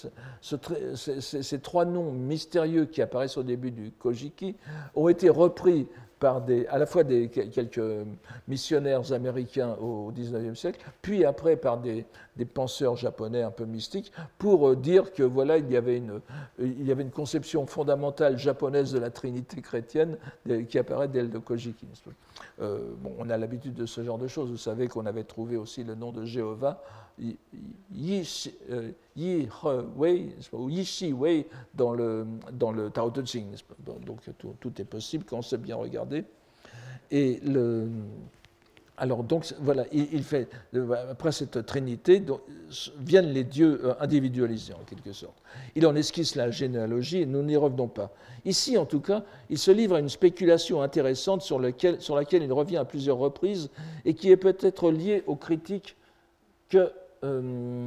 ces 0.40 1.59
trois 1.61 1.84
noms 1.84 2.12
mystérieux 2.12 2.86
qui 2.86 3.03
apparaissent 3.03 3.36
au 3.36 3.42
début 3.42 3.70
du 3.70 3.90
Kojiki, 3.92 4.57
ont 4.95 5.09
été 5.09 5.28
repris 5.28 5.86
par 6.24 6.40
à 6.70 6.78
la 6.78 6.86
fois 6.86 7.04
des, 7.04 7.28
quelques 7.28 7.82
missionnaires 8.48 9.12
américains 9.12 9.76
au 9.78 10.10
XIXe 10.10 10.58
siècle, 10.58 10.80
puis 11.02 11.22
après 11.26 11.54
par 11.54 11.76
des, 11.76 12.06
penseurs 12.54 12.96
japonais 12.96 13.42
un 13.42 13.50
peu 13.50 13.66
mystiques, 13.66 14.10
pour 14.38 14.70
euh, 14.70 14.74
dire 14.74 15.12
que 15.12 15.22
voilà, 15.22 15.58
il 15.58 15.70
y 15.70 15.76
avait 15.76 15.98
une, 15.98 16.22
il 16.58 16.86
y 16.86 16.90
avait 16.90 17.02
une 17.02 17.10
conception 17.10 17.66
fondamentale 17.66 18.38
japonaise 18.38 18.90
de 18.90 18.98
la 18.98 19.10
Trinité 19.10 19.60
chrétienne 19.60 20.16
qui 20.70 20.78
apparaît 20.78 21.08
dès 21.08 21.22
le 21.22 21.40
Kojiki. 21.40 21.86
Euh, 22.62 22.78
bon, 23.02 23.12
on 23.18 23.28
a 23.28 23.36
l'habitude 23.36 23.74
de 23.74 23.84
ce 23.84 24.02
genre 24.02 24.18
de 24.18 24.26
choses. 24.26 24.50
Vous 24.50 24.56
savez 24.56 24.88
qu'on 24.88 25.04
avait 25.04 25.24
trouvé 25.24 25.58
aussi 25.58 25.84
le 25.84 25.94
nom 25.94 26.10
de 26.10 26.24
Jéhovah 26.24 26.82
Yi, 27.18 28.28
euh, 28.70 29.82
Wei, 29.96 30.34
ou 30.52 30.68
Yi 30.68 30.84
Shi 30.84 31.12
Wei 31.12 31.46
dans 31.74 31.92
le, 31.92 32.26
dans 32.52 32.72
le 32.72 32.90
Tao 32.90 33.10
Te 33.10 33.24
Ching. 33.24 33.54
Donc 33.84 34.20
tout, 34.38 34.54
tout, 34.60 34.80
est 34.80 34.84
possible 34.84 35.24
quand 35.24 35.38
on 35.38 35.42
sait 35.42 35.58
bien 35.58 35.76
regarder. 35.76 36.24
Et 37.10 37.40
le, 37.44 37.88
alors 38.96 39.24
donc 39.24 39.52
voilà, 39.60 39.84
il, 39.92 40.22
fait 40.22 40.48
après 41.10 41.32
cette 41.32 41.66
trinité 41.66 42.22
viennent 43.00 43.32
les 43.32 43.42
dieux 43.44 43.80
euh, 43.84 43.94
individualisés 44.00 44.72
en 44.72 44.84
quelque 44.84 45.12
sorte. 45.12 45.36
Il 45.74 45.86
en 45.86 45.96
esquisse 45.96 46.36
la 46.36 46.50
généalogie 46.50 47.22
et 47.22 47.26
nous 47.26 47.42
n'y 47.42 47.56
revenons 47.56 47.88
pas. 47.88 48.12
Ici 48.44 48.78
en 48.78 48.86
tout 48.86 49.00
cas, 49.00 49.24
il 49.50 49.58
se 49.58 49.70
livre 49.70 49.96
à 49.96 50.00
une 50.00 50.08
spéculation 50.08 50.80
intéressante 50.80 51.42
sur, 51.42 51.58
laquelle, 51.58 52.00
sur 52.00 52.14
laquelle 52.14 52.42
il 52.42 52.52
revient 52.52 52.76
à 52.76 52.84
plusieurs 52.84 53.18
reprises 53.18 53.70
et 54.04 54.14
qui 54.14 54.30
est 54.30 54.36
peut-être 54.36 54.90
liée 54.90 55.24
aux 55.26 55.36
critiques 55.36 55.96
que 56.68 56.92
euh, 57.24 57.86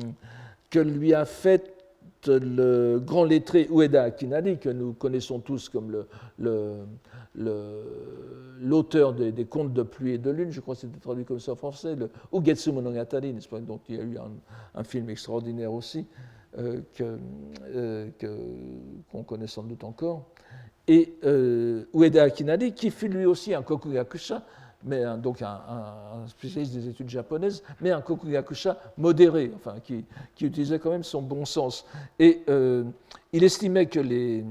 que 0.70 0.80
lui 0.80 1.14
a 1.14 1.26
fait 1.26 1.74
le 2.26 3.00
grand 3.00 3.24
lettré 3.24 3.68
Ueda 3.72 4.04
Akinari, 4.04 4.58
que 4.58 4.70
nous 4.70 4.94
connaissons 4.94 5.40
tous 5.40 5.70
comme 5.70 6.04
l'auteur 8.60 9.14
des, 9.14 9.46
contes 9.46 9.72
de 9.74 9.84
pluie 9.84 10.14
et 10.14 10.18
de 10.18 10.32
lune, 10.32 10.52
je 10.52 10.60
crois 10.60 10.76
que 10.76 10.82
c'était 10.82 11.00
traduit 11.00 11.24
comme 11.24 11.40
ça 11.40 11.54
en 11.54 11.56
français, 11.56 11.96
le 11.96 12.10
Ugetsu 12.34 12.74
Monogatari, 12.74 13.34
pas, 13.50 13.60
dont 13.60 13.80
il 13.88 13.96
y 13.96 14.00
a 14.00 14.04
eu 14.04 14.18
un, 14.76 14.84
film 14.84 15.10
extraordinaire 15.10 15.72
aussi, 15.72 16.06
euh, 16.58 16.82
euh, 17.74 18.10
qu'on 19.12 19.24
connaît 19.24 19.48
sans 19.48 19.64
doute 19.64 19.84
encore. 19.86 20.26
Et 20.90 21.14
Ueda 21.94 22.24
Akinari, 22.24 22.74
qui 22.74 22.90
fut 22.92 23.08
lui 23.08 23.26
aussi 23.26 23.54
un 23.54 23.62
Kokugakusha, 23.62 24.44
mais 24.84 25.04
donc 25.18 25.42
un, 25.42 25.60
spécialiste 26.28 26.74
des 26.74 26.88
études 26.88 27.10
japonaises, 27.10 27.64
mais 27.82 27.92
un 27.92 28.02
kokugakusha 28.02 28.78
modéré, 28.98 29.52
enfin, 29.56 29.76
qui, 29.84 30.06
qui 30.36 30.46
utilisait 30.46 30.80
quand 30.80 30.92
même 30.92 31.04
son 31.04 31.22
bon 31.22 31.46
sens. 31.46 31.86
Et 32.20 32.44
euh, 32.50 32.84
il 33.34 33.44
estimait 33.44 33.88
que 33.88 34.00
les, 34.00 34.46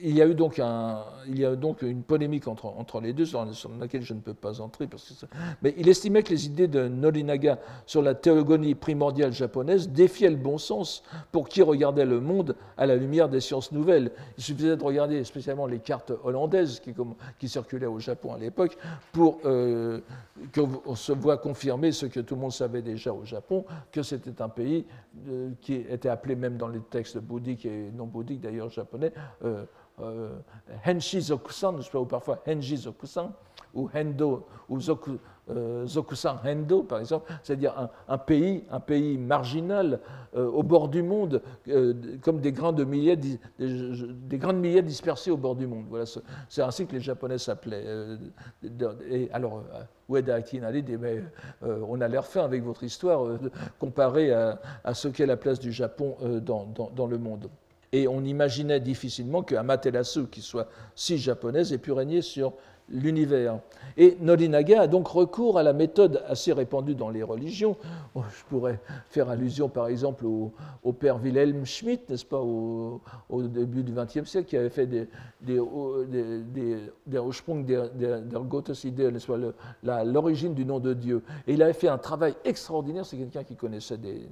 il 0.00 0.16
y 0.16 0.22
a 0.22 0.26
eu 0.26 0.34
donc, 0.34 1.82
une 1.82 2.02
polémique 2.04 2.46
entre, 2.46 3.00
les 3.00 3.12
deux, 3.12 3.24
sur, 3.24 3.44
laquelle 3.80 4.02
je 4.02 4.14
ne 4.14 4.20
peux 4.20 4.34
pas 4.34 4.60
entrer. 4.60 4.88
Mais 5.60 5.74
il 5.76 5.88
estimait 5.88 6.22
que 6.22 6.30
les 6.30 6.46
idées 6.46 6.68
de 6.68 6.86
Norinaga 6.86 7.58
sur 7.84 8.00
la 8.00 8.14
théogonie 8.14 8.76
primordiale 8.76 9.32
japonaise 9.32 9.88
défiaient 9.88 10.30
le 10.30 10.36
bon 10.36 10.58
sens 10.58 11.02
pour 11.32 11.48
qui 11.48 11.62
regardait 11.62 12.04
le 12.04 12.20
monde 12.20 12.54
à 12.76 12.86
la 12.86 12.94
lumière 12.94 13.28
des 13.28 13.40
sciences 13.40 13.72
nouvelles. 13.72 14.12
Il 14.38 14.44
suffisait 14.44 14.76
de 14.76 14.84
regarder 14.84 15.24
spécialement 15.24 15.66
les 15.66 15.80
cartes 15.80 16.12
hollandaises 16.22 16.78
qui, 16.78 16.94
qui 17.40 17.48
circulaient 17.48 17.86
au 17.86 17.98
Japon 17.98 18.34
à 18.34 18.38
l'époque 18.38 18.76
pour 19.12 19.40
euh, 19.44 20.00
qu'on 20.54 20.94
se 20.94 21.12
voit 21.12 21.38
confirmer 21.38 21.90
ce 21.90 22.06
que 22.06 22.20
tout 22.20 22.36
le 22.36 22.40
monde 22.40 22.52
savait 22.52 22.82
déjà 22.82 23.12
au 23.12 23.24
Japon, 23.24 23.64
que 23.90 24.02
c'était 24.02 24.40
un 24.42 24.48
pays 24.48 24.84
euh, 25.28 25.50
qui 25.60 25.74
était 25.74 26.08
appelé 26.08 26.36
même 26.36 26.56
dans 26.56 26.68
les 26.68 26.80
textes 26.80 27.18
bouddhiques 27.18 27.66
et 27.66 27.90
non 27.92 28.06
bouddhiques 28.06 28.40
d'ailleurs 28.40 28.70
japonais. 28.70 29.12
Euh, 29.44 29.64
euh, 30.02 30.30
Henshi 30.86 31.20
Zokusan, 31.20 31.78
ou 31.94 32.04
parfois 32.04 32.42
Henji 32.46 32.76
Zokusan, 32.76 33.32
ou 33.74 33.88
Hendo, 33.94 34.46
ou 34.68 34.80
Zoku, 34.80 35.18
euh, 35.50 35.86
Zokusan 35.86 36.36
Hendo, 36.44 36.82
par 36.82 37.00
exemple, 37.00 37.32
c'est-à-dire 37.42 37.90
un, 38.08 38.18
pays, 38.18 38.64
un 38.70 38.80
pays 38.80 39.18
marginal 39.18 40.00
euh, 40.36 40.46
au 40.46 40.62
bord 40.62 40.88
du 40.88 41.02
monde, 41.02 41.42
euh, 41.68 41.94
comme 42.22 42.40
des 42.40 42.52
grains 42.52 42.72
de 42.72 42.84
milliers, 42.84 43.16
des, 43.16 43.40
des, 43.58 44.38
grains 44.38 44.52
de 44.52 44.58
milliers 44.58 44.82
dispersés 44.82 45.30
au 45.30 45.36
bord 45.36 45.56
du 45.56 45.66
monde. 45.66 45.86
Voilà, 45.88 46.04
c'est 46.48 46.62
ainsi 46.62 46.86
que 46.86 46.92
les 46.92 47.00
Japonais 47.00 47.38
s'appelaient. 47.38 47.84
alors, 49.32 49.64
Ueda 50.08 50.36
Akinari 50.36 50.82
dit 50.82 50.96
mais, 50.96 51.22
on 51.62 52.00
a 52.00 52.08
l'air 52.08 52.26
fin 52.26 52.44
avec 52.44 52.62
votre 52.62 52.84
histoire 52.84 53.38
comparée 53.78 54.32
à, 54.32 54.94
ce 54.94 55.08
qu'est 55.08 55.26
la 55.26 55.36
place 55.36 55.58
du 55.58 55.72
Japon 55.72 56.16
dans, 56.40 57.06
le 57.06 57.18
monde. 57.18 57.48
Et 57.92 58.08
on 58.08 58.24
imaginait 58.24 58.80
difficilement 58.80 59.42
qu'Amaterasu, 59.42 60.26
qui 60.28 60.40
soit 60.40 60.68
si 60.94 61.18
japonaise, 61.18 61.72
ait 61.72 61.78
pu 61.78 61.92
régner 61.92 62.22
sur 62.22 62.54
l'univers. 62.92 63.58
Et 63.96 64.16
Norinaga 64.20 64.82
a 64.82 64.86
donc 64.86 65.08
recours 65.08 65.58
à 65.58 65.62
la 65.62 65.72
méthode 65.72 66.22
assez 66.26 66.52
répandue 66.52 66.94
dans 66.94 67.10
les 67.10 67.22
religions. 67.22 67.76
Je 68.14 68.44
pourrais 68.48 68.80
faire 69.08 69.28
allusion 69.28 69.68
par 69.68 69.88
exemple 69.88 70.24
au, 70.26 70.52
père 70.92 71.16
Wilhelm 71.22 71.64
Schmidt, 71.64 72.02
n'est-ce 72.08 72.24
pas, 72.24 72.40
au, 72.40 73.00
début 73.30 73.82
du 73.82 73.92
XXe 73.92 74.24
siècle, 74.24 74.48
qui 74.48 74.56
avait 74.56 74.70
fait 74.70 74.86
des, 74.86 75.08
des, 75.40 75.58
des, 76.08 76.76
des 77.06 77.16
Ursprung 77.16 77.64
der, 77.64 77.90
l'origine 80.04 80.54
du 80.54 80.64
nom 80.64 80.80
de 80.80 80.94
Dieu. 80.94 81.22
Et 81.46 81.54
il 81.54 81.62
avait 81.62 81.72
fait 81.72 81.88
un 81.88 81.98
travail 81.98 82.34
extraordinaire, 82.44 83.04
c'est 83.04 83.16
quelqu'un 83.16 83.44
qui 83.44 83.56
connaissait 83.56 83.98
des, 83.98 84.28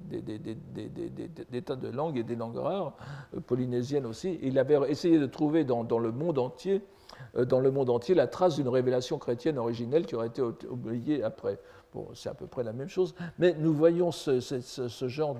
des, 1.50 1.62
tas 1.62 1.76
de 1.76 1.88
langues 1.88 2.18
et 2.18 2.22
des 2.22 2.36
langues 2.36 2.56
rares, 2.56 2.94
euh, 3.34 3.40
polynésiennes 3.40 4.06
aussi. 4.06 4.38
Il 4.42 4.58
avait 4.58 4.78
essayé 4.90 5.18
de 5.18 5.26
trouver 5.26 5.64
dans, 5.64 5.84
dans 5.84 5.98
le 5.98 6.12
monde 6.12 6.38
entier 6.38 6.82
dans 7.34 7.60
le 7.60 7.70
monde 7.70 7.90
entier 7.90 8.14
la 8.14 8.26
trace 8.26 8.56
d'une 8.56 8.68
révélation 8.68 9.18
chrétienne 9.18 9.58
originelle 9.58 10.06
qui 10.06 10.14
aurait 10.14 10.28
été 10.28 10.42
oubliée 10.68 11.22
après. 11.22 11.58
Bon, 11.92 12.06
c'est 12.14 12.28
à 12.28 12.34
peu 12.34 12.46
près 12.46 12.62
la 12.62 12.72
même 12.72 12.88
chose, 12.88 13.16
mais 13.40 13.52
nous 13.58 13.74
voyons 13.74 14.12
ce, 14.12 14.38
genre 15.08 15.34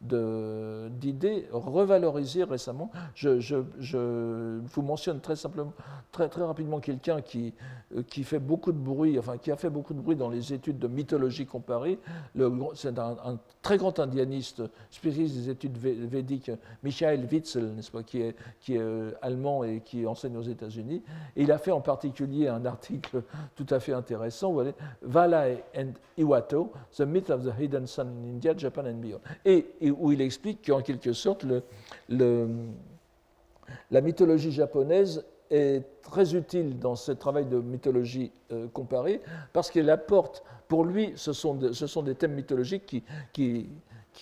d'idées 0.00 1.48
de, 1.50 1.52
revalorisées 1.52 2.44
récemment. 2.44 2.92
Je, 3.14 3.64
vous 4.60 4.82
mentionne 4.82 5.20
très 5.20 5.34
simplement, 5.34 5.72
très, 6.12 6.28
très 6.28 6.44
rapidement 6.44 6.78
quelqu'un 6.78 7.20
qui, 7.20 7.52
euh, 7.96 8.04
qui 8.04 8.22
fait 8.22 8.38
beaucoup 8.38 8.70
de 8.70 8.78
bruit, 8.78 9.18
enfin 9.18 9.38
qui 9.38 9.50
a 9.50 9.56
fait 9.56 9.70
beaucoup 9.70 9.92
de 9.92 10.00
bruit 10.00 10.14
dans 10.14 10.28
les 10.28 10.52
études 10.52 10.78
de 10.78 10.86
mythologie 10.86 11.46
comparée. 11.46 11.98
C'est 12.74 12.96
un, 12.96 13.38
très 13.68 13.76
grand 13.76 13.98
indianiste, 13.98 14.62
spécialiste 14.90 15.36
des 15.36 15.50
études 15.50 15.76
védiques, 15.76 16.50
Michael 16.82 17.28
Witzel, 17.30 17.74
n'est-ce 17.74 17.90
pas, 17.90 18.02
qui 18.02 18.22
est, 18.22 18.34
euh, 18.70 19.10
allemand 19.20 19.62
et 19.62 19.82
qui 19.84 20.06
enseigne 20.06 20.38
aux 20.38 20.42
États-Unis. 20.42 21.02
Il 21.36 21.52
a 21.52 21.58
fait 21.58 21.70
en 21.70 21.82
particulier 21.82 22.48
un 22.48 22.64
article 22.64 23.22
tout 23.56 23.66
à 23.68 23.78
fait 23.78 23.92
intéressant, 23.92 24.48
vous 24.48 24.54
voyez, 24.54 24.72
Vala 25.02 25.48
Iwato, 26.16 26.72
The 26.96 27.02
Myth 27.02 27.28
of 27.28 27.44
the 27.44 27.52
Hidden 27.60 27.86
Sun 27.86 28.08
in 28.08 28.26
India, 28.26 28.54
Japan 28.56 28.86
and 28.86 29.00
Beyond, 29.02 29.20
et, 29.44 29.66
où 29.90 30.12
il 30.12 30.22
explique 30.22 30.66
qu'en 30.66 30.80
quelque 30.80 31.12
sorte, 31.12 31.44
la 32.08 32.46
mythologie 34.00 34.50
japonaise 34.50 35.26
est 35.50 35.84
très 36.02 36.34
utile 36.34 36.78
dans 36.78 36.96
ce 36.96 37.12
travail 37.12 37.44
de 37.44 37.58
mythologie 37.58 38.32
euh, 38.50 38.66
comparée 38.68 39.20
parce 39.52 39.70
qu'elle 39.70 39.90
apporte, 39.90 40.42
pour 40.68 40.84
lui, 40.84 41.12
ce 41.16 41.32
sont, 41.32 41.54
des 41.54 42.14
thèmes 42.14 42.34
mythologiques 42.34 43.02
qui 43.32 43.66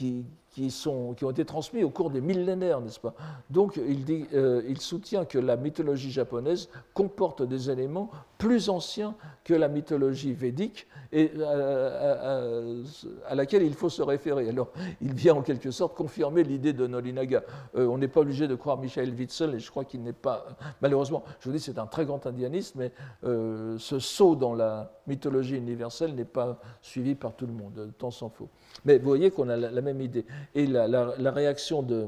ont 0.01 1.31
été 1.31 1.45
transmis 1.45 1.83
au 1.83 1.91
cours 1.91 2.11
des 2.11 2.21
millénaires, 2.21 2.81
n'est-ce 2.81 3.01
pas? 3.01 3.15
Donc 3.51 3.77
il, 3.77 4.05
dit, 4.05 4.27
euh, 4.33 4.63
il 4.69 4.81
soutient 4.81 5.25
que 5.25 5.39
la 5.39 5.57
mythologie 5.57 6.11
japonaise 6.11 6.69
comporte 6.95 7.43
des 7.43 7.69
éléments 7.71 8.11
plus 8.39 8.69
anciens 8.69 9.15
que 9.45 9.55
la 9.55 9.69
mythologie 9.69 10.33
védique 10.33 10.87
et 11.13 11.31
euh, 11.37 11.43
euh, 11.45 12.85
à, 13.29 13.35
laquelle 13.35 13.63
il 13.63 13.75
faut 13.75 13.89
se 13.89 14.03
référer. 14.03 14.49
Alors 14.49 14.73
il 15.01 15.15
vient 15.15 15.35
en 15.35 15.43
quelque 15.43 15.71
sorte 15.71 15.97
confirmer 15.97 16.43
l'idée 16.43 16.73
de 16.73 16.87
Norinaga. 16.87 17.43
on 17.75 17.99
n'est 17.99 18.09
pas 18.09 18.21
obligé 18.21 18.49
de 18.49 18.55
croire 18.55 18.77
Michael 18.79 19.15
Witzel 19.15 19.55
et 19.55 19.61
je 19.61 19.71
crois 19.71 19.85
qu'il 19.85 20.03
n'est 20.03 20.13
pas, 20.13 20.47
malheureusement, 20.83 21.25
je 21.41 21.49
vous 21.49 21.57
dis 21.57 21.63
c'est 21.63 21.79
un 21.79 21.87
très 21.87 22.05
grand 22.05 22.27
indianiste, 22.27 22.75
mais 22.75 22.93
ce 23.23 23.99
saut 23.99 24.35
dans 24.35 24.55
la 24.55 24.93
mythologie 25.07 25.57
universelle 25.57 26.15
n'est 26.15 26.25
pas 26.25 26.59
suivi 26.83 27.15
par 27.15 27.35
tout 27.35 27.47
le 27.47 27.53
monde, 27.53 27.93
tant 27.99 28.11
s'en 28.11 28.29
faut. 28.29 28.49
Mais 28.85 28.99
vous 28.99 29.07
voyez 29.07 29.31
qu'on 29.31 29.49
a 29.49 29.57
la 29.57 29.81
même 29.81 30.01
idée. 30.01 30.27
Et 30.55 30.67
la, 30.67 31.31
réaction 31.31 31.83
de, 31.83 32.07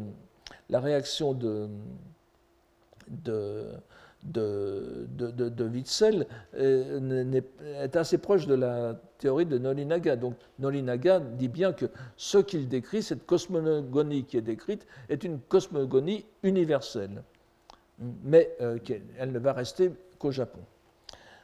la 0.69 0.81
réaction 0.81 1.33
de, 1.33 1.69
de, 3.09 3.67
de, 4.25 5.69
Witzel 5.73 6.27
euh, 6.57 7.41
est, 7.63 7.97
assez 7.97 8.19
proche 8.19 8.47
de 8.47 8.55
la 8.55 9.01
théorie 9.19 9.47
de 9.47 9.59
Nolinaga. 9.59 10.17
Donc 10.17 10.35
Nolinaga 10.59 11.21
dit 11.21 11.49
bien 11.49 11.73
que 11.73 11.87
ce 12.17 12.39
qu'il 12.39 12.69
décrit, 12.69 13.03
cette 13.03 13.27
cosmogonie 13.27 14.25
qui 14.25 14.37
est 14.37 14.43
décrite, 14.43 14.87
est 15.09 15.25
une 15.25 15.39
cosmogonie 15.41 16.25
universelle, 16.43 17.23
mais 18.25 18.51
euh, 18.61 18.79
elle 19.19 19.33
ne 19.33 19.39
va 19.39 19.53
rester 19.53 19.93
qu'au 20.19 20.31
Japon. 20.31 20.61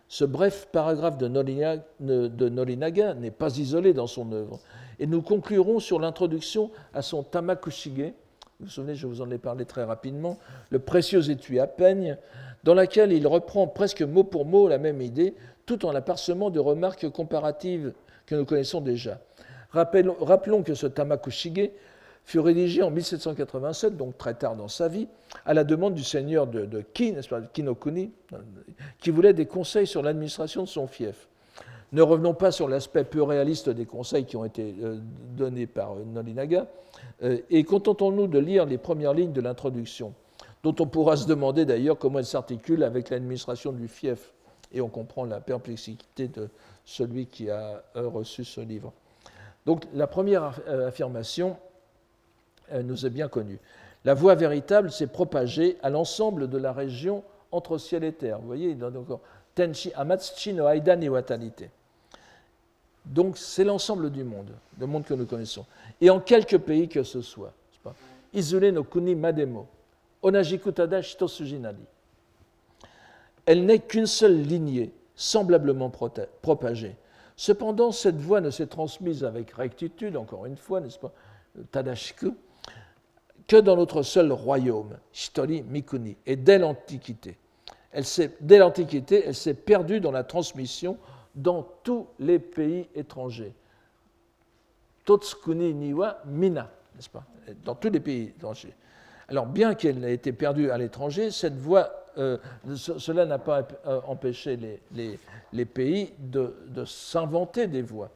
Ce 0.09 0.25
bref 0.25 0.69
paragraphe 0.71 1.19
de 1.19 1.29
Nolinaga 1.29 3.15
n'est 3.15 3.31
pas 3.31 3.57
isolé 3.57 3.93
dans 3.95 4.07
son 4.07 4.33
œuvre. 4.33 4.61
Et 4.99 5.07
nous 5.07 5.23
conclurons 5.23 5.81
sur 5.81 5.99
l'introduction 5.99 6.71
à 6.93 7.03
son 7.03 7.23
Tamakushige. 7.23 8.13
Vous 8.61 8.67
vous 8.67 8.71
souvenez, 8.71 8.95
je 8.95 9.07
vous 9.07 9.21
en 9.21 9.31
ai 9.31 9.39
parlé 9.39 9.65
très 9.65 9.83
rapidement, 9.83 10.39
le 10.71 10.79
précieux 10.79 11.29
étui 11.31 11.59
à 11.59 11.67
peigne, 11.67 12.17
dans 12.65 12.75
laquelle 12.75 13.13
il 13.13 13.27
reprend 13.27 13.67
presque 13.67 14.03
mot 14.03 14.25
pour 14.25 14.47
mot 14.47 14.69
la 14.69 14.79
même 14.79 15.01
idée, 15.01 15.35
tout 15.67 15.87
en 15.87 15.93
la 15.93 16.01
parsemant 16.01 16.51
de 16.51 16.59
remarques 16.59 17.09
comparatives 17.11 17.93
que 18.27 18.35
nous 18.35 18.45
connaissons 18.45 18.81
déjà. 18.81 19.21
Rappelons, 19.71 20.63
que 20.63 20.75
ce 20.75 20.87
Tamakushige 20.87 21.71
fut 22.25 22.39
rédigé 22.39 22.83
en 22.83 22.91
1787, 22.91 23.97
donc 23.97 24.17
très 24.17 24.35
tard 24.35 24.57
dans 24.57 24.69
sa 24.69 24.89
vie, 24.89 25.09
à 25.45 25.53
la 25.53 25.65
demande 25.65 25.95
du 25.95 26.05
seigneur 26.05 26.47
de, 26.47 26.65
de 26.65 26.83
n'est-ce 27.01 27.29
pas, 27.29 27.41
Kinokuni, 27.43 28.13
qui 29.01 29.11
voulait 29.11 29.35
des 29.35 29.47
conseils 29.47 29.87
sur 29.87 30.03
l'administration 30.03 30.63
de 30.63 30.69
son 30.69 30.87
fief. 30.87 31.29
Ne 31.93 32.03
revenons 32.03 32.35
pas 32.35 32.51
sur 32.51 32.67
l'aspect 32.67 33.05
peu 33.05 33.23
réaliste 33.23 33.69
des 33.69 33.85
conseils 33.85 34.25
qui 34.25 34.37
ont 34.37 34.45
été 34.45 34.75
euh, 34.83 34.99
donnés 35.37 35.67
par 35.67 35.93
euh, 35.93 36.05
Nolinaga, 36.05 36.67
euh, 37.23 37.39
et 37.51 37.63
contentons-nous 37.63 38.27
de 38.27 38.39
lire 38.39 38.67
les 38.67 38.79
premières 38.79 39.13
lignes 39.13 39.33
de 39.33 39.41
l'introduction, 39.41 40.13
dont 40.65 40.75
on 40.81 40.87
pourra 40.87 41.17
se 41.17 41.27
demander 41.27 41.67
d'ailleurs 41.67 41.99
comment 41.99 42.19
elles 42.19 42.25
s'articulent 42.25 42.83
avec 42.83 43.11
l'administration 43.11 43.71
du 43.71 43.87
fief, 43.87 44.33
et 44.73 44.81
on 44.81 44.89
comprend 44.89 45.25
la 45.25 45.39
perplexité 45.39 46.27
de 46.27 46.49
celui 46.85 47.27
qui 47.27 47.51
a 47.51 47.85
reçu 47.95 48.45
ce 48.45 48.61
livre. 48.61 48.93
Donc 49.67 49.85
la 49.93 50.07
première 50.07 50.59
affirmation 50.87 51.57
nous 52.83 53.07
est 53.07 53.11
bien 53.11 53.29
connue. 53.29 53.61
La 54.05 54.15
voie 54.15 54.35
véritable 54.35 54.91
s'est 54.91 55.07
propagée 55.07 55.77
à 55.83 55.91
l'ensemble 55.91 56.49
de 56.49 56.59
la 56.59 56.73
région 56.73 57.23
entre 57.53 57.79
ciel 57.79 58.03
et 58.03 58.13
terre. 58.13 58.39
Vous 58.41 58.47
voyez, 58.47 58.71
il 58.71 58.83
a 58.83 58.89
encore 58.89 59.21
Tenchi 59.55 59.93
Amatsuchi 59.95 60.55
no 60.55 60.69
Aida 60.69 60.97
ni 60.97 61.09
Watanite. 61.09 61.71
Donc 63.05 63.37
c'est 63.37 63.65
l'ensemble 63.65 64.11
du 64.11 64.25
monde, 64.25 64.51
le 64.79 64.87
monde 64.87 65.05
que 65.05 65.15
nous 65.15 65.27
connaissons. 65.27 65.67
Et 66.01 66.09
en 66.09 66.21
quelques 66.21 66.59
pays 66.59 66.89
que 66.89 67.03
ce 67.03 67.21
soit. 67.21 67.53
Izure 68.33 68.73
no 68.73 68.83
kuni 68.83 69.15
mademo, 69.15 69.69
onajikutada 70.25 71.03
shitosujinari. 71.03 71.85
Elle 73.47 73.67
n'est 73.67 73.79
qu'une 73.79 74.07
seule 74.07 74.41
lignée, 74.41 74.93
semblablement 75.15 75.91
propagée. 76.43 76.97
Cependant, 77.37 77.93
cette 77.93 78.17
voix 78.17 78.41
ne 78.41 78.51
s'est 78.51 78.67
transmise 78.67 79.23
avec 79.23 79.51
rectitude, 79.53 80.17
encore 80.17 80.47
une 80.47 80.57
fois, 80.57 80.81
n'est-ce 80.81 80.99
pas, 80.99 81.13
Tadashiku, 81.71 82.35
que 83.47 83.57
dans 83.57 83.77
notre 83.77 84.03
seul 84.03 84.33
royaume, 84.33 84.97
Shitori 85.13 85.63
Mikuni, 85.63 86.17
et 86.25 86.37
dès 86.37 86.59
l'Antiquité. 86.59 87.37
dès 88.41 88.59
l'Antiquité, 88.59 89.25
elle 89.27 89.35
s'est 89.35 89.55
perdue 89.55 90.01
dans 90.01 90.11
la 90.11 90.25
transmission 90.25 90.97
dans 91.35 91.69
tous 91.83 92.07
les 92.19 92.39
pays 92.39 92.89
étrangers. 92.95 93.55
Totsukuni 95.05 95.75
niwa 95.75 96.23
mina, 96.25 96.71
n'est-ce 96.95 97.11
pas 97.11 97.25
Dans 97.65 97.75
tous 97.75 97.91
les 97.91 98.01
pays 98.01 98.33
étrangers. 98.37 98.75
Alors, 99.29 99.47
bien 99.47 99.75
qu'elle 99.75 100.05
ait 100.05 100.15
été 100.15 100.33
perdue 100.33 100.71
à 100.71 100.79
l'étranger, 100.79 101.31
cette 101.31 101.57
voie, 101.57 102.07
euh, 102.19 102.37
cela 102.75 103.27
n'a 103.27 103.39
pas 103.39 103.67
euh, 103.87 104.01
empêché 104.07 104.59
les, 104.93 105.65
pays 105.65 106.13
de, 106.19 106.53
s'inventer 106.85 107.67
des 107.67 107.83
voies. 107.83 108.11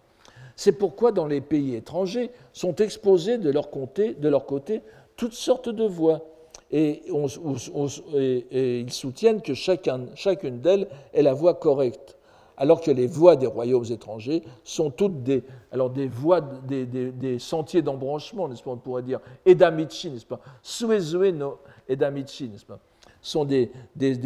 C'est 0.55 0.73
pourquoi 0.73 1.13
dans 1.13 1.27
les 1.27 1.41
pays 1.41 1.75
étrangers 1.77 2.31
sont 2.53 2.75
exposées 2.77 3.39
de 3.39 3.51
leur 3.51 3.71
côté, 3.71 4.83
toutes 5.17 5.35
sortes 5.35 5.69
de 5.69 5.85
voies. 5.85 6.25
Et, 6.71 7.03
ils 7.11 8.93
soutiennent 8.93 9.41
que 9.41 9.55
chacun, 9.55 10.07
chacune 10.15 10.61
d'elles 10.61 10.89
est 11.15 11.23
la 11.23 11.33
voie 11.33 11.55
correcte 11.55 12.18
alors 12.59 12.81
que 12.81 12.91
les 12.91 13.07
voies 13.07 13.37
des 13.37 13.47
royaumes 13.47 13.85
étrangers 13.91 14.43
sont 14.65 14.91
toutes 14.91 15.23
des, 15.23 15.45
alors 15.73 15.91
des 15.91 16.09
voies, 16.09 16.41
des, 16.41 17.39
sentiers 17.39 17.83
d'embranchement, 17.83 18.49
n'est-ce 18.49 18.63
pas, 18.63 18.73
on 18.73 18.77
pourrait 18.77 19.03
dire, 19.03 19.21
edamichi, 19.47 20.11
n'est-ce 20.11 20.27
pas, 20.27 20.41
suezue 20.61 21.33
no 21.33 21.59
edamichi, 21.89 22.49
n'est-ce 22.49 22.67
pas, 22.67 22.81
sont 23.23 23.45
des, 23.45 23.71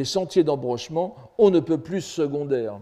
sentiers 0.04 0.44
d'embranchement, 0.44 1.14
on 1.38 1.50
ne 1.50 1.60
peut 1.60 1.78
plus 1.78 2.00
secondaires. 2.00 2.80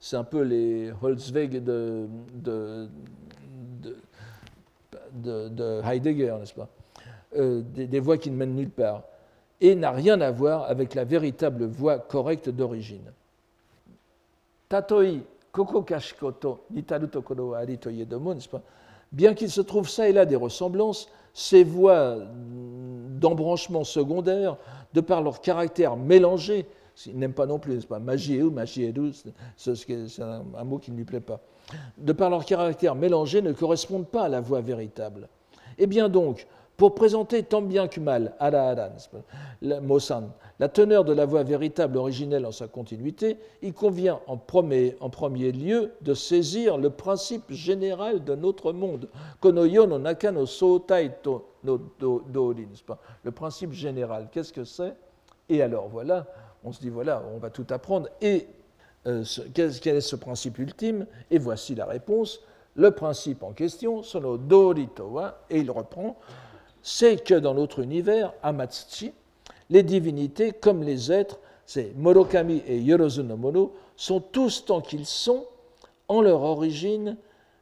C'est 0.00 0.16
un 0.16 0.24
peu 0.24 0.42
les 0.42 0.92
Holzweg 1.02 1.62
de, 1.62 2.06
de, 2.34 2.88
de, 5.14 5.80
Heidegger, 5.84 6.36
n'est-ce 6.38 6.54
pas 6.54 6.68
euh, 7.36 7.62
des, 7.74 7.86
des, 7.86 8.00
voies 8.00 8.16
qui 8.16 8.30
ne 8.30 8.36
mènent 8.36 8.54
nulle 8.54 8.70
part. 8.70 9.02
Et 9.60 9.74
n'a 9.74 9.90
rien 9.90 10.20
à 10.20 10.30
voir 10.30 10.64
avec 10.64 10.94
la 10.94 11.04
véritable 11.04 11.64
voie 11.64 11.98
correcte 11.98 12.48
d'origine. 12.48 13.10
Tatoi 14.68 15.22
koko 15.52 15.82
kashikoto 15.82 16.60
nitaru 16.70 17.08
tokoro 17.08 17.54
ari 17.54 17.78
toyedomo, 17.78 18.34
n'est-ce 18.34 18.48
pas? 18.48 18.62
Bien 19.12 19.34
qu'il 19.34 19.50
se 19.50 19.60
trouve 19.60 19.88
ça 19.88 20.08
et 20.08 20.12
là 20.12 20.26
des 20.26 20.36
ressemblances, 20.36 21.08
ces 21.32 21.64
voies 21.64 22.18
d'embranchement 23.20 23.84
secondaire, 23.84 24.56
de 24.92 25.00
par 25.00 25.22
leur 25.22 25.40
caractère 25.40 25.96
mélangé, 25.96 26.66
il 27.06 27.18
n'aime 27.18 27.32
pas 27.32 27.46
non 27.46 27.58
plus, 27.58 27.74
n'est-ce 27.74 27.86
pas? 27.86 27.98
Magieru, 27.98 28.50
magieru, 28.50 29.12
c'est 29.56 30.22
un, 30.22 30.64
mot 30.64 30.78
qui 30.78 30.90
ne 30.90 30.96
lui 30.96 31.04
plaît 31.04 31.20
pas. 31.20 31.40
De 31.98 32.12
par 32.12 32.30
leur 32.30 32.44
caractère 32.44 32.94
mélangé, 32.94 33.42
ne 33.42 33.52
correspondent 33.52 34.08
pas 34.08 34.24
à 34.24 34.28
la 34.28 34.40
voie 34.40 34.60
véritable. 34.60 35.28
Eh 35.78 35.86
bien 35.86 36.08
donc, 36.08 36.46
pour 36.76 36.94
présenter 36.94 37.42
tant 37.42 37.62
bien 37.62 37.88
que 37.88 38.00
mal, 38.00 38.34
ala 38.38 38.68
ala, 38.68 38.92
la, 39.62 39.80
la 40.58 40.68
teneur 40.68 41.04
de 41.04 41.12
la 41.12 41.24
voie 41.24 41.42
véritable 41.42 41.96
originelle 41.96 42.44
en 42.44 42.52
sa 42.52 42.68
continuité, 42.68 43.38
il 43.62 43.72
convient 43.72 44.20
en 44.26 44.36
premier, 44.36 44.96
en 45.00 45.08
premier 45.08 45.52
lieu 45.52 45.92
de 46.02 46.12
saisir 46.12 46.76
le 46.76 46.90
principe 46.90 47.50
général 47.50 48.24
de 48.24 48.34
notre 48.34 48.72
monde. 48.72 49.08
Le 53.24 53.30
principe 53.30 53.72
général, 53.72 54.28
qu'est-ce 54.30 54.52
que 54.52 54.64
c'est? 54.64 54.94
Et 55.48 55.62
alors 55.62 55.88
voilà, 55.88 56.26
on 56.64 56.72
se 56.72 56.80
dit 56.80 56.90
voilà, 56.90 57.22
on 57.34 57.38
va 57.38 57.50
tout 57.50 57.66
apprendre. 57.70 58.08
Et 58.20 58.46
euh, 59.06 59.24
quel 59.54 59.96
est 59.96 60.00
ce 60.00 60.16
principe 60.16 60.58
ultime? 60.58 61.06
Et 61.30 61.38
voici 61.38 61.74
la 61.74 61.86
réponse. 61.86 62.40
Le 62.74 62.90
principe 62.90 63.42
en 63.42 63.52
question, 63.52 64.02
sono 64.02 64.36
dori 64.36 64.88
towa, 64.88 65.38
et 65.48 65.60
il 65.60 65.70
reprend 65.70 66.16
c'est 66.88 67.24
que 67.24 67.34
dans 67.34 67.52
notre 67.52 67.80
univers, 67.80 68.32
Amatsuchi, 68.44 69.12
les 69.70 69.82
divinités, 69.82 70.52
comme 70.52 70.84
les 70.84 71.10
êtres, 71.10 71.40
c'est 71.64 71.92
Morokami 71.96 72.62
et 72.64 72.78
Yorozu 72.78 73.24
Mono, 73.24 73.74
sont 73.96 74.20
tous 74.20 74.64
tant 74.64 74.80
qu'ils 74.80 75.04
sont, 75.04 75.46
en 76.06 76.22
leur 76.22 76.42
origine, 76.42 77.16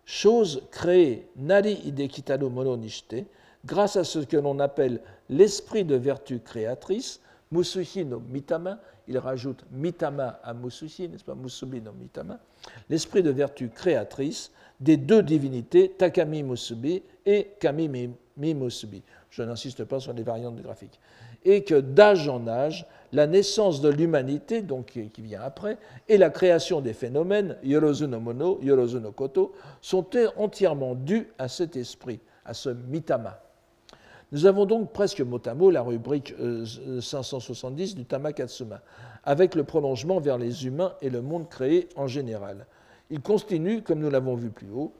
choses 0.04 0.60
créées, 0.70 1.26
Nari 1.36 1.80
Hidekitaro 1.86 2.50
Mono 2.50 2.76
Nishite, 2.76 3.24
grâce 3.64 3.96
à 3.96 4.04
ce 4.04 4.18
que 4.18 4.36
l'on 4.36 4.58
appelle 4.58 5.00
l'esprit 5.30 5.84
de 5.84 5.94
vertu 5.94 6.40
créatrice, 6.40 7.18
Musuhi 7.50 8.04
no 8.04 8.20
Mitama, 8.28 8.78
il 9.08 9.16
rajoute 9.16 9.64
Mitama 9.72 10.38
à 10.44 10.52
Musuhi, 10.52 11.08
n'est-ce 11.08 11.24
pas, 11.24 11.34
Musubi 11.34 11.80
no 11.80 11.92
Mitama, 11.92 12.38
l'esprit 12.90 13.22
de 13.22 13.30
vertu 13.30 13.70
créatrice 13.70 14.50
des 14.80 14.98
deux 14.98 15.22
divinités, 15.22 15.88
Takami 15.88 16.42
Musubi 16.42 17.02
et 17.26 17.52
Kami 17.60 18.10
Mimusubi. 18.36 19.02
Je 19.30 19.42
n'insiste 19.42 19.84
pas 19.84 20.00
sur 20.00 20.12
les 20.12 20.22
variantes 20.22 20.60
graphiques. 20.60 21.00
Et 21.44 21.64
que 21.64 21.80
d'âge 21.80 22.28
en 22.28 22.46
âge, 22.46 22.86
la 23.12 23.26
naissance 23.26 23.80
de 23.80 23.88
l'humanité, 23.88 24.62
donc 24.62 24.86
qui 25.12 25.22
vient 25.22 25.42
après, 25.42 25.78
et 26.08 26.18
la 26.18 26.30
création 26.30 26.80
des 26.80 26.92
phénomènes, 26.92 27.56
Yorozu 27.62 28.06
no 28.06 28.18
Mono, 28.18 28.58
Yorozu 28.62 28.98
no 29.00 29.12
Koto, 29.12 29.52
sont 29.80 30.06
entièrement 30.36 30.94
dus 30.94 31.28
à 31.38 31.48
cet 31.48 31.76
esprit, 31.76 32.20
à 32.44 32.54
ce 32.54 32.70
mitama. 32.70 33.40
Nous 34.32 34.46
avons 34.46 34.66
donc 34.66 34.92
presque 34.92 35.20
mot 35.20 35.40
à 35.46 35.54
mot 35.54 35.70
la 35.70 35.82
rubrique 35.82 36.34
570 37.00 37.92
euh, 37.92 37.96
du 37.96 38.04
Tamakatsuma, 38.04 38.80
avec 39.22 39.54
le 39.54 39.62
prolongement 39.62 40.18
vers 40.18 40.38
les 40.38 40.66
humains 40.66 40.94
et 41.02 41.10
le 41.10 41.22
monde 41.22 41.48
créé 41.48 41.88
en 41.94 42.08
général. 42.08 42.66
Il 43.10 43.20
continue, 43.20 43.82
comme 43.82 44.00
nous 44.00 44.10
l'avons 44.10 44.34
vu 44.34 44.50
plus 44.50 44.70
haut. 44.70 44.92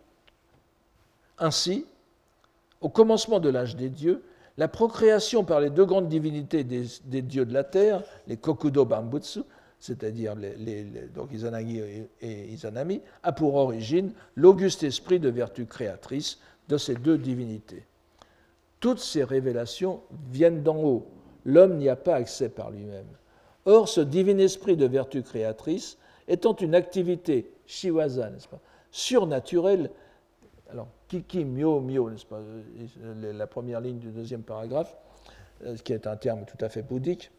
Ainsi, 1.39 1.85
au 2.85 2.91
commencement 2.91 3.41
de 3.41 3.49
l'âge 3.49 3.77
des 3.77 3.89
dieux, 3.89 4.23
la 4.59 4.69
procréation 4.69 5.43
par 5.43 5.59
les 5.59 5.71
deux 5.71 5.87
grandes 5.87 6.09
divinités 6.09 6.65
des, 6.65 7.23
dieux 7.23 7.47
de 7.47 7.55
la 7.55 7.65
terre, 7.65 8.03
les 8.27 8.37
Kokudo 8.37 8.85
Bambutsu, 8.85 9.41
c'est-à-dire 9.81 10.35
les, 10.35 10.87
Izanagi 11.33 11.81
et, 12.21 12.45
Izanami, 12.53 13.01
a 13.23 13.33
pour 13.33 13.55
origine 13.55 14.13
l'auguste 14.37 14.83
esprit 14.83 15.19
de 15.19 15.31
vertu 15.31 15.65
créatrice 15.65 16.39
de 16.69 16.77
ces 16.77 16.95
deux 16.95 17.17
divinités. 17.17 17.87
Toutes 18.81 19.01
ces 19.01 19.25
révélations 19.25 20.03
viennent 20.31 20.63
d'en 20.63 20.77
haut. 20.77 21.07
L'homme 21.47 21.79
n'y 21.79 21.89
a 21.89 21.97
pas 21.97 22.17
accès 22.17 22.51
par 22.51 22.71
lui-même. 22.71 23.09
Or, 23.65 23.89
ce 23.89 24.03
divin 24.03 24.37
esprit 24.37 24.77
de 24.77 24.87
vertu 24.87 25.23
créatrice 25.23 25.97
étant 26.29 26.55
une 26.57 26.75
activité 26.75 27.51
shiwaza, 27.65 28.31
surnaturelle, 28.91 29.91
alors, 30.71 30.89
kiki, 31.23 31.45
mio, 31.45 31.81
mio, 31.81 32.11
n'est-ce 32.11 32.27
pas 32.27 32.41
euh, 32.41 33.33
La 33.33 33.47
première 33.47 33.81
ligne 33.81 33.99
du 33.99 34.11
deuxième 34.11 34.43
paragraphe, 34.43 34.97
euh, 35.65 35.77
qui 35.77 35.93
est 35.93 36.07
un 36.07 36.17
terme 36.17 36.45
tout 36.45 36.63
à 36.65 36.69
fait 36.69 36.83
bouddhique, 36.83 37.31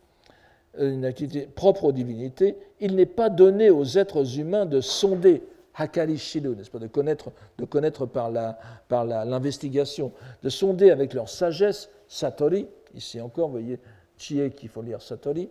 euh, 0.80 0.94
une 0.94 1.06
activité 1.06 1.48
propre 1.48 1.86
aux 1.86 1.92
divinités, 1.92 2.56
il 2.80 2.96
n'est 2.96 3.06
pas 3.06 3.30
donné 3.30 3.70
aux 3.70 3.86
êtres 3.86 4.40
humains 4.40 4.66
de 4.66 4.80
sonder 4.82 5.44
Hakari 5.76 6.18
Shilu, 6.18 6.56
n'est-ce 6.56 6.72
pas, 6.72 6.80
de 6.80 6.88
connaître, 6.88 7.32
de 7.58 7.66
connaître 7.66 8.06
par, 8.06 8.32
la, 8.32 8.58
par 8.88 9.04
l'investigation, 9.04 10.14
de 10.42 10.50
sonder 10.50 10.90
avec 10.90 11.14
leur 11.14 11.28
sagesse, 11.28 11.90
Satori, 12.08 12.68
ici 12.94 13.20
encore, 13.20 13.50
voyez, 13.50 13.80
Chie 14.18 14.50
qu'il 14.52 14.70
faut 14.70 14.82
lire 14.82 15.02
Satori, 15.02 15.50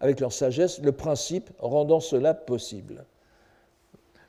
avec 0.00 0.20
leur 0.20 0.32
sagesse, 0.32 0.82
le 0.82 0.92
principe 0.92 1.50
rendant 1.58 2.00
cela 2.00 2.34
possible. 2.34 3.06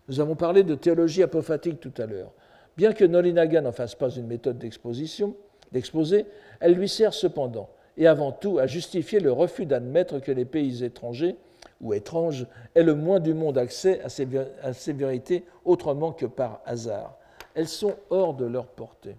Nous 0.08 0.22
avons 0.22 0.36
parlé 0.36 0.64
de 0.64 0.76
théologie 0.76 1.24
apophatique 1.24 1.82
tout 1.82 1.94
à 1.98 2.06
l'heure. 2.06 2.32
Bien 2.78 2.92
que 2.92 3.06
Nolinaga 3.06 3.62
n'en 3.62 3.72
fasse 3.72 3.96
pas 3.96 4.10
une 4.10 4.28
méthode 4.28 4.58
d'exposition, 4.58 5.36
d'exposer, 5.72 6.26
elle 6.60 6.74
lui 6.74 6.90
sert 6.90 7.14
cependant, 7.14 7.70
et 7.98 8.08
avant 8.08 8.32
tout, 8.34 8.60
à 8.60 8.68
justifier 8.68 9.20
le 9.20 9.32
refus 9.32 9.66
d'admettre 9.66 10.20
que 10.20 10.32
les 10.32 10.46
pays 10.46 10.84
étrangers 10.84 11.38
ou 11.82 11.94
étranges 11.94 12.46
aient 12.76 12.84
le 12.84 12.96
moins 12.96 13.20
du 13.20 13.34
monde 13.34 13.58
accès 13.58 14.02
à 14.02 14.10
ces, 14.10 14.94
vérités 14.94 15.46
autrement 15.64 16.12
que 16.12 16.26
par 16.26 16.62
hasard. 16.66 17.18
Elles 17.54 17.70
sont 17.70 17.96
hors 18.10 18.34
de 18.34 18.46
leur 18.46 18.68
portée. 18.68 19.16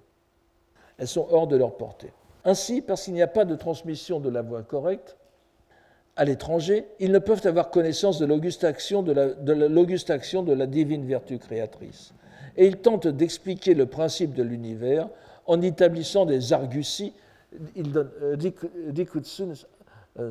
Elles 0.99 1.09
sont 1.09 1.27
hors 1.31 1.47
de 1.47 1.57
leur 1.57 1.77
portée. 1.77 2.13
Ainsi, 2.45 2.83
parce 2.83 3.05
qu'il 3.05 3.15
n'y 3.15 3.23
a 3.23 3.27
pas 3.27 3.45
de 3.47 3.57
transmission 3.57 4.21
de 4.21 4.29
la 4.29 4.43
voie 4.43 4.63
correcte, 4.63 5.17
à 6.17 6.25
l'étranger, 6.25 6.87
ils 6.99 7.13
ne 7.13 7.19
peuvent 7.19 7.47
avoir 7.47 7.71
connaissance 7.71 8.19
de 8.19 8.27
l'auguste 8.27 8.65
action 8.65 9.03
de 9.03 10.53
la 10.53 10.67
divine 10.67 11.07
vertu 11.07 11.39
créatrice 11.39 12.15
et 12.57 12.67
il 12.67 12.77
tente 12.79 13.07
d'expliquer 13.07 13.75
le 13.75 13.87
principe 13.87 14.35
de 14.35 14.43
l'univers 14.43 15.09
en 15.47 15.61
établissant 15.63 16.27
des 16.27 16.53
arguties. 16.53 17.13
Il 17.75 17.93
donne 17.93 18.11
euh, 18.23 18.37
Rikutsu, 18.95 19.45
euh, 20.19 20.31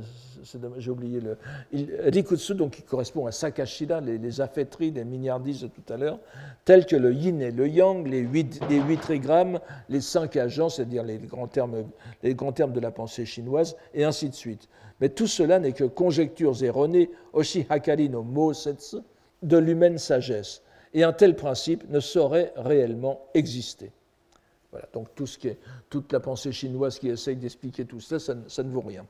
j'ai 0.78 0.90
oublié 0.92 1.22
le. 1.22 1.38
Rikutsu, 2.10 2.56
donc 2.56 2.72
qui 2.72 2.82
correspond 2.82 3.28
à 3.28 3.32
Sakashira, 3.32 4.02
les, 4.02 4.18
les 4.18 4.32
les 4.92 5.04
milliardises 5.04 5.62
de 5.62 5.68
tout 5.68 5.94
à 5.94 5.98
l'heure, 5.98 6.20
tels 6.66 6.86
que 6.86 6.96
le 6.96 7.14
yin 7.14 7.42
et 7.42 7.52
le 7.52 7.68
yang, 7.68 8.08
les 8.08 8.20
huit, 8.20 8.60
les 8.70 8.80
huit 8.80 9.00
trigrammes, 9.00 9.60
les 9.90 10.02
cinq 10.02 10.36
agents, 10.38 10.70
c'est-à-dire 10.70 11.04
les 11.04 11.18
grands, 11.20 11.48
termes, 11.48 11.86
les 12.24 12.34
grands 12.34 12.52
termes 12.52 12.74
de 12.74 12.80
la 12.80 12.92
pensée 12.92 13.26
chinoise, 13.26 13.76
et 13.94 14.04
ainsi 14.04 14.30
de 14.30 14.36
suite. 14.36 14.68
Mais 15.00 15.10
tout 15.10 15.28
cela 15.28 15.60
n'est 15.60 15.74
que 15.74 15.84
conjectures 15.84 16.64
erronées, 16.64 17.12
Oshi 17.34 17.66
Hakari 17.70 18.10
no 18.10 18.24
Mo 18.24 18.54
Setsu, 18.54 18.98
de 19.44 19.58
l'humaine 19.58 19.98
sagesse 19.98 20.64
et 20.96 21.04
un 21.04 21.14
tel 21.14 21.36
principe 21.36 21.88
ne 21.90 22.00
saurait 22.00 22.54
réellement 22.56 23.20
exister. 23.34 23.92
Voilà, 24.72 24.88
donc 24.94 25.10
tout 25.14 25.28
ce 25.28 25.38
qui 25.38 25.50
est, 25.50 25.60
toute 25.90 26.12
la 26.12 26.22
pensée 26.22 26.54
chinoise 26.54 26.98
qui 27.00 27.10
essaye 27.10 27.36
d'expliquer 27.36 27.84
tout 27.86 28.00
ça, 28.00 28.18
ça, 28.18 28.64
ne 28.64 28.70
vaut 28.70 28.82
rien. 28.82 29.06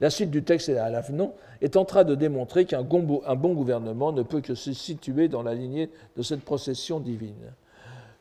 La 0.00 0.08
suite 0.08 0.30
du 0.30 0.42
texte 0.42 0.70
à 0.70 0.88
l'avenant 0.88 1.34
est 1.60 1.76
en 1.76 1.84
train 1.84 2.04
de 2.04 2.14
démontrer 2.14 2.64
qu'un 2.64 2.82
bon, 2.82 3.52
gouvernement 3.52 4.12
ne 4.12 4.22
peut 4.22 4.40
que 4.40 4.54
se 4.54 4.72
situer 4.72 5.28
dans 5.28 5.42
la 5.42 5.54
lignée 5.54 5.90
de 6.16 6.22
cette 6.22 6.40
procession 6.40 7.00
divine. 7.00 7.52